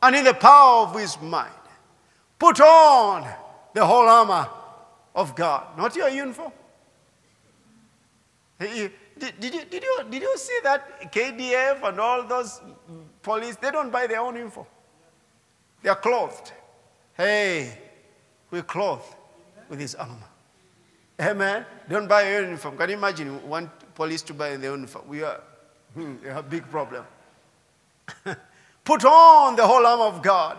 and 0.01 0.17
in 0.17 0.25
the 0.25 0.33
power 0.33 0.87
of 0.87 0.99
his 0.99 1.21
might. 1.21 1.51
Put 2.39 2.63
on 2.63 3.29
the 3.75 3.85
whole 3.85 4.09
armor 4.09 4.49
of 5.17 5.35
God, 5.35 5.77
not 5.79 5.97
your 5.97 6.11
uniform. 6.11 6.53
Did, 8.61 8.77
you, 8.77 8.91
did, 9.19 9.55
you, 9.55 10.05
did 10.11 10.23
you 10.23 10.39
see 10.39 10.59
that 10.63 11.13
KDF 11.13 11.83
and 11.89 11.99
all 11.99 12.23
those 12.23 12.61
police, 13.23 13.57
they 13.57 13.71
don't 13.71 13.91
buy 13.91 14.07
their 14.07 14.21
own 14.21 14.37
uniform. 14.37 14.67
They 15.83 15.89
are 15.89 15.97
clothed. 15.97 16.53
Hey, 17.17 17.79
we're 18.51 18.63
clothed 18.63 19.15
with 19.69 19.81
his 19.81 19.95
armor. 19.95 20.29
Amen. 21.21 21.65
Don't 21.89 22.07
buy 22.07 22.31
your 22.31 22.45
uniform. 22.45 22.77
Can 22.77 22.91
you 22.91 22.97
imagine 22.97 23.49
one 23.49 23.71
police 23.95 24.21
to 24.23 24.35
buy 24.35 24.57
their 24.57 24.73
uniform? 24.73 25.09
We 25.09 25.23
are 25.23 25.41
a 26.31 26.43
big 26.43 26.71
problem. 26.71 27.05
Put 28.85 29.05
on 29.05 29.57
the 29.57 29.67
whole 29.67 29.85
armor 29.85 30.05
of 30.05 30.23
God 30.23 30.59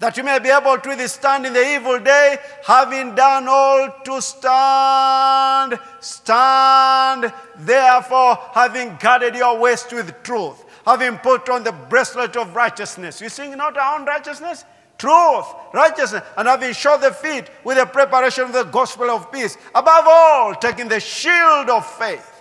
that 0.00 0.16
you 0.16 0.22
may 0.22 0.38
be 0.38 0.48
able 0.48 0.78
to 0.78 0.88
withstand 0.90 1.46
in 1.46 1.52
the 1.52 1.74
evil 1.74 1.98
day, 1.98 2.38
having 2.64 3.14
done 3.14 3.46
all 3.48 3.90
to 4.04 4.22
stand. 4.22 5.78
Stand, 6.00 7.32
therefore, 7.56 8.38
having 8.52 8.96
guarded 9.00 9.34
your 9.34 9.58
waist 9.58 9.92
with 9.92 10.22
truth, 10.22 10.64
having 10.84 11.18
put 11.18 11.48
on 11.48 11.64
the 11.64 11.72
breastplate 11.72 12.36
of 12.36 12.54
righteousness. 12.54 13.20
You 13.20 13.28
sing 13.28 13.56
not 13.56 13.76
our 13.76 13.98
own 13.98 14.06
righteousness? 14.06 14.64
Truth, 14.98 15.46
righteousness, 15.72 16.22
and 16.36 16.48
having 16.48 16.72
shod 16.72 17.00
the 17.00 17.12
feet 17.12 17.50
with 17.62 17.76
the 17.76 17.86
preparation 17.86 18.44
of 18.44 18.52
the 18.52 18.64
gospel 18.64 19.10
of 19.10 19.30
peace. 19.30 19.56
Above 19.74 20.04
all, 20.08 20.54
taking 20.54 20.88
the 20.88 21.00
shield 21.00 21.70
of 21.70 21.86
faith 21.86 22.37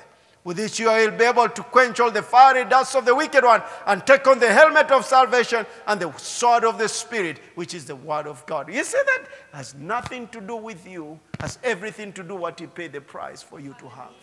with 0.47 0.59
which 0.59 0.79
you 0.79 0.85
will 0.85 1.11
be 1.11 1.25
able 1.25 1.49
to 1.49 1.61
quench 1.61 1.99
all 1.99 2.09
the 2.09 2.21
fiery 2.21 2.63
darts 2.63 2.95
of 2.95 3.03
the 3.03 3.13
wicked 3.13 3.43
one 3.43 3.61
and 3.85 4.07
take 4.07 4.25
on 4.27 4.39
the 4.39 4.49
helmet 4.49 4.89
of 4.91 5.05
salvation 5.05 5.65
and 5.87 5.99
the 5.99 6.09
sword 6.17 6.63
of 6.63 6.77
the 6.77 6.87
Spirit, 6.87 7.41
which 7.55 7.73
is 7.73 7.83
the 7.83 7.97
word 7.97 8.25
of 8.25 8.45
God. 8.45 8.73
You 8.73 8.81
see 8.85 8.97
that 9.07 9.27
has 9.51 9.75
nothing 9.75 10.29
to 10.29 10.39
do 10.39 10.55
with 10.55 10.87
you, 10.87 11.19
has 11.41 11.59
everything 11.65 12.13
to 12.13 12.23
do 12.23 12.33
what 12.33 12.61
he 12.61 12.65
paid 12.65 12.93
the 12.93 13.01
price 13.01 13.43
for 13.43 13.59
you 13.59 13.75
to 13.77 13.89
have. 13.89 14.13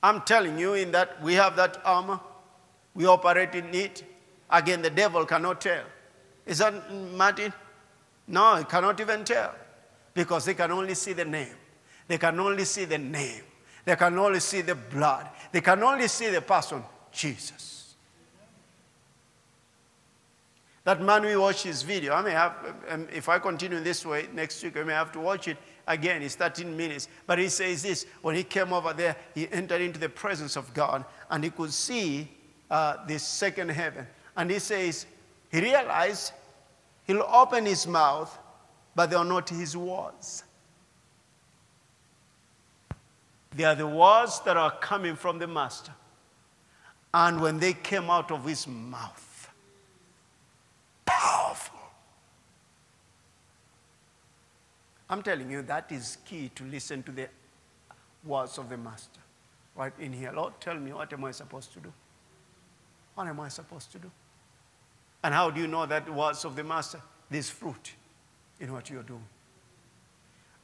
I'm 0.00 0.20
telling 0.20 0.56
you, 0.56 0.74
in 0.74 0.92
that 0.92 1.20
we 1.20 1.34
have 1.34 1.56
that 1.56 1.82
armor, 1.84 2.20
we 2.94 3.06
operate 3.06 3.56
in 3.56 3.74
it. 3.74 4.04
Again, 4.48 4.82
the 4.82 4.90
devil 4.90 5.26
cannot 5.26 5.60
tell. 5.60 5.82
Is 6.46 6.58
that 6.58 6.94
Martin? 6.94 7.52
No, 8.28 8.54
he 8.54 8.62
cannot 8.62 9.00
even 9.00 9.24
tell 9.24 9.52
because 10.14 10.46
he 10.46 10.54
can 10.54 10.70
only 10.70 10.94
see 10.94 11.12
the 11.12 11.24
name. 11.24 11.56
They 12.06 12.18
can 12.18 12.38
only 12.38 12.64
see 12.64 12.84
the 12.84 12.98
name. 12.98 13.42
They 13.84 13.96
can 13.96 14.18
only 14.18 14.40
see 14.40 14.62
the 14.62 14.74
blood. 14.74 15.28
They 15.52 15.60
can 15.60 15.82
only 15.82 16.08
see 16.08 16.30
the 16.30 16.40
person, 16.40 16.82
Jesus. 17.12 17.74
That 20.84 21.00
man 21.00 21.22
we 21.22 21.36
watched 21.36 21.64
his 21.64 21.82
video. 21.82 22.12
I 22.12 22.22
may 22.22 22.32
have, 22.32 22.52
um, 22.90 23.08
if 23.12 23.28
I 23.28 23.38
continue 23.38 23.80
this 23.80 24.04
way 24.04 24.28
next 24.34 24.62
week, 24.62 24.76
I 24.76 24.82
may 24.82 24.92
have 24.92 25.12
to 25.12 25.20
watch 25.20 25.48
it 25.48 25.56
again. 25.86 26.22
It's 26.22 26.36
13 26.36 26.76
minutes. 26.76 27.08
But 27.26 27.38
he 27.38 27.48
says 27.48 27.82
this 27.82 28.04
when 28.20 28.36
he 28.36 28.44
came 28.44 28.72
over 28.72 28.92
there, 28.92 29.16
he 29.34 29.50
entered 29.50 29.80
into 29.80 29.98
the 29.98 30.10
presence 30.10 30.56
of 30.56 30.72
God 30.74 31.04
and 31.30 31.42
he 31.42 31.50
could 31.50 31.72
see 31.72 32.28
uh, 32.70 32.98
this 33.06 33.22
second 33.22 33.70
heaven. 33.70 34.06
And 34.36 34.50
he 34.50 34.58
says, 34.58 35.06
he 35.50 35.60
realized 35.60 36.32
he'll 37.06 37.22
open 37.22 37.64
his 37.64 37.86
mouth, 37.86 38.36
but 38.94 39.08
they 39.08 39.16
are 39.16 39.24
not 39.24 39.48
his 39.48 39.74
words. 39.76 40.44
They 43.54 43.64
are 43.64 43.74
the 43.74 43.86
words 43.86 44.40
that 44.40 44.56
are 44.56 44.72
coming 44.72 45.14
from 45.14 45.38
the 45.38 45.46
Master. 45.46 45.92
And 47.12 47.40
when 47.40 47.60
they 47.60 47.72
came 47.72 48.10
out 48.10 48.32
of 48.32 48.44
his 48.44 48.66
mouth, 48.66 49.50
powerful. 51.06 51.78
I'm 55.08 55.22
telling 55.22 55.50
you, 55.50 55.62
that 55.62 55.92
is 55.92 56.18
key 56.24 56.50
to 56.56 56.64
listen 56.64 57.04
to 57.04 57.12
the 57.12 57.28
words 58.24 58.58
of 58.58 58.68
the 58.68 58.76
Master. 58.76 59.20
Right 59.76 59.92
in 60.00 60.12
here, 60.12 60.32
Lord, 60.34 60.54
tell 60.60 60.74
me, 60.74 60.92
what 60.92 61.12
am 61.12 61.24
I 61.24 61.30
supposed 61.30 61.72
to 61.74 61.80
do? 61.80 61.92
What 63.14 63.28
am 63.28 63.38
I 63.38 63.48
supposed 63.48 63.92
to 63.92 63.98
do? 63.98 64.10
And 65.22 65.32
how 65.32 65.50
do 65.50 65.60
you 65.60 65.68
know 65.68 65.86
that 65.86 66.06
the 66.06 66.12
words 66.12 66.44
of 66.44 66.56
the 66.56 66.64
Master? 66.64 67.00
This 67.30 67.50
fruit 67.50 67.92
in 68.58 68.72
what 68.72 68.90
you're 68.90 69.02
doing. 69.02 69.24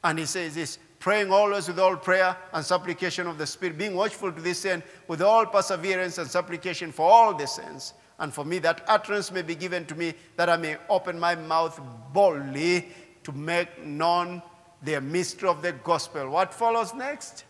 And 0.03 0.19
he 0.19 0.27
says 0.27 0.55
this 0.55 0.79
praying 1.01 1.33
always 1.33 1.67
with 1.67 1.81
all 1.81 1.97
prayer 1.97 2.37
and 2.53 2.65
supplication 2.65 3.27
of 3.27 3.39
the 3.39 3.47
Spirit, 3.47 3.77
being 3.77 3.97
watchful 3.97 4.31
to 4.31 4.41
this 4.41 4.65
end 4.65 4.83
with 5.09 5.23
all 5.23 5.47
perseverance 5.47 6.19
and 6.19 6.31
supplication 6.31 6.93
for 6.93 7.11
all 7.11 7.35
the 7.35 7.47
saints, 7.47 7.95
and 8.21 8.33
for 8.33 8.45
me 8.45 8.59
that 8.61 8.85
utterance 8.87 9.33
may 9.33 9.43
be 9.43 9.55
given 9.55 9.87
to 9.87 9.95
me, 9.95 10.15
that 10.37 10.49
I 10.49 10.57
may 10.57 10.77
open 10.89 11.19
my 11.19 11.35
mouth 11.35 11.81
boldly 12.13 12.89
to 13.25 13.33
make 13.33 13.85
known 13.85 14.43
the 14.83 15.01
mystery 15.01 15.49
of 15.49 15.63
the 15.63 15.73
gospel. 15.73 16.29
What 16.29 16.55
follows 16.55 16.95
next? 16.95 17.45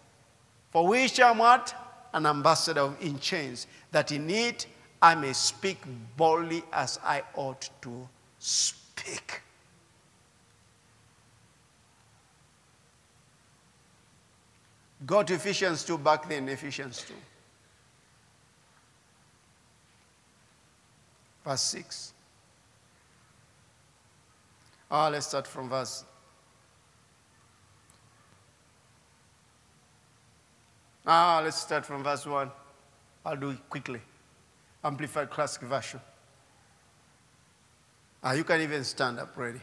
For 0.71 0.87
which 0.87 1.21
I 1.21 1.31
am 1.31 1.39
what? 1.39 1.75
An 2.13 2.27
ambassador 2.27 2.93
in 3.01 3.19
chains, 3.19 3.67
that 3.91 4.13
in 4.13 4.31
it 4.31 4.67
I 5.03 5.17
may 5.17 5.33
speak 5.33 5.79
boldly 6.17 6.63
as 6.73 7.01
I 7.03 7.23
ought 7.35 7.69
to 7.83 8.09
speak. 8.39 9.43
Go 15.07 15.23
to 15.23 15.35
Ephesians 15.35 15.85
2 15.85 15.99
back 15.99 16.29
then, 16.29 16.49
Ephesians 16.49 17.05
2. 17.07 17.15
Verse 21.45 21.63
6. 21.63 22.13
Ah, 24.91 25.09
let's 25.09 25.27
start 25.27 25.47
from 25.47 25.69
verse. 25.69 26.05
Ah, 31.07 31.41
let's 31.43 31.57
start 31.57 31.87
from 31.87 32.05
verse 32.05 32.27
1. 32.27 32.51
I'll 33.25 33.37
do 33.37 33.51
it 33.51 33.71
quickly. 33.71 34.01
Amplified 34.85 35.31
Classic 35.31 35.63
Version. 35.63 36.01
Ah, 38.23 38.33
you 38.33 38.45
can 38.45 38.61
even 38.61 38.85
stand 38.85 39.19
up 39.19 39.35
ready. 39.37 39.61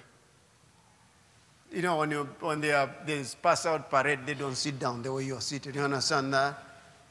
You 1.78 1.84
know, 1.84 1.98
when, 1.98 2.10
you, 2.10 2.28
when 2.40 2.60
they 2.60 2.72
are, 2.72 2.90
there's 3.06 3.36
pass 3.36 3.68
out 3.68 3.88
parade, 3.88 4.26
they 4.26 4.34
don't 4.34 4.56
sit 4.56 4.80
down 4.80 5.04
the 5.04 5.14
way 5.14 5.26
you're 5.26 5.40
seated. 5.40 5.76
You 5.76 5.82
understand 5.82 6.34
that? 6.34 6.58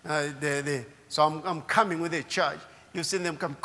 Uh, 0.04 0.26
they, 0.40 0.60
they, 0.60 0.86
so 1.08 1.22
I'm, 1.22 1.40
I'm 1.44 1.62
coming 1.62 2.00
with 2.00 2.12
a 2.14 2.24
charge. 2.24 2.58
You've 2.92 3.06
seen 3.06 3.22
them 3.22 3.36
come, 3.36 3.56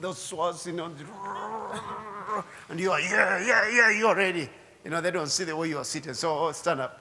those 0.00 0.18
swords, 0.18 0.66
you 0.66 0.72
know, 0.72 0.86
and 2.68 2.80
you 2.80 2.90
are, 2.90 3.00
yeah, 3.00 3.46
yeah, 3.46 3.70
yeah, 3.70 3.90
you're 3.96 4.16
ready. 4.16 4.50
You 4.82 4.90
know, 4.90 5.00
they 5.00 5.12
don't 5.12 5.28
see 5.28 5.44
the 5.44 5.54
way 5.54 5.68
you 5.68 5.78
are 5.78 5.84
seated. 5.84 6.16
So 6.16 6.36
oh, 6.36 6.50
stand 6.50 6.80
up. 6.80 6.98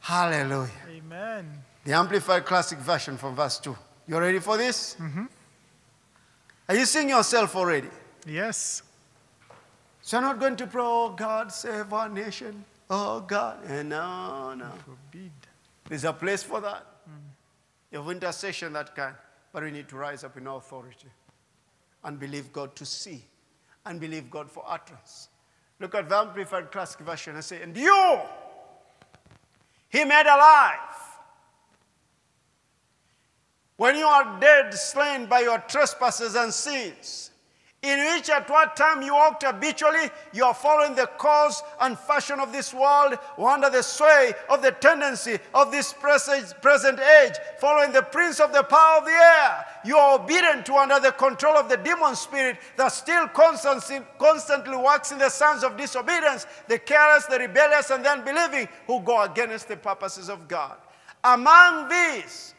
Hallelujah. 0.00 0.72
Amen. 0.90 1.62
The 1.84 1.92
Amplified 1.92 2.46
Classic 2.46 2.78
Version 2.80 3.16
from 3.16 3.36
verse 3.36 3.60
2. 3.60 3.76
You 4.08 4.18
ready 4.18 4.40
for 4.40 4.56
this? 4.56 4.96
Mhm. 4.98 5.28
Are 6.68 6.74
you 6.74 6.84
seeing 6.84 7.10
yourself 7.10 7.54
already? 7.54 7.90
Yes. 8.26 8.82
So 10.06 10.18
you're 10.18 10.28
not 10.28 10.38
going 10.38 10.56
to 10.56 10.66
pray, 10.66 10.82
oh 10.84 11.14
God, 11.16 11.50
save 11.50 11.90
our 11.94 12.10
nation. 12.10 12.62
Oh 12.90 13.20
God. 13.20 13.58
Eh, 13.66 13.82
no, 13.82 14.52
no. 14.52 14.70
Forbid. 14.84 15.32
There's 15.88 16.04
a 16.04 16.12
place 16.12 16.42
for 16.42 16.60
that. 16.60 16.84
You 17.90 18.02
have 18.02 18.10
intercession 18.10 18.74
that 18.74 18.94
kind. 18.94 19.14
But 19.50 19.62
we 19.62 19.70
need 19.70 19.88
to 19.88 19.96
rise 19.96 20.22
up 20.22 20.36
in 20.36 20.46
authority 20.46 21.08
and 22.04 22.20
believe 22.20 22.52
God 22.52 22.76
to 22.76 22.84
see 22.84 23.24
and 23.86 23.98
believe 23.98 24.30
God 24.30 24.50
for 24.50 24.62
utterance. 24.68 25.30
Look 25.80 25.94
at 25.94 26.10
the 26.10 26.16
Amplified 26.16 26.70
Classic 26.70 27.00
Version 27.00 27.36
and 27.36 27.42
say, 27.42 27.62
And 27.62 27.74
you, 27.74 28.18
He 29.88 30.04
made 30.04 30.26
alive. 30.26 30.78
When 33.78 33.96
you 33.96 34.04
are 34.04 34.38
dead, 34.38 34.74
slain 34.74 35.24
by 35.24 35.40
your 35.40 35.60
trespasses 35.60 36.34
and 36.34 36.52
sins, 36.52 37.30
in 37.84 37.98
which 38.14 38.30
at 38.30 38.48
what 38.48 38.76
time 38.76 39.02
you 39.02 39.14
walked 39.14 39.42
habitually, 39.42 40.10
you 40.32 40.44
are 40.44 40.54
following 40.54 40.94
the 40.94 41.06
course 41.06 41.62
and 41.80 41.98
fashion 41.98 42.40
of 42.40 42.50
this 42.50 42.72
world, 42.72 43.18
or 43.36 43.50
under 43.50 43.68
the 43.68 43.82
sway 43.82 44.32
of 44.48 44.62
the 44.62 44.70
tendency 44.72 45.38
of 45.52 45.70
this 45.70 45.92
present 45.92 46.98
age, 46.98 47.34
following 47.58 47.92
the 47.92 48.02
prince 48.02 48.40
of 48.40 48.52
the 48.52 48.62
power 48.62 48.98
of 48.98 49.04
the 49.04 49.10
air. 49.10 49.66
You 49.84 49.98
are 49.98 50.18
obedient 50.18 50.64
to 50.66 50.76
under 50.76 50.98
the 50.98 51.12
control 51.12 51.56
of 51.56 51.68
the 51.68 51.76
demon 51.76 52.16
spirit 52.16 52.56
that 52.76 52.88
still 52.88 53.28
constantly 53.28 54.76
works 54.76 55.12
in 55.12 55.18
the 55.18 55.28
sons 55.28 55.62
of 55.62 55.76
disobedience, 55.76 56.46
the 56.68 56.78
careless, 56.78 57.26
the 57.26 57.38
rebellious, 57.38 57.90
and 57.90 58.02
the 58.02 58.10
unbelieving 58.10 58.66
who 58.86 59.00
go 59.00 59.22
against 59.22 59.68
the 59.68 59.76
purposes 59.76 60.30
of 60.30 60.48
God. 60.48 60.76
Among 61.22 61.88
these, 61.88 62.53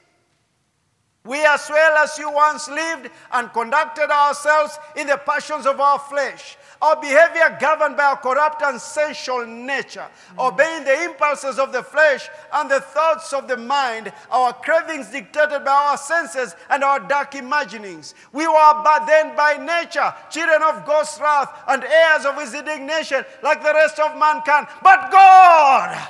we, 1.26 1.44
as 1.44 1.68
well 1.70 1.98
as 1.98 2.18
you 2.20 2.32
once 2.32 2.70
lived 2.70 3.10
and 3.34 3.52
conducted 3.52 4.12
ourselves 4.12 4.78
in 4.96 5.08
the 5.08 5.18
passions 5.18 5.66
of 5.66 5.80
our 5.80 5.98
flesh, 5.98 6.58
our 6.82 7.00
behavior 7.02 7.58
governed 7.60 7.98
by 7.98 8.04
our 8.04 8.18
corrupt 8.18 8.62
and 8.62 8.80
sensual 8.80 9.46
nature, 9.46 10.06
mm. 10.36 10.48
obeying 10.48 10.84
the 10.84 11.04
impulses 11.06 11.58
of 11.58 11.72
the 11.72 11.82
flesh 11.82 12.30
and 12.54 12.70
the 12.70 12.80
thoughts 12.80 13.34
of 13.34 13.48
the 13.48 13.58
mind, 13.58 14.14
our 14.30 14.54
cravings 14.54 15.10
dictated 15.10 15.66
by 15.66 15.72
our 15.72 15.98
senses 15.98 16.56
and 16.70 16.84
our 16.84 17.00
dark 17.00 17.34
imaginings. 17.34 18.14
We 18.32 18.48
were 18.48 18.82
but 18.84 19.08
then 19.08 19.36
by 19.36 19.58
nature 19.58 20.14
children 20.30 20.62
of 20.62 20.86
God's 20.86 21.18
wrath 21.20 21.52
and 21.68 21.84
heirs 21.84 22.26
of 22.26 22.40
his 22.40 22.54
indignation, 22.54 23.26
like 23.42 23.64
the 23.64 23.74
rest 23.74 24.00
of 24.00 24.18
mankind. 24.18 24.68
But 24.84 25.12
God, 25.12 26.08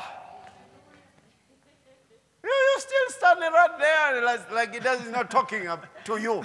you, 2.45 2.51
you 2.51 2.79
still 2.79 3.09
standing 3.09 3.51
right 3.51 3.79
there 3.79 4.23
like, 4.53 4.75
it 4.75 4.83
does, 4.83 5.01
he's 5.01 5.11
not 5.11 5.29
talking 5.31 5.67
to 6.05 6.17
you. 6.17 6.43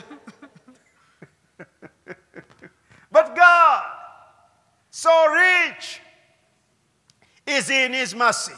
but 3.12 3.36
God, 3.36 3.84
so 4.90 5.26
rich 5.28 6.00
is 7.46 7.70
in 7.70 7.92
his 7.92 8.14
mercy 8.14 8.54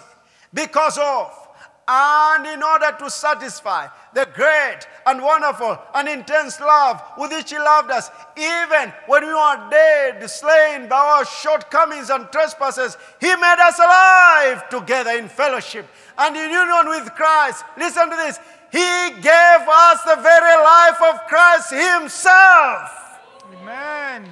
because 0.52 0.98
of 0.98 1.42
and 1.88 2.46
in 2.46 2.62
order 2.62 2.94
to 2.98 3.10
satisfy 3.10 3.88
the 4.14 4.26
great 4.34 4.86
and 5.06 5.20
wonderful 5.20 5.76
and 5.94 6.08
intense 6.08 6.60
love 6.60 7.02
with 7.18 7.32
which 7.32 7.50
he 7.50 7.58
loved 7.58 7.90
us, 7.90 8.08
even 8.36 8.92
when 9.06 9.26
we 9.26 9.32
were 9.32 9.68
dead, 9.70 10.28
slain 10.30 10.88
by 10.88 10.96
our 10.96 11.24
shortcomings 11.24 12.08
and 12.10 12.30
trespasses, 12.30 12.96
he 13.20 13.34
made 13.34 13.58
us 13.58 13.78
alive 13.78 14.68
together 14.68 15.10
in 15.10 15.28
fellowship 15.28 15.86
and 16.18 16.36
in 16.36 16.50
union 16.50 16.88
with 16.88 17.14
Christ. 17.14 17.64
Listen 17.76 18.10
to 18.10 18.16
this. 18.16 18.38
He 18.70 19.10
gave 19.20 19.68
us 19.68 20.02
the 20.04 20.16
very 20.22 20.62
life 20.62 21.02
of 21.02 21.26
Christ 21.26 21.72
himself. 21.72 23.20
Amen. 23.60 24.28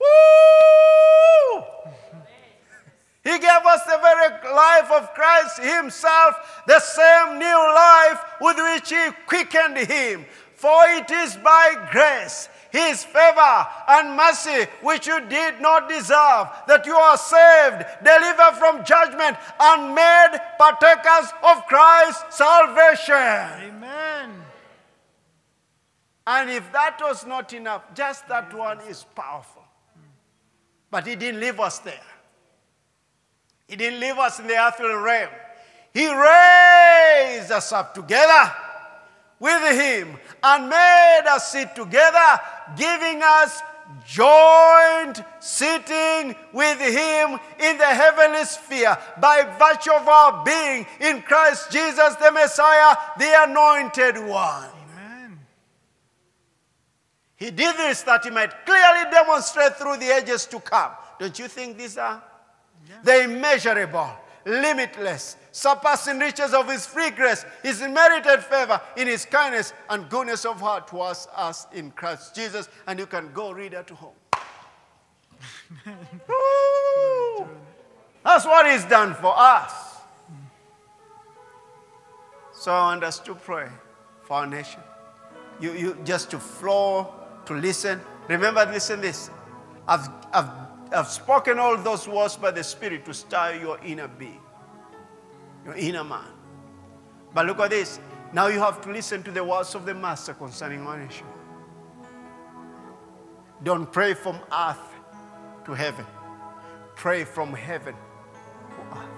Woo! 0.00 1.64
He 3.28 3.38
gave 3.38 3.66
us 3.66 3.84
the 3.84 3.98
very 4.00 4.54
life 4.54 4.90
of 4.90 5.12
Christ 5.12 5.60
Himself, 5.60 6.62
the 6.66 6.80
same 6.80 7.38
new 7.38 7.74
life 7.74 8.24
with 8.40 8.56
which 8.56 8.88
He 8.88 9.10
quickened 9.26 9.76
Him. 9.76 10.24
For 10.54 10.86
it 10.88 11.10
is 11.10 11.36
by 11.36 11.88
grace, 11.92 12.48
His 12.70 13.04
favor 13.04 13.66
and 13.88 14.16
mercy, 14.16 14.66
which 14.82 15.06
you 15.06 15.20
did 15.28 15.60
not 15.60 15.88
deserve, 15.88 16.48
that 16.66 16.84
you 16.84 16.94
are 16.94 17.16
saved, 17.16 17.86
delivered 18.04 18.58
from 18.58 18.84
judgment, 18.84 19.36
and 19.58 19.94
made 19.94 20.38
partakers 20.58 21.32
of 21.42 21.66
Christ's 21.66 22.36
salvation. 22.36 23.14
Amen. 23.14 24.30
And 26.26 26.50
if 26.50 26.70
that 26.72 26.98
was 27.00 27.24
not 27.24 27.54
enough, 27.54 27.82
just 27.94 28.28
that 28.28 28.52
one 28.52 28.80
is 28.80 29.04
powerful. 29.14 29.64
But 30.90 31.06
He 31.06 31.16
didn't 31.16 31.40
leave 31.40 31.58
us 31.58 31.78
there. 31.78 31.94
He 33.66 33.76
didn't 33.76 34.00
leave 34.00 34.18
us 34.18 34.38
in 34.38 34.46
the 34.46 34.58
earthly 34.58 34.88
realm. 34.88 35.30
He 35.94 36.06
raised 36.06 37.50
us 37.50 37.72
up 37.72 37.94
together 37.94 38.52
with 39.40 39.80
Him 39.80 40.16
and 40.42 40.68
made 40.68 41.22
us 41.28 41.52
sit 41.52 41.74
together, 41.74 42.40
giving 42.76 43.20
us 43.22 43.60
joint 44.06 45.22
sitting 45.40 46.34
with 46.52 46.80
Him 46.80 47.38
in 47.60 47.78
the 47.78 47.86
heavenly 47.86 48.44
sphere 48.44 48.96
by 49.20 49.42
virtue 49.58 49.92
of 49.92 50.06
our 50.08 50.44
being 50.44 50.86
in 51.00 51.22
Christ 51.22 51.70
Jesus, 51.70 52.14
the 52.16 52.30
Messiah, 52.32 52.96
the 53.18 53.44
Anointed 53.44 54.18
One. 54.18 54.68
Amen. 54.92 55.38
He 57.36 57.50
did 57.50 57.76
this 57.76 58.02
that 58.02 58.24
he 58.24 58.30
might 58.30 58.66
clearly 58.66 59.10
demonstrate 59.10 59.76
through 59.76 59.98
the 59.98 60.10
ages 60.16 60.46
to 60.46 60.60
come. 60.60 60.92
Don't 61.18 61.38
you 61.38 61.48
think 61.48 61.78
these 61.78 61.98
are 61.98 62.22
the 63.02 63.24
immeasurable, 63.24 64.10
limitless, 64.44 65.36
surpassing 65.58 66.18
riches 66.18 66.54
of 66.54 66.68
his 66.68 66.86
free 66.86 67.10
grace, 67.10 67.44
his 67.62 67.80
merited 67.80 68.42
favor 68.44 68.80
in 68.96 69.08
his 69.08 69.24
kindness 69.24 69.72
and 69.90 70.08
goodness 70.08 70.44
of 70.44 70.60
heart 70.60 70.86
towards 70.88 71.26
us 71.34 71.66
in 71.72 71.90
Christ 71.90 72.34
Jesus? 72.34 72.68
And 72.86 72.98
you 72.98 73.06
can 73.06 73.32
go 73.32 73.52
read 73.52 73.74
at 73.74 73.90
home. 73.90 74.14
That's 78.24 78.44
what 78.44 78.70
he's 78.70 78.84
done 78.84 79.14
for 79.14 79.34
us. 79.36 79.72
So 82.52 82.72
I 82.72 82.90
want 82.90 83.04
us 83.04 83.18
to 83.20 83.34
pray 83.34 83.68
for 84.22 84.38
our 84.38 84.46
nation. 84.46 84.80
You, 85.60 85.72
you 85.72 85.96
just 86.04 86.30
to 86.32 86.38
flow, 86.38 87.14
to 87.46 87.54
listen. 87.54 88.00
Remember, 88.28 88.64
listen 88.66 89.00
this. 89.00 89.30
I've, 89.86 90.08
I've, 90.32 90.50
I've 90.92 91.08
spoken 91.08 91.58
all 91.58 91.76
those 91.76 92.06
words 92.06 92.36
by 92.36 92.50
the 92.50 92.62
Spirit 92.64 93.04
to 93.06 93.14
stir 93.14 93.58
your 93.60 93.78
inner 93.84 94.08
being, 94.08 94.40
your 95.64 95.74
inner 95.74 96.04
man. 96.04 96.26
But 97.34 97.46
look 97.46 97.60
at 97.60 97.70
this. 97.70 98.00
Now 98.32 98.48
you 98.48 98.58
have 98.58 98.80
to 98.82 98.90
listen 98.92 99.22
to 99.22 99.30
the 99.30 99.42
words 99.42 99.74
of 99.74 99.86
the 99.86 99.94
Master 99.94 100.34
concerning 100.34 100.86
our 100.86 100.98
nation. 100.98 101.26
Don't 103.62 103.90
pray 103.90 104.14
from 104.14 104.38
earth 104.52 104.94
to 105.64 105.74
heaven. 105.74 106.06
Pray 106.94 107.24
from 107.24 107.52
heaven 107.52 107.94
to 107.94 108.98
earth. 108.98 109.08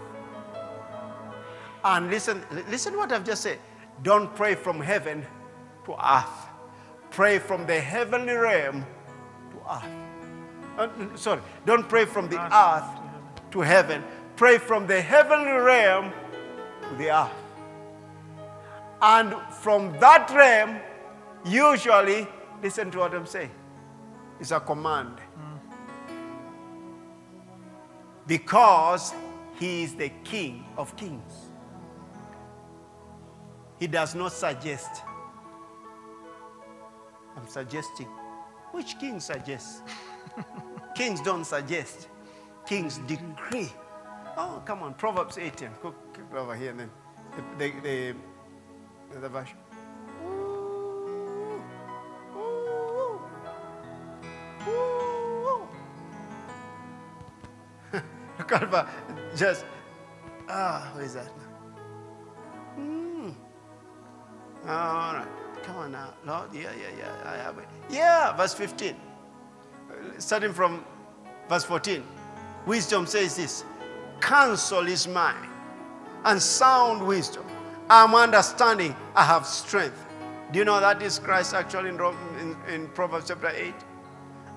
And 1.84 2.11
listen, 2.11 2.43
listen 2.68 2.97
what 2.97 3.12
I've 3.12 3.24
just 3.24 3.43
said. 3.43 3.59
Don't 4.03 4.34
pray 4.34 4.55
from 4.55 4.80
heaven 4.80 5.24
to 5.84 5.93
earth. 5.93 6.49
Pray 7.11 7.38
from 7.38 7.66
the 7.66 7.78
heavenly 7.80 8.32
realm 8.32 8.84
to 9.51 9.74
earth. 9.74 10.01
Uh, 10.78 11.16
sorry, 11.16 11.43
don't 11.66 11.88
pray 11.88 12.05
from 12.05 12.28
the 12.28 12.41
earth 12.55 12.84
to 13.51 13.61
heaven. 13.61 14.03
Pray 14.36 14.59
from 14.59 14.86
the 14.86 15.01
heavenly 15.01 15.51
realm 15.51 16.11
to 16.11 16.16
the 16.97 17.11
earth. 17.11 17.30
And 19.03 19.34
from 19.51 19.99
that 19.99 20.30
realm, 20.30 20.78
usually, 21.45 22.26
listen 22.62 22.91
to 22.91 22.99
what 22.99 23.14
I'm 23.14 23.26
saying, 23.26 23.51
it's 24.38 24.51
a 24.51 24.61
command. 24.61 25.16
Because 28.26 29.14
he 29.59 29.82
is 29.82 29.95
the 29.95 30.11
King 30.24 30.64
of 30.76 30.95
kings. 30.97 31.51
He 33.78 33.86
does 33.86 34.14
not 34.14 34.32
suggest. 34.32 35.03
I'm 37.36 37.49
suggesting. 37.49 38.07
Which 38.72 38.99
king 38.99 39.20
suggests? 39.20 39.82
Kings 40.95 41.20
don't 41.22 41.45
suggest. 41.45 42.09
Kings 42.66 42.99
decree. 43.07 43.72
Oh, 44.36 44.62
come 44.64 44.82
on. 44.82 44.95
Proverbs 44.95 45.38
18. 45.38 45.70
Go 46.31 46.37
go 46.37 46.43
over 46.43 46.55
here 46.55 46.70
and 46.70 46.81
then. 46.81 46.91
The, 47.59 47.70
the, 47.83 48.14
at 58.53 58.70
that. 58.70 58.89
Just, 59.37 59.64
ah, 60.49 60.91
where 60.95 61.05
is 61.05 61.14
that? 61.14 61.31
Mm. 62.78 63.35
All 64.66 65.14
right. 65.14 65.26
Come 65.62 65.76
on 65.76 65.93
now. 65.93 66.14
Lord, 66.24 66.55
yeah, 66.55 66.70
yeah, 66.81 66.99
yeah. 66.99 67.31
I 67.31 67.37
have 67.37 67.59
it. 67.59 67.68
Yeah, 67.89 68.37
verse 68.37 68.55
15. 68.55 68.95
Uh, 68.95 69.95
Starting 70.18 70.53
from 70.53 70.85
verse 71.49 71.64
14. 71.64 72.03
Wisdom 72.66 73.07
says 73.07 73.37
this 73.37 73.64
Counsel 74.20 74.87
is 74.87 75.07
mine, 75.07 75.50
and 76.25 76.41
sound 76.41 77.07
wisdom. 77.07 77.45
I'm 77.89 78.14
understanding, 78.14 78.95
I 79.14 79.25
have 79.25 79.47
strength. 79.47 80.07
Do 80.53 80.59
you 80.59 80.64
know 80.64 80.81
that 80.81 81.03
is 81.03 81.18
Christ 81.18 81.55
actually 81.55 81.91
in, 81.91 82.01
in, 82.41 82.57
in 82.68 82.89
Proverbs 82.89 83.29
chapter 83.29 83.49
8? 83.49 83.75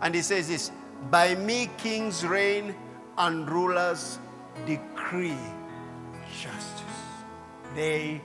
And 0.01 0.15
he 0.15 0.21
says 0.21 0.47
this 0.47 0.71
By 1.09 1.35
me 1.35 1.69
kings 1.77 2.25
reign 2.25 2.75
and 3.17 3.49
rulers 3.49 4.19
decree 4.65 5.37
justice. 6.31 6.81
They 7.75 8.21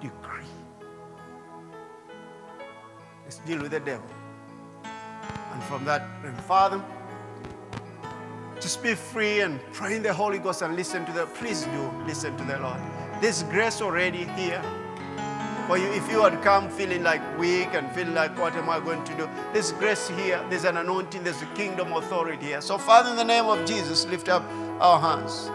decree. 0.00 0.44
Let's 3.24 3.38
deal 3.38 3.62
with 3.62 3.70
the 3.70 3.80
devil. 3.80 4.06
And 4.84 5.62
from 5.64 5.84
that, 5.84 6.02
Father, 6.42 6.82
just 8.62 8.82
be 8.82 8.94
free 8.94 9.40
and 9.40 9.60
pray 9.72 9.96
in 9.96 10.02
the 10.02 10.14
Holy 10.14 10.38
Ghost 10.38 10.62
and 10.62 10.76
listen 10.76 11.04
to 11.04 11.12
the. 11.12 11.26
Please 11.26 11.64
do 11.64 11.90
listen 12.06 12.36
to 12.36 12.44
the 12.44 12.58
Lord. 12.60 12.80
There's 13.20 13.42
grace 13.44 13.82
already 13.82 14.24
here 14.36 14.62
for 15.66 15.76
you. 15.76 15.88
If 15.88 16.08
you 16.10 16.22
had 16.22 16.40
come 16.42 16.70
feeling 16.70 17.02
like 17.02 17.20
weak 17.38 17.74
and 17.74 17.90
feeling 17.90 18.14
like, 18.14 18.38
what 18.38 18.54
am 18.54 18.70
I 18.70 18.78
going 18.78 19.02
to 19.04 19.14
do? 19.16 19.28
There's 19.52 19.72
grace 19.72 20.08
here. 20.10 20.44
There's 20.48 20.64
an 20.64 20.76
anointing. 20.76 21.24
There's 21.24 21.42
a 21.42 21.46
kingdom 21.56 21.92
authority 21.92 22.46
here. 22.46 22.60
So, 22.60 22.78
Father, 22.78 23.10
in 23.10 23.16
the 23.16 23.24
name 23.24 23.46
of 23.46 23.66
Jesus, 23.66 24.06
lift 24.06 24.28
up 24.28 24.44
our 24.80 25.00
hands. 25.00 25.50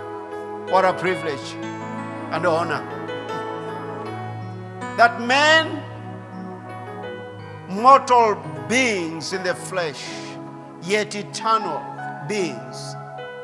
What 0.72 0.84
a 0.84 0.94
privilege 0.94 1.54
and 2.32 2.46
honor 2.46 2.86
that 4.98 5.22
men, 5.22 5.84
mortal 7.70 8.36
beings 8.68 9.32
in 9.32 9.44
the 9.44 9.54
flesh, 9.54 10.04
yet 10.82 11.14
eternal 11.16 11.80
beings 12.28 12.96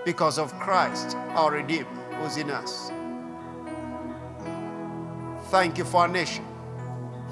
because 0.05 0.37
of 0.37 0.53
Christ, 0.59 1.15
our 1.35 1.51
Redeemer, 1.51 1.87
who's 2.19 2.37
in 2.37 2.49
us. 2.49 2.91
Thank 5.49 5.77
you 5.77 5.85
for 5.85 6.01
our 6.01 6.07
nation. 6.07 6.45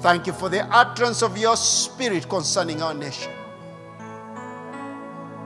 Thank 0.00 0.26
you 0.26 0.32
for 0.32 0.48
the 0.48 0.64
utterance 0.74 1.22
of 1.22 1.36
your 1.38 1.56
spirit 1.56 2.28
concerning 2.28 2.82
our 2.82 2.94
nation. 2.94 3.30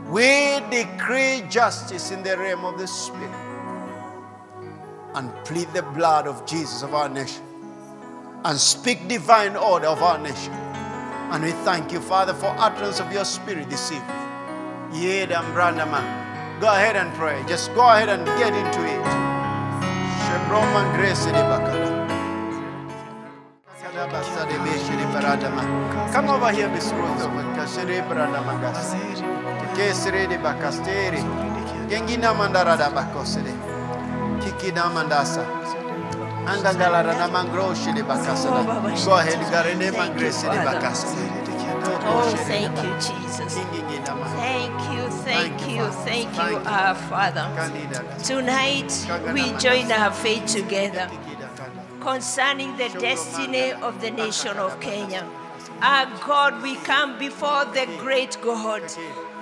We 0.09 0.61
decree 0.71 1.43
justice 1.51 2.11
in 2.11 2.23
the 2.23 2.39
realm 2.39 2.65
of 2.65 2.79
the 2.79 2.87
spirit 2.87 3.31
and 5.15 5.33
plead 5.45 5.73
the 5.73 5.83
blood 5.83 6.27
of 6.27 6.47
Jesus 6.47 6.83
of 6.83 6.95
our 6.95 7.09
nation 7.09 7.43
and 8.45 8.59
speak 8.59 9.09
divine 9.09 9.57
order 9.57 9.89
of 9.89 10.03
our 10.03 10.19
nation. 10.19 10.53
And 10.53 11.43
we 11.43 11.51
thank 11.51 11.91
you, 11.93 12.01
Father, 12.01 12.35
for 12.35 12.55
utterance 12.59 13.01
of 13.01 13.13
your 13.13 13.25
spirit 13.25 13.69
this 13.69 13.91
evening. 13.91 14.26
Go 16.61 16.69
ahead 16.73 16.97
and 16.97 17.13
pray. 17.15 17.43
Just 17.49 17.75
go 17.75 17.83
ahead 17.89 18.09
and 18.09 18.25
get 18.39 18.55
into 18.55 18.83
it. 18.87 19.03
Shebroma 20.25 20.83
grace 20.97 21.27
de 21.27 21.43
bakala. 21.51 21.91
Kalabasa 23.83 24.47
de 24.49 24.57
beshe 24.65 24.97
de 24.97 25.05
baradama. 25.13 25.63
Come 26.13 26.31
over 26.31 26.51
here, 26.53 26.69
Miss 26.69 26.93
Ruth. 26.93 27.23
Kashere 27.57 28.03
baradama 28.09 28.61
gas. 28.61 28.95
Kesere 29.77 30.29
de 30.29 30.39
bakastere. 30.39 31.21
Gengina 31.89 32.33
mandarada 32.35 32.91
bakosere. 32.91 33.53
Kikina 34.41 34.91
mandasa. 34.95 35.45
Angangalara 36.47 37.15
na 37.19 37.29
mangroshi 37.29 37.93
de 37.95 38.03
bakasada. 38.03 38.65
Go 39.05 39.15
ahead, 39.19 39.41
garene 39.53 39.91
mangrese 39.93 40.49
de 40.51 40.59
bakasada. 40.65 41.45
Oh, 42.09 42.35
thank 42.47 42.77
you, 42.83 42.93
Jesus. 43.01 43.55
Thank 43.55 43.75
you, 43.75 44.76
thank 45.37 45.71
you, 45.71 45.87
thank 46.09 46.35
you, 46.35 46.57
our 46.59 46.91
uh, 46.91 46.95
Father. 46.95 47.47
Tonight, 48.25 48.91
we 49.33 49.53
join 49.59 49.91
our 49.93 50.13
faith 50.13 50.47
together 50.47 51.11
concerning 52.01 52.77
the 52.77 52.89
destiny 53.01 53.73
of 53.73 54.01
the 54.01 54.11
nation 54.11 54.57
of 54.57 54.81
Kenya. 54.81 55.29
Our 55.83 56.07
God, 56.27 56.63
we 56.63 56.77
come 56.77 57.19
before 57.19 57.65
the 57.67 57.87
great 57.99 58.39
God. 58.43 58.83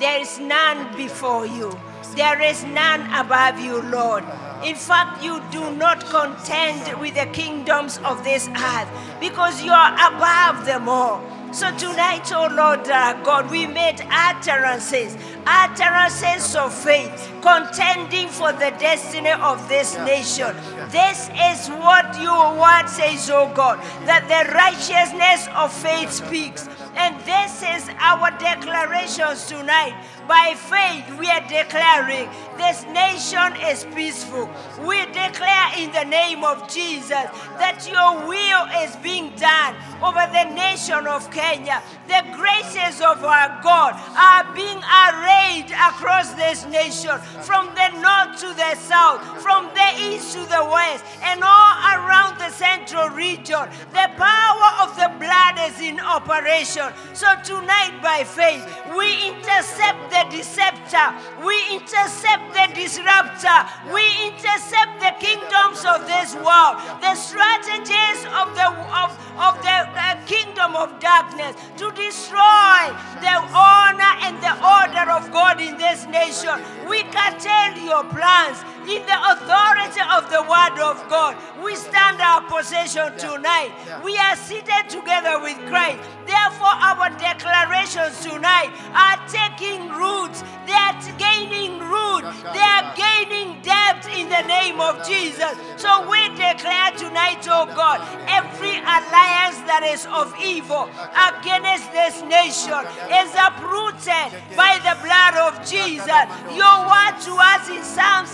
There 0.01 0.21
is 0.21 0.41
none 0.41 0.97
before 0.97 1.47
you. 1.47 1.79
There 2.17 2.41
is 2.41 2.65
none 2.65 3.03
above 3.15 3.61
you, 3.61 3.83
Lord. 3.83 4.25
In 4.65 4.75
fact, 4.75 5.23
you 5.23 5.43
do 5.53 5.75
not 5.77 6.05
contend 6.07 6.99
with 7.01 7.15
the 7.15 7.27
kingdoms 7.27 7.99
of 7.99 8.25
this 8.25 8.49
earth 8.49 8.89
because 9.21 9.63
you 9.63 9.73
are 9.73 9.93
above 10.09 10.65
them 10.65 10.89
all. 10.89 11.23
So 11.55 11.71
tonight, 11.77 12.33
oh 12.33 12.49
Lord 12.53 12.89
uh, 12.89 13.23
God, 13.23 13.49
we 13.49 13.65
made 13.69 14.05
utterances, 14.11 15.17
utterances 15.47 16.57
of 16.57 16.75
faith, 16.75 17.31
contending 17.43 18.27
for 18.27 18.51
the 18.51 18.75
destiny 18.81 19.31
of 19.31 19.69
this 19.69 19.97
nation. 19.99 20.51
This 20.91 21.31
is 21.31 21.69
what 21.79 22.21
your 22.21 22.59
word 22.59 22.89
says, 22.89 23.31
oh 23.31 23.53
God, 23.55 23.79
that 24.05 24.27
the 24.27 24.51
righteousness 24.53 25.47
of 25.55 25.73
faith 25.73 26.11
speaks. 26.11 26.69
And 26.97 27.15
this 27.21 27.63
is 27.63 27.89
our 28.01 28.33
declarations 28.39 29.47
tonight. 29.47 29.95
By 30.27 30.55
faith, 30.57 31.19
we 31.19 31.29
are 31.29 31.47
declaring 31.47 32.29
this 32.57 32.85
nation 32.93 33.53
is 33.69 33.85
peaceful. 33.95 34.49
We 34.87 35.05
declare 35.07 35.69
in 35.77 35.93
the 35.93 36.05
name 36.05 36.45
of 36.45 36.69
Jesus 36.69 37.29
that 37.61 37.85
your 37.85 38.27
will 38.27 38.65
is 38.81 38.97
being 38.97 39.35
done 39.37 39.77
over 40.01 40.25
the 40.33 40.49
nation 40.55 41.07
of 41.07 41.31
Kenya. 41.31 41.83
The 42.09 42.25
graces 42.33 43.01
of 43.01 43.25
our 43.25 43.61
God 43.63 43.95
are 44.17 44.49
being 44.55 44.81
arrayed 44.81 45.69
across 45.73 46.33
this 46.35 46.65
nation 46.67 47.19
from 47.45 47.69
the 47.75 47.89
north 48.01 48.41
to 48.41 48.49
the 48.55 48.75
south, 48.81 49.21
from 49.43 49.69
the 49.75 49.89
east 50.01 50.33
to 50.33 50.43
the 50.49 50.65
west, 50.73 51.05
and 51.23 51.43
all 51.43 51.75
around 51.97 52.39
the 52.39 52.51
central 52.51 53.09
region. 53.11 53.69
The 53.93 54.09
power 54.17 54.71
of 54.81 54.97
the 54.97 55.13
blood 55.21 55.61
is 55.69 55.81
in 55.81 56.01
operation. 56.01 56.93
So 57.13 57.29
tonight, 57.45 58.01
by 58.03 58.25
faith, 58.25 58.65
we 58.97 59.29
intercept 59.29 60.14
the 60.15 60.25
deceptor, 60.31 61.07
we 61.43 61.59
intercept 61.75 62.55
the 62.55 62.71
disruptor, 62.71 63.59
we 63.91 64.07
intercept 64.31 65.03
the 65.03 65.11
kingdoms 65.19 65.83
of 65.83 66.07
this 66.07 66.39
world, 66.39 66.79
the 67.03 67.15
strategies 67.19 68.23
of 68.31 68.55
the 68.55 68.69
of, 68.95 69.11
of 69.43 69.59
the 69.67 69.79
uh, 69.91 70.15
kingdom 70.27 70.77
of 70.77 71.01
darkness 71.01 71.57
to 71.77 71.91
destroy 71.99 72.79
the 73.19 73.37
honor 73.51 74.15
and 74.23 74.39
the 74.39 74.55
order 74.63 75.11
of 75.11 75.33
God 75.33 75.61
in 75.61 75.77
this 75.77 76.07
nation. 76.07 76.63
We 76.87 77.03
curtail 77.11 77.75
your 77.83 78.05
plans 78.15 78.63
in 78.89 79.03
the 79.07 79.19
authority 79.33 80.01
of 80.13 80.31
the 80.31 80.43
word 80.43 80.77
of 80.81 81.01
God. 81.09 81.37
We 81.63 81.75
stand 81.77 82.21
our 82.21 82.43
possession 82.43 83.17
tonight. 83.19 83.73
We 84.05 84.17
are 84.19 84.37
seated 84.37 84.89
together 84.89 85.41
with 85.41 85.57
Christ. 85.69 85.99
Therefore, 86.27 86.77
our 86.81 87.11
declarations 87.17 88.21
tonight 88.21 88.73
are 88.93 89.19
taking 89.29 89.89
roots. 89.91 90.43
They 90.67 90.73
are 90.73 90.97
gaining 91.19 91.81
root. 91.81 92.25
They 92.53 92.65
are 92.65 92.95
gaining 92.97 93.61
depth 93.63 94.09
in 94.13 94.29
the 94.29 94.43
name 94.49 94.81
of 94.81 95.07
Jesus. 95.07 95.53
So 95.77 96.09
we 96.09 96.29
declare 96.37 96.93
tonight, 96.97 97.45
oh 97.49 97.67
God, 97.67 98.01
every 98.29 98.77
alliance 98.81 99.61
that 99.69 99.85
is 99.85 100.07
of 100.07 100.33
evil 100.41 100.89
against 101.13 101.93
this 101.93 102.21
nation 102.25 102.81
is 103.09 103.31
uprooted 103.37 104.29
by 104.57 104.81
the 104.85 104.97
blood 105.05 105.35
of 105.49 105.61
Jesus. 105.65 106.25
Your 106.53 106.77
word 106.89 107.17
to 107.25 107.33
us 107.37 107.69
in 107.69 107.83
Psalms 107.85 108.33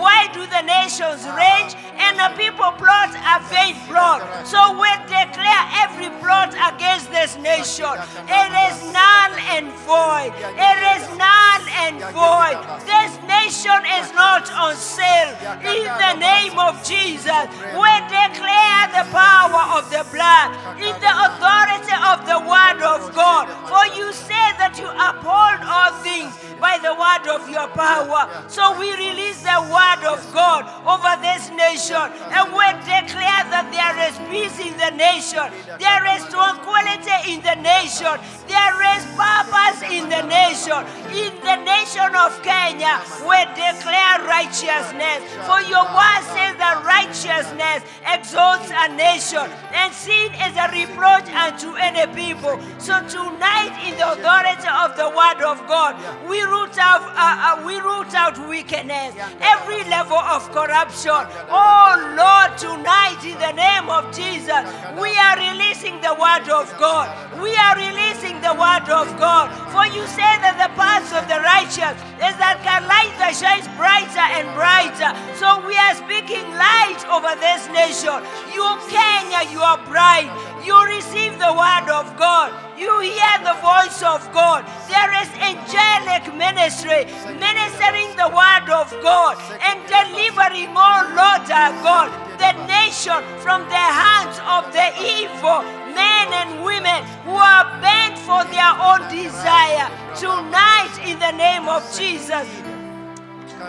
why 0.00 0.28
do 0.32 0.46
the 0.46 0.62
nations 0.62 1.24
rage 1.36 1.76
and 1.98 2.16
the 2.16 2.30
people 2.40 2.72
plot 2.80 3.12
a 3.12 3.36
vain 3.52 3.76
plot? 3.84 4.24
So 4.46 4.58
we 4.80 4.88
declare 5.04 5.64
every 5.84 6.08
plot 6.20 6.54
against 6.54 7.10
this 7.10 7.36
nation. 7.36 7.90
It 8.28 8.50
is 8.68 8.76
null 8.92 9.32
and 9.52 9.68
void. 9.84 10.32
It 10.56 10.78
is 10.96 11.04
null 11.18 11.62
and 11.84 12.00
void. 12.16 12.56
This 12.86 13.12
nation 13.28 13.80
is 14.00 14.12
not 14.14 14.50
on 14.52 14.76
sale. 14.76 15.34
In 15.64 15.84
the 15.84 16.14
name 16.16 16.58
of 16.58 16.80
Jesus, 16.84 17.44
we 17.76 17.92
declare 18.08 18.80
the 18.94 19.04
power 19.12 19.62
of 19.76 19.90
the 19.90 20.04
blood, 20.14 20.48
in 20.80 20.94
the 21.00 21.12
authority 21.26 21.96
of 22.08 22.24
the 22.24 22.40
word 22.40 22.80
of 22.82 23.14
God. 23.14 23.48
For 23.68 23.84
you 23.96 24.12
say 24.12 24.54
that 24.56 24.78
you 24.78 24.88
uphold 24.88 25.60
all 25.66 25.92
things 26.02 26.32
by 26.60 26.76
the 26.78 26.92
word 26.92 27.24
of 27.28 27.48
your 27.48 27.68
power. 27.68 28.28
So 28.48 28.69
we 28.78 28.92
release 28.96 29.42
the 29.42 29.58
word 29.72 30.02
of 30.06 30.20
God 30.32 30.66
over 30.86 31.12
this 31.22 31.50
nation 31.50 32.00
and 32.30 32.52
we 32.52 32.66
declare 32.84 33.39
that 33.60 33.68
there 33.76 33.96
is 34.08 34.16
peace 34.32 34.56
in 34.56 34.72
the 34.80 34.90
nation, 34.96 35.44
there 35.76 36.04
is 36.16 36.24
tranquility 36.32 37.36
in 37.36 37.40
the 37.44 37.56
nation, 37.60 38.16
there 38.48 38.78
is 38.96 39.04
purpose 39.12 39.84
in 39.84 40.08
the 40.08 40.24
nation. 40.24 40.80
In 41.12 41.32
the 41.44 41.56
nation 41.60 42.08
of 42.16 42.32
Kenya, 42.40 43.02
we 43.26 43.36
declare 43.52 44.24
righteousness. 44.24 45.20
For 45.44 45.60
your 45.68 45.84
word 45.92 46.22
says 46.32 46.56
that 46.56 46.80
righteousness 46.86 47.84
exalts 48.08 48.70
a 48.72 48.88
nation, 48.96 49.44
and 49.74 49.92
sin 49.92 50.32
is 50.40 50.54
a 50.56 50.70
reproach 50.72 51.28
unto 51.28 51.76
any 51.76 52.08
people. 52.16 52.56
So 52.78 52.96
tonight, 53.06 53.76
in 53.84 53.98
the 53.98 54.16
authority 54.16 54.68
of 54.70 54.96
the 54.96 55.10
word 55.12 55.44
of 55.44 55.60
God, 55.68 55.98
we 56.28 56.40
root 56.42 56.78
out 56.78 57.02
uh, 57.12 57.60
uh, 57.60 57.66
we 57.66 57.76
root 57.80 58.14
out 58.14 58.38
wickedness, 58.48 59.14
every 59.40 59.84
level 59.90 60.18
of 60.18 60.48
corruption. 60.52 61.26
Oh 61.50 61.90
Lord, 62.16 62.56
tonight 62.58 63.20
in 63.24 63.36
the 63.38 63.49
name 63.52 63.88
of 63.90 64.10
Jesus, 64.14 64.62
we 64.98 65.10
are 65.16 65.36
releasing 65.38 66.00
the 66.00 66.14
word 66.14 66.48
of 66.50 66.66
God. 66.78 67.08
We 67.40 67.54
are 67.54 67.76
releasing 67.76 68.40
the 68.40 68.54
word 68.54 68.88
of 68.90 69.08
God. 69.18 69.50
For 69.72 69.86
you 69.86 70.02
say 70.06 70.32
that 70.42 70.56
the 70.58 70.70
paths 70.76 71.12
of 71.14 71.26
the 71.30 71.40
righteous 71.40 71.96
is 72.20 72.34
that 72.38 72.60
can 72.62 72.84
light 72.86 73.14
that 73.18 73.34
shines 73.36 73.66
brighter 73.78 74.26
and 74.36 74.46
brighter. 74.54 75.12
So 75.38 75.62
we 75.66 75.76
are 75.76 75.94
speaking 75.96 76.44
light 76.56 77.00
over 77.08 77.32
this 77.38 77.64
nation. 77.72 78.18
You 78.52 78.66
Kenya, 78.90 79.48
you 79.50 79.60
are 79.60 79.80
bright. 79.86 80.30
You 80.64 80.76
receive 80.84 81.38
the 81.38 81.52
word 81.52 81.88
of 81.88 82.16
God. 82.16 82.52
You 82.78 83.00
hear 83.00 83.36
the 83.44 83.56
voice 83.60 84.02
of 84.02 84.20
God. 84.32 84.64
There 84.88 85.12
is 85.22 85.28
angelic 85.40 86.34
ministry 86.36 87.08
ministering 87.40 88.12
the 88.16 88.28
word 88.28 88.68
of 88.68 88.88
God 89.02 89.36
and 89.64 89.80
delivering, 89.88 90.72
oh 90.76 91.00
Lord 91.16 91.44
our 91.50 91.72
God, 91.82 92.08
the 92.38 92.52
nation 92.66 93.20
from 93.40 93.64
the 93.68 93.86
hands 94.00 94.36
of 94.48 94.72
the 94.72 94.88
evil 95.00 95.62
men 95.92 96.32
and 96.32 96.64
women 96.64 97.04
who 97.24 97.36
are 97.36 97.64
bent 97.80 98.18
for 98.18 98.44
their 98.52 98.72
own 98.80 99.00
desire. 99.08 99.88
Tonight, 100.16 100.92
in 101.04 101.18
the 101.18 101.32
name 101.32 101.68
of 101.68 101.82
Jesus, 101.96 102.46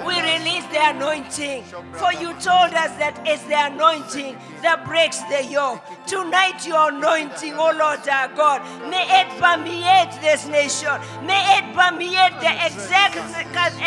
we 0.06 0.16
release 0.22 0.66
the 0.68 0.80
anointing. 0.80 1.64
For 2.00 2.14
you 2.14 2.34
told 2.40 2.74
us 2.74 2.92
that 2.98 3.20
it's 3.26 3.44
the 3.44 3.60
anointing 3.72 4.38
that 4.62 4.86
breaks 4.86 5.20
the 5.28 5.44
yoke. 5.46 5.84
Tonight, 6.08 6.66
your 6.66 6.90
anointing, 6.90 7.54
oh 7.54 7.74
Lord 7.76 8.08
our 8.08 8.30
God, 8.36 8.62
may 8.90 9.04
it 9.22 9.28
permeate 9.40 10.12
this 10.22 10.48
nation. 10.48 10.96
May 11.24 11.42
it 11.60 11.66
permeate 11.76 12.40
the 12.40 12.54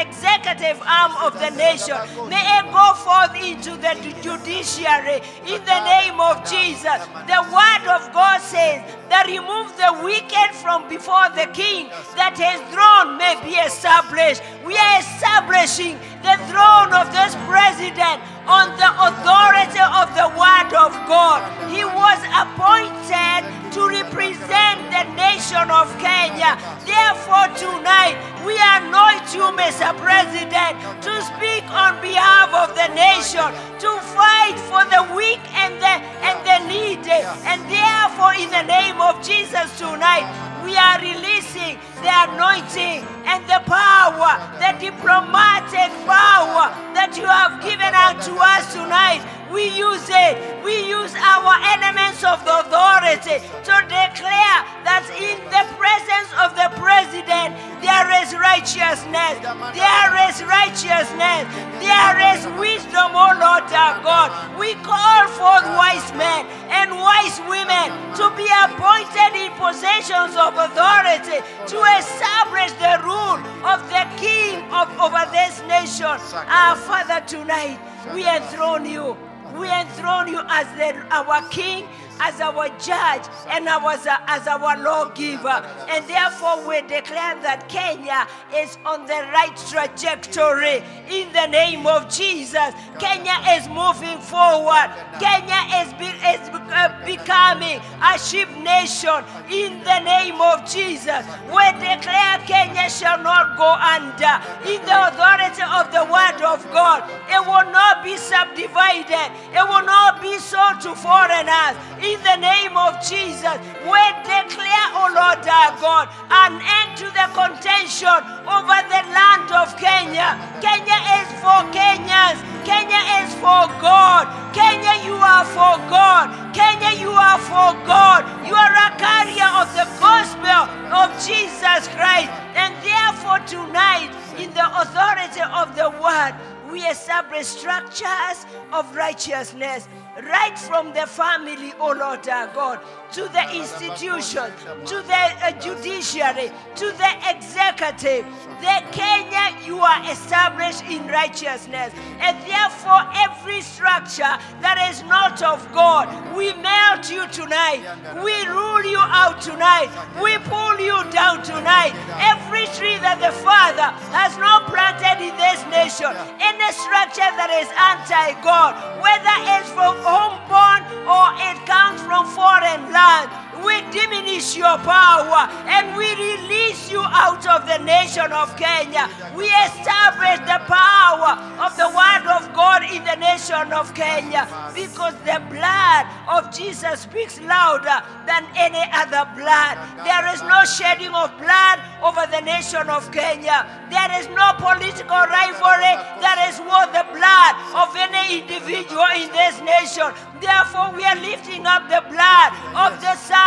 executive, 0.01 0.81
arm 0.85 1.13
of 1.25 1.35
the 1.41 1.51
nation. 1.57 1.97
May 2.29 2.45
it 2.59 2.67
go 2.73 2.95
forth 2.95 3.35
into 3.35 3.77
the 3.81 3.95
judiciary 4.23 5.21
in 5.47 5.65
the 5.65 5.81
name 5.85 6.21
of 6.21 6.45
Jesus. 6.49 7.01
The 7.27 7.41
word 7.49 7.85
of 7.89 8.13
God 8.13 8.41
says 8.41 8.85
that 9.09 9.27
remove 9.27 9.73
the 9.77 10.05
wicked 10.05 10.55
from 10.61 10.89
before 10.89 11.29
the 11.35 11.47
king, 11.53 11.89
that 12.17 12.37
his 12.37 12.61
throne 12.73 13.17
may 13.19 13.37
be 13.43 13.57
established. 13.57 14.43
We 14.65 14.77
are 14.77 14.99
establishing 15.01 15.94
the 16.23 16.37
throne 16.49 16.93
of 16.93 17.13
this 17.13 17.35
president 17.47 18.23
on 18.47 18.77
the 18.77 18.91
authority 19.09 19.81
of 19.81 20.13
the 20.13 20.29
word 20.37 20.71
of 20.77 20.93
God. 21.09 21.41
He 21.73 21.85
was 21.85 22.21
appointed 22.37 23.41
to 23.73 23.89
represent 23.89 24.79
the 24.93 25.05
nation 25.17 25.67
of 25.71 25.89
Kenya. 25.99 26.61
Therefore, 26.85 27.49
tonight 27.57 28.21
we 28.45 28.55
anoint 28.61 29.27
you, 29.33 29.49
Mr. 29.57 29.97
President, 29.97 30.77
to 31.03 31.13
speak 31.25 31.65
on 31.73 32.01
behalf 32.05 32.53
of 32.53 32.77
the 32.77 32.89
nation, 32.93 33.49
to 33.81 33.91
fight 34.13 34.57
for 34.69 34.85
the 34.93 35.03
weak 35.17 35.41
and 35.57 35.75
the 35.81 35.95
and 36.23 36.39
the 36.45 36.59
needy. 36.69 37.25
And 37.49 37.61
therefore, 37.67 38.35
in 38.35 38.51
the 38.53 38.63
name 38.69 39.01
of 39.01 39.25
Jesus 39.25 39.73
tonight, 39.79 40.29
we 40.65 40.77
are 40.77 41.01
releasing 41.01 41.79
the 42.01 42.13
anointing 42.29 43.05
and 43.25 43.45
the 43.49 43.61
power, 43.67 44.39
the 44.61 44.73
diplomatic 44.81 45.91
power 46.07 46.73
that 46.97 47.17
you 47.17 47.27
have 47.27 47.61
given 47.61 47.93
unto 47.93 48.34
us 48.39 48.73
tonight. 48.73 49.23
We 49.53 49.69
use 49.71 50.09
it. 50.11 50.35
We 50.65 50.89
use 50.89 51.15
our 51.15 51.55
elements 51.77 52.25
of 52.25 52.43
the 52.43 52.67
authority 52.67 53.39
to 53.39 53.75
declare 53.87 54.59
that 54.83 55.05
in 55.15 55.39
the 55.53 55.65
presence 55.79 56.31
of 56.43 56.57
the 56.59 56.73
president, 56.81 57.55
there 57.85 58.09
is 58.25 58.33
righteousness. 58.35 59.39
There 59.77 60.13
is 60.27 60.43
righteousness. 60.43 61.45
There 61.79 62.17
is 62.35 62.41
wisdom, 62.59 63.13
O 63.15 63.29
Lord 63.37 63.69
our 63.71 64.01
God. 64.03 64.29
We 64.59 64.75
call 64.83 65.29
forth 65.37 65.69
wise 65.77 66.09
men 66.17 66.49
and 66.73 66.91
wise 66.97 67.39
women 67.47 67.93
to 68.19 68.27
be 68.35 68.49
appointed 68.65 69.39
in 69.39 69.53
positions 69.61 70.35
of 70.35 70.57
authority 70.57 71.45
to 71.45 71.79
establish 72.01 72.73
the 72.81 72.99
rule 73.05 73.39
of 73.63 73.85
the 73.93 74.05
king 74.17 74.65
of 74.73 74.89
over 74.99 75.23
this 75.31 75.61
nation. 75.69 76.17
Our 76.49 76.75
Father, 76.75 77.21
tonight 77.27 77.79
we 78.13 78.27
enthrone 78.29 78.87
you. 78.87 79.17
We 79.59 79.71
enthrone 79.71 80.29
you 80.29 80.41
as 80.49 80.67
the, 80.77 80.99
our 81.15 81.49
king, 81.49 81.87
as 82.21 82.41
our 82.41 82.69
judge, 82.79 83.27
and 83.49 83.69
as 83.69 84.47
our 84.47 84.79
lawgiver. 84.83 85.63
And 85.89 86.07
therefore, 86.07 86.67
we 86.67 86.81
declare 86.83 87.41
that 87.43 87.69
Kenya 87.69 88.27
is 88.55 88.79
on 88.85 89.07
the 89.07 89.27
right 89.33 89.57
trajectory 89.69 90.83
in 91.11 91.33
the 91.33 91.47
name 91.47 91.87
of 91.87 92.09
Jesus. 92.09 92.75
Kenya 92.99 93.37
is 93.57 93.69
moving 93.69 94.19
forward. 94.21 94.91
Kenya 95.19 95.61
is, 95.83 95.93
be, 95.95 96.07
is 96.07 96.43
uh, 96.71 96.95
becoming 97.05 97.81
a 98.03 98.19
sheep 98.19 98.49
nation 98.63 99.25
in 99.51 99.83
the 99.85 100.01
name 100.01 100.41
of 100.41 100.65
Jesus. 100.69 101.27
We 101.51 101.65
declare 101.79 102.39
Kenya 102.47 102.89
shall 102.91 103.23
not 103.23 103.57
go 103.57 103.69
under 103.69 104.35
in 104.69 104.81
the 104.85 104.99
authority 105.09 105.63
of 105.63 105.91
the 105.93 106.05
word 106.07 106.41
of 106.43 106.63
God. 106.73 107.09
It 107.29 107.41
will 107.41 107.71
not 107.73 108.05
be 108.05 108.17
subdivided, 108.17 109.29
it 109.53 109.65
will 109.69 109.85
not 109.85 110.23
be 110.23 110.39
sold 110.39 110.81
to 110.83 110.95
foreigners. 110.95 111.75
In 112.05 112.21
the 112.21 112.37
name 112.37 112.77
of 112.77 113.01
Jesus, 113.01 113.57
we 113.81 114.03
declare, 114.29 114.87
O 114.93 115.09
Lord 115.09 115.41
our 115.49 115.73
God, 115.81 116.13
an 116.29 116.61
end 116.61 116.99
to 117.01 117.09
the 117.17 117.33
contention 117.33 118.21
over 118.45 118.79
the 118.93 119.03
land 119.09 119.49
of 119.49 119.73
Kenya. 119.81 120.37
Kenya 120.61 121.01
is 121.17 121.29
for 121.41 121.65
Kenyans. 121.73 122.45
Kenya 122.69 123.01
is 123.25 123.33
for 123.41 123.73
God. 123.81 124.29
Kenya, 124.53 125.01
you 125.09 125.17
are 125.17 125.47
for 125.47 125.81
God. 125.89 126.29
Kenya, 126.53 126.93
you 127.01 127.09
are 127.09 127.39
for 127.39 127.73
God. 127.89 128.29
You 128.47 128.53
are 128.55 128.75
a 128.85 128.91
carrier 129.01 129.49
of 129.57 129.73
the 129.73 129.89
gospel 129.97 130.61
of 130.93 131.09
Jesus 131.25 131.89
Christ. 131.97 132.29
And 132.53 132.77
therefore, 132.85 133.41
tonight, 133.49 134.13
in 134.37 134.53
the 134.53 134.67
authority 134.77 135.41
of 135.41 135.75
the 135.75 135.89
word, 136.05 136.37
we 136.71 136.81
establish 136.85 137.47
structures 137.47 138.45
of 138.73 138.95
righteousness 138.95 139.89
right 140.23 140.59
from 140.59 140.93
the 140.95 141.07
family, 141.07 141.73
oh 141.81 141.93
Lord 141.93 142.29
our 142.29 142.47
God, 142.55 142.81
to 143.13 143.23
the 143.23 143.45
institution, 143.55 144.51
to 144.87 144.97
the 145.03 145.23
uh, 145.43 145.51
judiciary, 145.61 146.51
to 146.77 146.87
the 146.87 147.11
executive. 147.31 148.27
The 148.61 148.83
Kenya, 148.93 149.57
you 149.67 149.79
are 149.79 150.11
established 150.11 150.85
in 150.85 151.07
righteousness. 151.09 151.93
And 152.21 152.37
therefore, 152.47 153.03
every 153.15 153.61
structure 153.61 154.39
that 154.63 154.89
is 154.91 155.03
not 155.05 155.43
of 155.43 155.61
God, 155.73 156.09
we 156.35 156.55
melt 156.55 157.11
you 157.11 157.27
tonight. 157.29 157.83
We 158.23 158.35
rule 158.47 158.85
you 158.87 158.99
out 158.99 159.43
tonight. 159.43 159.91
We 160.23 160.39
pull 160.47 160.79
you 160.79 160.97
down 161.11 161.43
tonight. 161.43 161.93
Every 162.23 162.67
tree 162.79 162.99
that 163.03 163.19
the 163.19 163.35
Father 163.43 163.91
has 164.15 164.39
not 164.39 164.71
planted 164.71 165.23
in 165.23 165.35
this 165.37 165.61
nation, 165.71 166.15
any 166.41 166.71
structure 166.73 167.31
that 167.35 167.51
is 167.51 167.69
anti 167.75 168.39
God, 168.43 168.79
whether 169.03 169.35
it's 169.59 169.71
from 169.75 169.99
homeborn 170.05 170.85
or 171.09 171.33
it 171.49 171.59
comes 171.65 172.01
from 172.05 172.29
foreign 172.29 172.93
land, 172.93 173.33
we 173.63 173.81
diminish 173.93 174.57
your 174.57 174.79
power 174.83 175.47
and 175.69 175.97
we 175.97 176.09
release 176.17 176.91
you 176.91 177.03
out 177.03 177.47
of 177.47 177.67
the 177.69 177.79
nation 177.85 178.33
of 178.33 178.57
Kenya. 178.57 179.09
We 179.37 179.47
establish 179.69 180.41
the 180.49 180.61
power 180.67 181.39
of 181.63 181.77
the 181.77 181.89
word 181.93 182.25
of 182.27 182.53
God 182.55 182.83
in 182.91 183.05
the 183.05 183.17
nation 183.17 183.73
of 183.73 183.95
Kenya 183.95 184.49
because 184.75 185.15
the 185.29 185.39
blood 185.53 186.07
of 186.27 186.51
Jesus 186.55 187.01
speaks 187.01 187.41
louder 187.41 188.03
than 188.27 188.45
any 188.57 188.83
other 188.93 189.29
blood. 189.37 189.79
There 190.03 190.27
is 190.33 190.43
no 190.43 190.65
shedding 190.65 191.15
of 191.15 191.31
blood 191.39 191.79
over 192.03 192.27
the 192.31 192.41
nation 192.41 192.89
of 192.89 193.11
Kenya. 193.13 193.67
There 193.91 194.11
is 194.19 194.27
no 194.29 194.57
political 194.59 195.23
rivalry 195.29 195.95
that 196.25 196.39
is 196.49 196.59
worth 196.65 196.91
the 196.97 197.07
blood 197.13 197.53
of 197.77 197.95
any 197.97 198.41
individual 198.41 199.09
in 199.15 199.29
this 199.31 199.61
nation. 199.61 200.11
Therefore, 200.41 200.93
we 200.97 201.05
are 201.05 201.21
lifting 201.21 201.67
up 201.67 201.89
the 201.89 202.03
blood 202.09 202.51
of 202.75 203.01
the 203.01 203.15
Son 203.17 203.44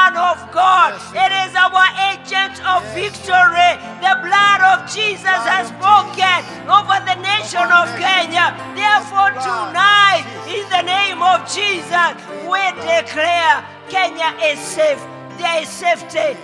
safe. 14.78 15.04
There 15.40 15.62
is 15.64 15.70
safety. 15.70 16.37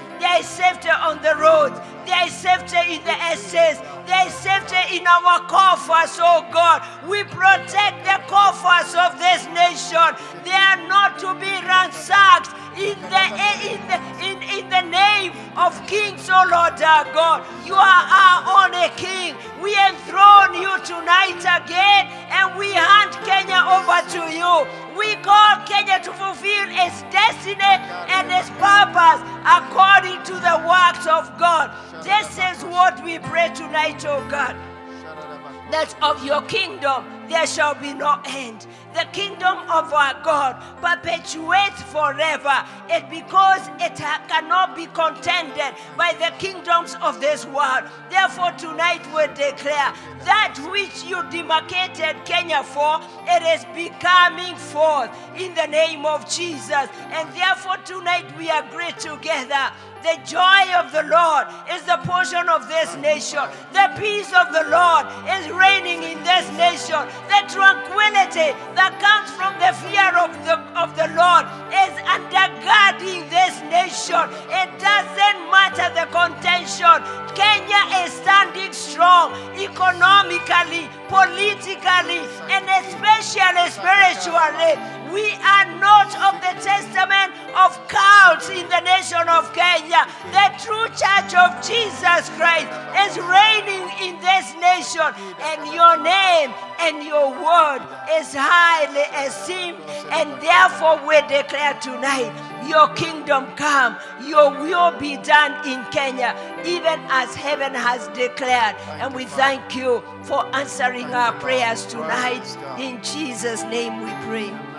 Kingdom 37.02 37.30
there 37.30 37.48
shall 37.48 37.74
be 37.74 37.94
no 37.94 38.22
end. 38.26 38.68
The 38.94 39.08
kingdom 39.12 39.58
of 39.70 39.94
our 39.94 40.14
God 40.24 40.62
perpetuates 40.82 41.82
forever. 41.84 42.64
It 42.90 43.10
because 43.10 43.68
it 43.80 43.96
cannot 43.96 44.76
be 44.76 44.88
contended 44.88 45.74
by 45.98 46.14
the 46.20 46.32
kingdoms 46.38 46.96
of 47.02 47.20
this 47.20 47.46
world. 47.46 47.86
Therefore, 48.10 48.52
tonight 48.52 49.02
we 49.16 49.26
declare 49.34 49.94
that 50.26 50.60
which 50.72 51.04
you 51.06 51.24
demarcated 51.32 52.24
Kenya 52.26 52.64
for, 52.64 53.00
it 53.26 53.42
is 53.42 53.66
becoming 53.74 54.56
forth 54.58 55.10
in 55.36 55.56
the 55.56 55.68
name 55.68 56.06
of 56.06 56.30
Jesus. 56.30 56.88
And 57.10 57.34
therefore, 57.34 57.78
tonight 57.78 58.26
we 58.38 58.50
agree 58.50 58.92
together 59.00 59.72
the 60.04 60.20
joy 60.28 60.64
of 60.76 60.92
the 60.92 61.08
Lord 61.08 61.48
is 61.72 61.84
the 61.88 61.98
portion 62.04 62.50
of 62.50 62.68
this 62.68 62.96
nation. 63.00 63.40
The 63.72 63.88
peace 63.96 64.28
of 64.36 64.52
the 64.52 64.68
Lord 64.68 65.08
is 65.32 65.48
reigning 65.48 66.04
in 66.04 66.20
this 66.28 66.44
nation. 66.60 67.00
The 67.32 67.42
tranquility 67.48 68.52
that 68.76 69.00
comes 69.00 69.32
from 69.40 69.56
the 69.64 69.72
fear 69.80 70.12
of 70.20 70.36
the, 70.44 70.60
of 70.76 70.92
the 71.00 71.08
Lord 71.16 71.48
is 71.72 71.96
undergirding 72.04 73.32
this 73.32 73.56
nation. 73.72 74.28
It 74.52 74.70
doesn't 74.76 75.40
matter 75.48 75.88
the 75.96 76.12
contention. 76.12 77.00
Kenya 77.32 78.04
is 78.04 78.12
standing 78.12 78.76
strong 78.76 79.32
economically, 79.56 80.92
politically, 81.08 82.22
and 82.52 82.68
especially 82.84 83.72
spiritually. 83.72 85.03
We 85.14 85.30
are 85.46 85.70
not 85.78 86.10
of 86.26 86.42
the 86.42 86.58
testament 86.60 87.38
of 87.54 87.78
cults 87.88 88.50
in 88.50 88.68
the 88.68 88.82
nation 88.82 89.30
of 89.30 89.54
Kenya. 89.54 90.08
The 90.34 90.48
true 90.58 90.90
church 90.98 91.38
of 91.38 91.62
Jesus 91.62 92.30
Christ 92.34 92.66
is 93.06 93.22
reigning 93.22 93.86
in 94.02 94.20
this 94.20 94.56
nation, 94.58 95.06
and 95.40 95.74
your 95.74 96.02
name 96.02 96.50
and 96.80 97.04
your 97.04 97.30
word 97.30 97.86
is 98.18 98.34
highly 98.34 99.06
esteemed. 99.28 99.78
And 100.10 100.30
therefore, 100.42 101.00
we 101.08 101.22
declare 101.28 101.76
tonight 101.80 102.34
your 102.68 102.88
kingdom 102.96 103.46
come, 103.56 103.98
your 104.26 104.50
will 104.50 104.98
be 104.98 105.18
done 105.18 105.54
in 105.68 105.84
Kenya, 105.92 106.36
even 106.66 107.00
as 107.10 107.36
heaven 107.36 107.76
has 107.76 108.08
declared. 108.18 108.76
And 109.00 109.14
we 109.14 109.26
thank 109.26 109.76
you 109.76 110.02
for 110.24 110.44
answering 110.56 111.14
our 111.14 111.34
prayers 111.34 111.86
tonight. 111.86 112.46
In 112.80 113.02
Jesus' 113.04 113.64
name 113.64 114.02
we 114.02 114.12
pray. 114.26 114.73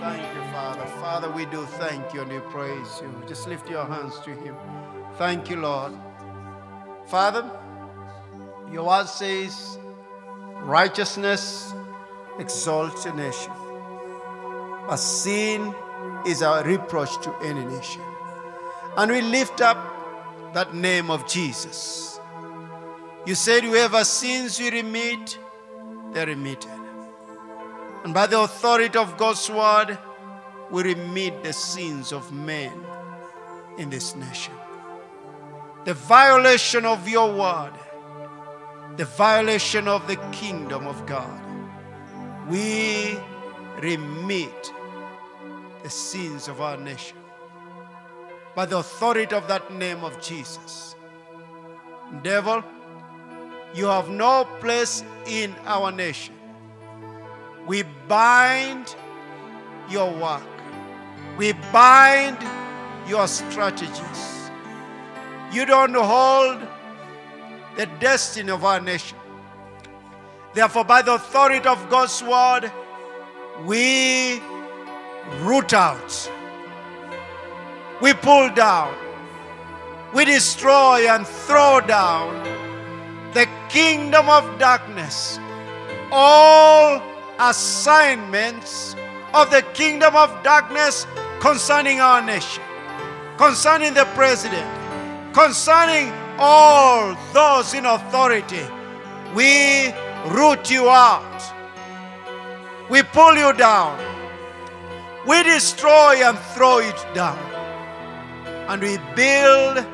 Thank 0.00 0.34
you, 0.34 0.42
Father. 0.52 0.86
Father, 1.00 1.30
we 1.30 1.44
do 1.46 1.64
thank 1.64 2.14
you 2.14 2.22
and 2.22 2.32
we 2.32 2.38
praise 2.50 3.00
you. 3.02 3.10
Just 3.26 3.48
lift 3.48 3.68
your 3.68 3.84
hands 3.84 4.20
to 4.20 4.30
Him. 4.30 4.54
Thank 5.16 5.50
you, 5.50 5.56
Lord. 5.56 5.92
Father, 7.06 7.50
your 8.70 8.86
word 8.86 9.08
says, 9.08 9.78
righteousness 10.62 11.72
exalts 12.38 13.06
a 13.06 13.14
nation, 13.14 13.52
but 14.86 14.98
sin 14.98 15.74
is 16.26 16.42
a 16.42 16.62
reproach 16.64 17.20
to 17.22 17.34
any 17.42 17.64
nation. 17.64 18.02
And 18.96 19.10
we 19.10 19.20
lift 19.20 19.60
up 19.60 20.54
that 20.54 20.74
name 20.74 21.10
of 21.10 21.26
Jesus. 21.26 22.20
You 23.26 23.34
said, 23.34 23.64
whoever 23.64 24.04
sins 24.04 24.60
you 24.60 24.70
remit, 24.70 25.38
they're 26.12 26.26
remitted. 26.26 26.77
And 28.04 28.14
by 28.14 28.26
the 28.26 28.40
authority 28.40 28.98
of 28.98 29.16
God's 29.16 29.50
word, 29.50 29.98
we 30.70 30.82
remit 30.82 31.42
the 31.42 31.52
sins 31.52 32.12
of 32.12 32.32
men 32.32 32.72
in 33.78 33.90
this 33.90 34.14
nation. 34.14 34.54
The 35.84 35.94
violation 35.94 36.84
of 36.84 37.08
your 37.08 37.32
word, 37.34 37.72
the 38.96 39.04
violation 39.04 39.88
of 39.88 40.06
the 40.06 40.16
kingdom 40.32 40.86
of 40.86 41.06
God, 41.06 41.40
we 42.48 43.16
remit 43.80 44.72
the 45.82 45.90
sins 45.90 46.48
of 46.48 46.60
our 46.60 46.76
nation 46.76 47.16
by 48.54 48.66
the 48.66 48.78
authority 48.78 49.34
of 49.34 49.46
that 49.48 49.72
name 49.72 50.02
of 50.02 50.20
Jesus. 50.20 50.96
Devil, 52.22 52.64
you 53.74 53.86
have 53.86 54.08
no 54.08 54.44
place 54.60 55.04
in 55.26 55.54
our 55.66 55.92
nation. 55.92 56.37
We 57.68 57.82
bind 58.08 58.96
your 59.90 60.10
work. 60.10 60.42
We 61.36 61.52
bind 61.70 62.38
your 63.06 63.28
strategies. 63.28 64.50
You 65.52 65.66
don't 65.66 65.94
hold 65.94 66.66
the 67.76 67.84
destiny 68.00 68.50
of 68.50 68.64
our 68.64 68.80
nation. 68.80 69.18
Therefore, 70.54 70.84
by 70.84 71.02
the 71.02 71.16
authority 71.16 71.68
of 71.68 71.90
God's 71.90 72.22
word, 72.22 72.72
we 73.66 74.40
root 75.42 75.74
out, 75.74 76.30
we 78.00 78.14
pull 78.14 78.48
down, 78.48 78.94
we 80.14 80.24
destroy 80.24 81.06
and 81.06 81.26
throw 81.26 81.82
down 81.82 82.32
the 83.34 83.46
kingdom 83.68 84.26
of 84.30 84.58
darkness, 84.58 85.38
all 86.10 87.02
assignments 87.38 88.94
of 89.34 89.50
the 89.50 89.62
kingdom 89.74 90.16
of 90.16 90.30
darkness 90.42 91.06
concerning 91.40 92.00
our 92.00 92.22
nation, 92.22 92.62
concerning 93.36 93.94
the 93.94 94.04
president, 94.14 94.66
concerning 95.32 96.12
all 96.38 97.16
those 97.32 97.74
in 97.74 97.84
authority. 97.86 98.62
We 99.34 99.92
root 100.26 100.70
you 100.70 100.88
out. 100.88 101.42
We 102.90 103.02
pull 103.02 103.36
you 103.36 103.52
down. 103.52 103.98
We 105.26 105.42
destroy 105.42 106.22
and 106.24 106.38
throw 106.54 106.78
it 106.78 107.06
down. 107.14 107.38
And 108.68 108.80
we 108.82 108.98
build 109.14 109.84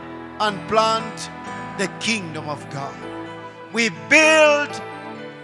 and 0.40 0.68
plant 0.68 1.30
the 1.78 1.88
kingdom 1.98 2.48
of 2.48 2.68
God. 2.70 2.94
We 3.72 3.90
build, 4.08 4.80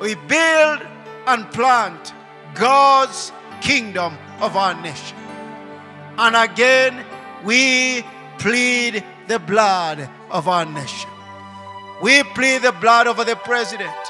we 0.00 0.14
build 0.14 0.86
and 1.30 1.50
plant 1.52 2.12
God's 2.54 3.32
kingdom 3.60 4.16
of 4.40 4.56
our 4.56 4.74
nation. 4.82 5.16
And 6.18 6.34
again, 6.34 7.04
we 7.44 8.04
plead 8.38 9.04
the 9.28 9.38
blood 9.38 10.10
of 10.30 10.48
our 10.48 10.64
nation. 10.64 11.08
We 12.02 12.22
plead 12.34 12.62
the 12.62 12.72
blood 12.72 13.06
over 13.06 13.24
the 13.24 13.36
president, 13.36 14.02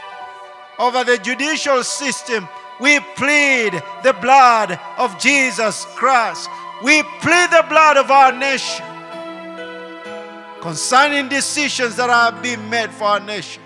over 0.78 1.04
the 1.04 1.18
judicial 1.18 1.84
system. 1.84 2.48
We 2.80 3.00
plead 3.16 3.72
the 4.02 4.14
blood 4.14 4.78
of 4.96 5.18
Jesus 5.18 5.84
Christ. 5.96 6.48
We 6.82 7.02
plead 7.20 7.50
the 7.50 7.66
blood 7.68 7.98
of 7.98 8.10
our 8.10 8.32
nation 8.32 8.86
concerning 10.62 11.28
decisions 11.28 11.96
that 11.96 12.08
are 12.08 12.32
being 12.40 12.70
made 12.70 12.90
for 12.90 13.04
our 13.04 13.20
nation. 13.20 13.62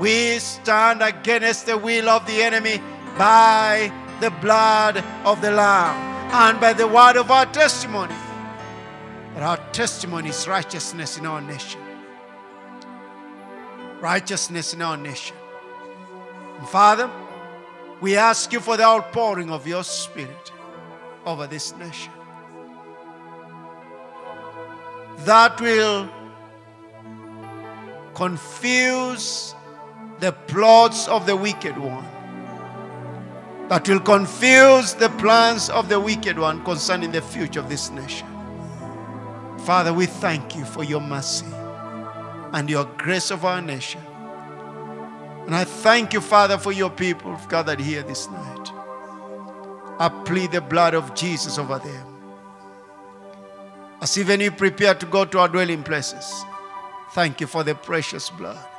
We 0.00 0.38
stand 0.38 1.02
against 1.02 1.66
the 1.66 1.76
will 1.76 2.08
of 2.08 2.26
the 2.26 2.42
enemy 2.42 2.80
by 3.18 3.92
the 4.20 4.30
blood 4.30 5.04
of 5.26 5.42
the 5.42 5.50
Lamb 5.50 5.94
and 6.32 6.58
by 6.58 6.72
the 6.72 6.88
word 6.88 7.18
of 7.18 7.30
our 7.30 7.44
testimony. 7.44 8.14
That 9.34 9.42
our 9.42 9.58
testimony 9.72 10.30
is 10.30 10.48
righteousness 10.48 11.18
in 11.18 11.26
our 11.26 11.42
nation. 11.42 11.82
Righteousness 14.00 14.72
in 14.72 14.80
our 14.80 14.96
nation. 14.96 15.36
And 16.58 16.66
Father, 16.66 17.10
we 18.00 18.16
ask 18.16 18.54
you 18.54 18.60
for 18.60 18.78
the 18.78 18.84
outpouring 18.84 19.50
of 19.50 19.66
your 19.66 19.84
Spirit 19.84 20.50
over 21.26 21.46
this 21.46 21.76
nation. 21.76 22.12
That 25.26 25.60
will 25.60 26.08
confuse 28.14 29.54
the 30.20 30.32
plots 30.32 31.08
of 31.08 31.26
the 31.26 31.34
wicked 31.34 31.76
one. 31.76 32.06
That 33.68 33.88
will 33.88 34.00
confuse 34.00 34.94
the 34.94 35.08
plans 35.10 35.70
of 35.70 35.88
the 35.88 35.98
wicked 35.98 36.38
one 36.38 36.64
concerning 36.64 37.12
the 37.12 37.22
future 37.22 37.60
of 37.60 37.68
this 37.68 37.90
nation. 37.90 38.26
Father, 39.60 39.92
we 39.92 40.06
thank 40.06 40.56
you 40.56 40.64
for 40.64 40.82
your 40.84 41.00
mercy 41.00 41.46
and 42.52 42.68
your 42.68 42.84
grace 42.96 43.30
of 43.30 43.44
our 43.44 43.60
nation. 43.60 44.00
And 45.46 45.54
I 45.54 45.64
thank 45.64 46.12
you, 46.12 46.20
Father, 46.20 46.58
for 46.58 46.72
your 46.72 46.90
people 46.90 47.38
gathered 47.48 47.80
here 47.80 48.02
this 48.02 48.28
night. 48.28 48.70
I 49.98 50.08
plead 50.24 50.52
the 50.52 50.60
blood 50.60 50.94
of 50.94 51.14
Jesus 51.14 51.58
over 51.58 51.78
them. 51.78 52.06
As 54.00 54.16
even 54.16 54.40
you 54.40 54.50
prepare 54.50 54.94
to 54.94 55.06
go 55.06 55.24
to 55.24 55.38
our 55.38 55.48
dwelling 55.48 55.82
places, 55.82 56.44
thank 57.12 57.40
you 57.40 57.46
for 57.46 57.62
the 57.62 57.74
precious 57.74 58.30
blood. 58.30 58.69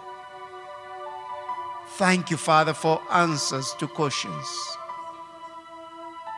Thank 2.02 2.32
you, 2.32 2.38
Father, 2.38 2.73
for 2.73 2.99
answers 3.11 3.76
to 3.78 3.88
questions. 3.88 4.48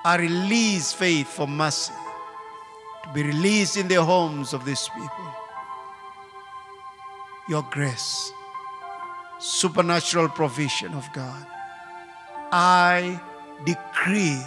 I 0.04 0.18
release 0.18 0.92
faith 0.92 1.28
for 1.30 1.48
mercy 1.48 1.94
to 3.04 3.14
be 3.14 3.24
released 3.24 3.78
in 3.78 3.88
the 3.88 4.04
homes 4.04 4.52
of 4.52 4.66
these 4.66 4.90
people. 4.90 5.26
Your 7.48 7.66
grace, 7.72 8.30
supernatural 9.40 10.28
provision 10.28 10.94
of 10.96 11.08
God. 11.14 11.48
I 12.52 13.22
decree 13.64 14.42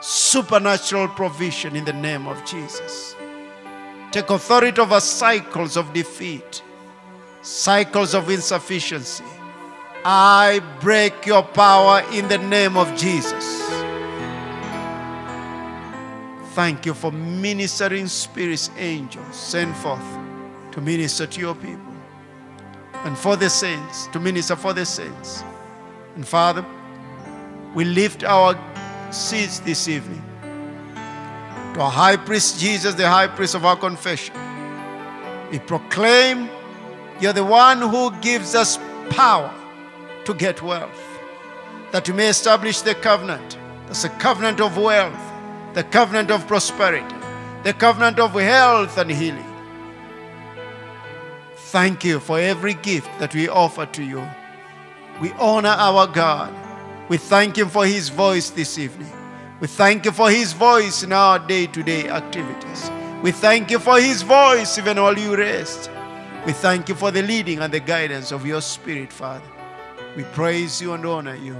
supernatural 0.00 1.06
provision 1.06 1.76
in 1.76 1.84
the 1.84 1.92
name 1.92 2.26
of 2.26 2.44
Jesus. 2.44 3.14
Take 4.10 4.28
authority 4.28 4.80
over 4.80 4.98
cycles 4.98 5.76
of 5.76 5.92
defeat, 5.92 6.64
cycles 7.42 8.12
of 8.12 8.28
insufficiency. 8.28 9.22
I 10.04 10.60
break 10.80 11.26
your 11.26 11.44
power 11.44 12.02
in 12.12 12.26
the 12.26 12.38
name 12.38 12.76
of 12.76 12.92
Jesus. 12.96 13.62
Thank 16.54 16.84
you 16.84 16.92
for 16.92 17.12
ministering 17.12 18.08
spirits, 18.08 18.68
angels 18.76 19.36
sent 19.36 19.76
forth 19.76 20.04
to 20.72 20.80
minister 20.80 21.26
to 21.26 21.40
your 21.40 21.54
people 21.54 21.94
and 23.04 23.16
for 23.16 23.36
the 23.36 23.48
saints, 23.48 24.08
to 24.08 24.18
minister 24.18 24.56
for 24.56 24.72
the 24.72 24.84
saints. 24.84 25.44
And 26.16 26.26
Father, 26.26 26.66
we 27.72 27.84
lift 27.84 28.24
our 28.24 28.58
seats 29.12 29.60
this 29.60 29.86
evening 29.86 30.22
to 31.74 31.80
our 31.80 31.90
high 31.90 32.16
priest 32.16 32.58
Jesus, 32.58 32.94
the 32.94 33.08
high 33.08 33.28
priest 33.28 33.54
of 33.54 33.64
our 33.64 33.76
confession. 33.76 34.34
We 35.52 35.60
proclaim 35.60 36.48
you're 37.20 37.32
the 37.32 37.44
one 37.44 37.78
who 37.78 38.10
gives 38.20 38.56
us 38.56 38.78
power 39.10 39.54
to 40.24 40.34
get 40.34 40.62
wealth, 40.62 41.20
that 41.90 42.08
you 42.08 42.14
may 42.14 42.28
establish 42.28 42.80
the 42.80 42.94
covenant. 42.94 43.58
That's 43.86 44.04
a 44.04 44.08
covenant 44.08 44.60
of 44.60 44.76
wealth, 44.76 45.20
the 45.74 45.84
covenant 45.84 46.30
of 46.30 46.46
prosperity, 46.46 47.14
the 47.62 47.72
covenant 47.72 48.18
of 48.18 48.32
health 48.32 48.98
and 48.98 49.10
healing. 49.10 49.52
Thank 51.72 52.04
you 52.04 52.20
for 52.20 52.38
every 52.38 52.74
gift 52.74 53.08
that 53.18 53.34
we 53.34 53.48
offer 53.48 53.86
to 53.86 54.02
you. 54.02 54.22
We 55.20 55.32
honor 55.32 55.70
our 55.70 56.06
God. 56.06 56.52
We 57.08 57.16
thank 57.16 57.56
Him 57.56 57.68
for 57.68 57.86
His 57.86 58.08
voice 58.08 58.50
this 58.50 58.78
evening. 58.78 59.10
We 59.60 59.68
thank 59.68 60.04
you 60.04 60.12
for 60.12 60.30
His 60.30 60.52
voice 60.52 61.02
in 61.02 61.12
our 61.12 61.38
day 61.38 61.66
to 61.66 61.82
day 61.82 62.08
activities. 62.08 62.90
We 63.22 63.30
thank 63.32 63.70
you 63.70 63.78
for 63.78 64.00
His 64.00 64.22
voice 64.22 64.76
even 64.78 65.00
while 65.00 65.18
you 65.18 65.36
rest. 65.36 65.90
We 66.44 66.52
thank 66.52 66.88
you 66.88 66.96
for 66.96 67.10
the 67.10 67.22
leading 67.22 67.60
and 67.60 67.72
the 67.72 67.80
guidance 67.80 68.32
of 68.32 68.44
your 68.44 68.60
Spirit, 68.60 69.12
Father. 69.12 69.51
We 70.14 70.24
praise 70.24 70.80
you 70.82 70.92
and 70.92 71.06
honor 71.06 71.36
you. 71.36 71.56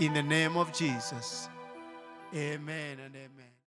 In 0.00 0.14
the 0.14 0.22
name 0.22 0.56
of 0.56 0.72
Jesus. 0.72 1.48
Amen 2.34 2.98
and 2.98 3.14
amen. 3.14 3.31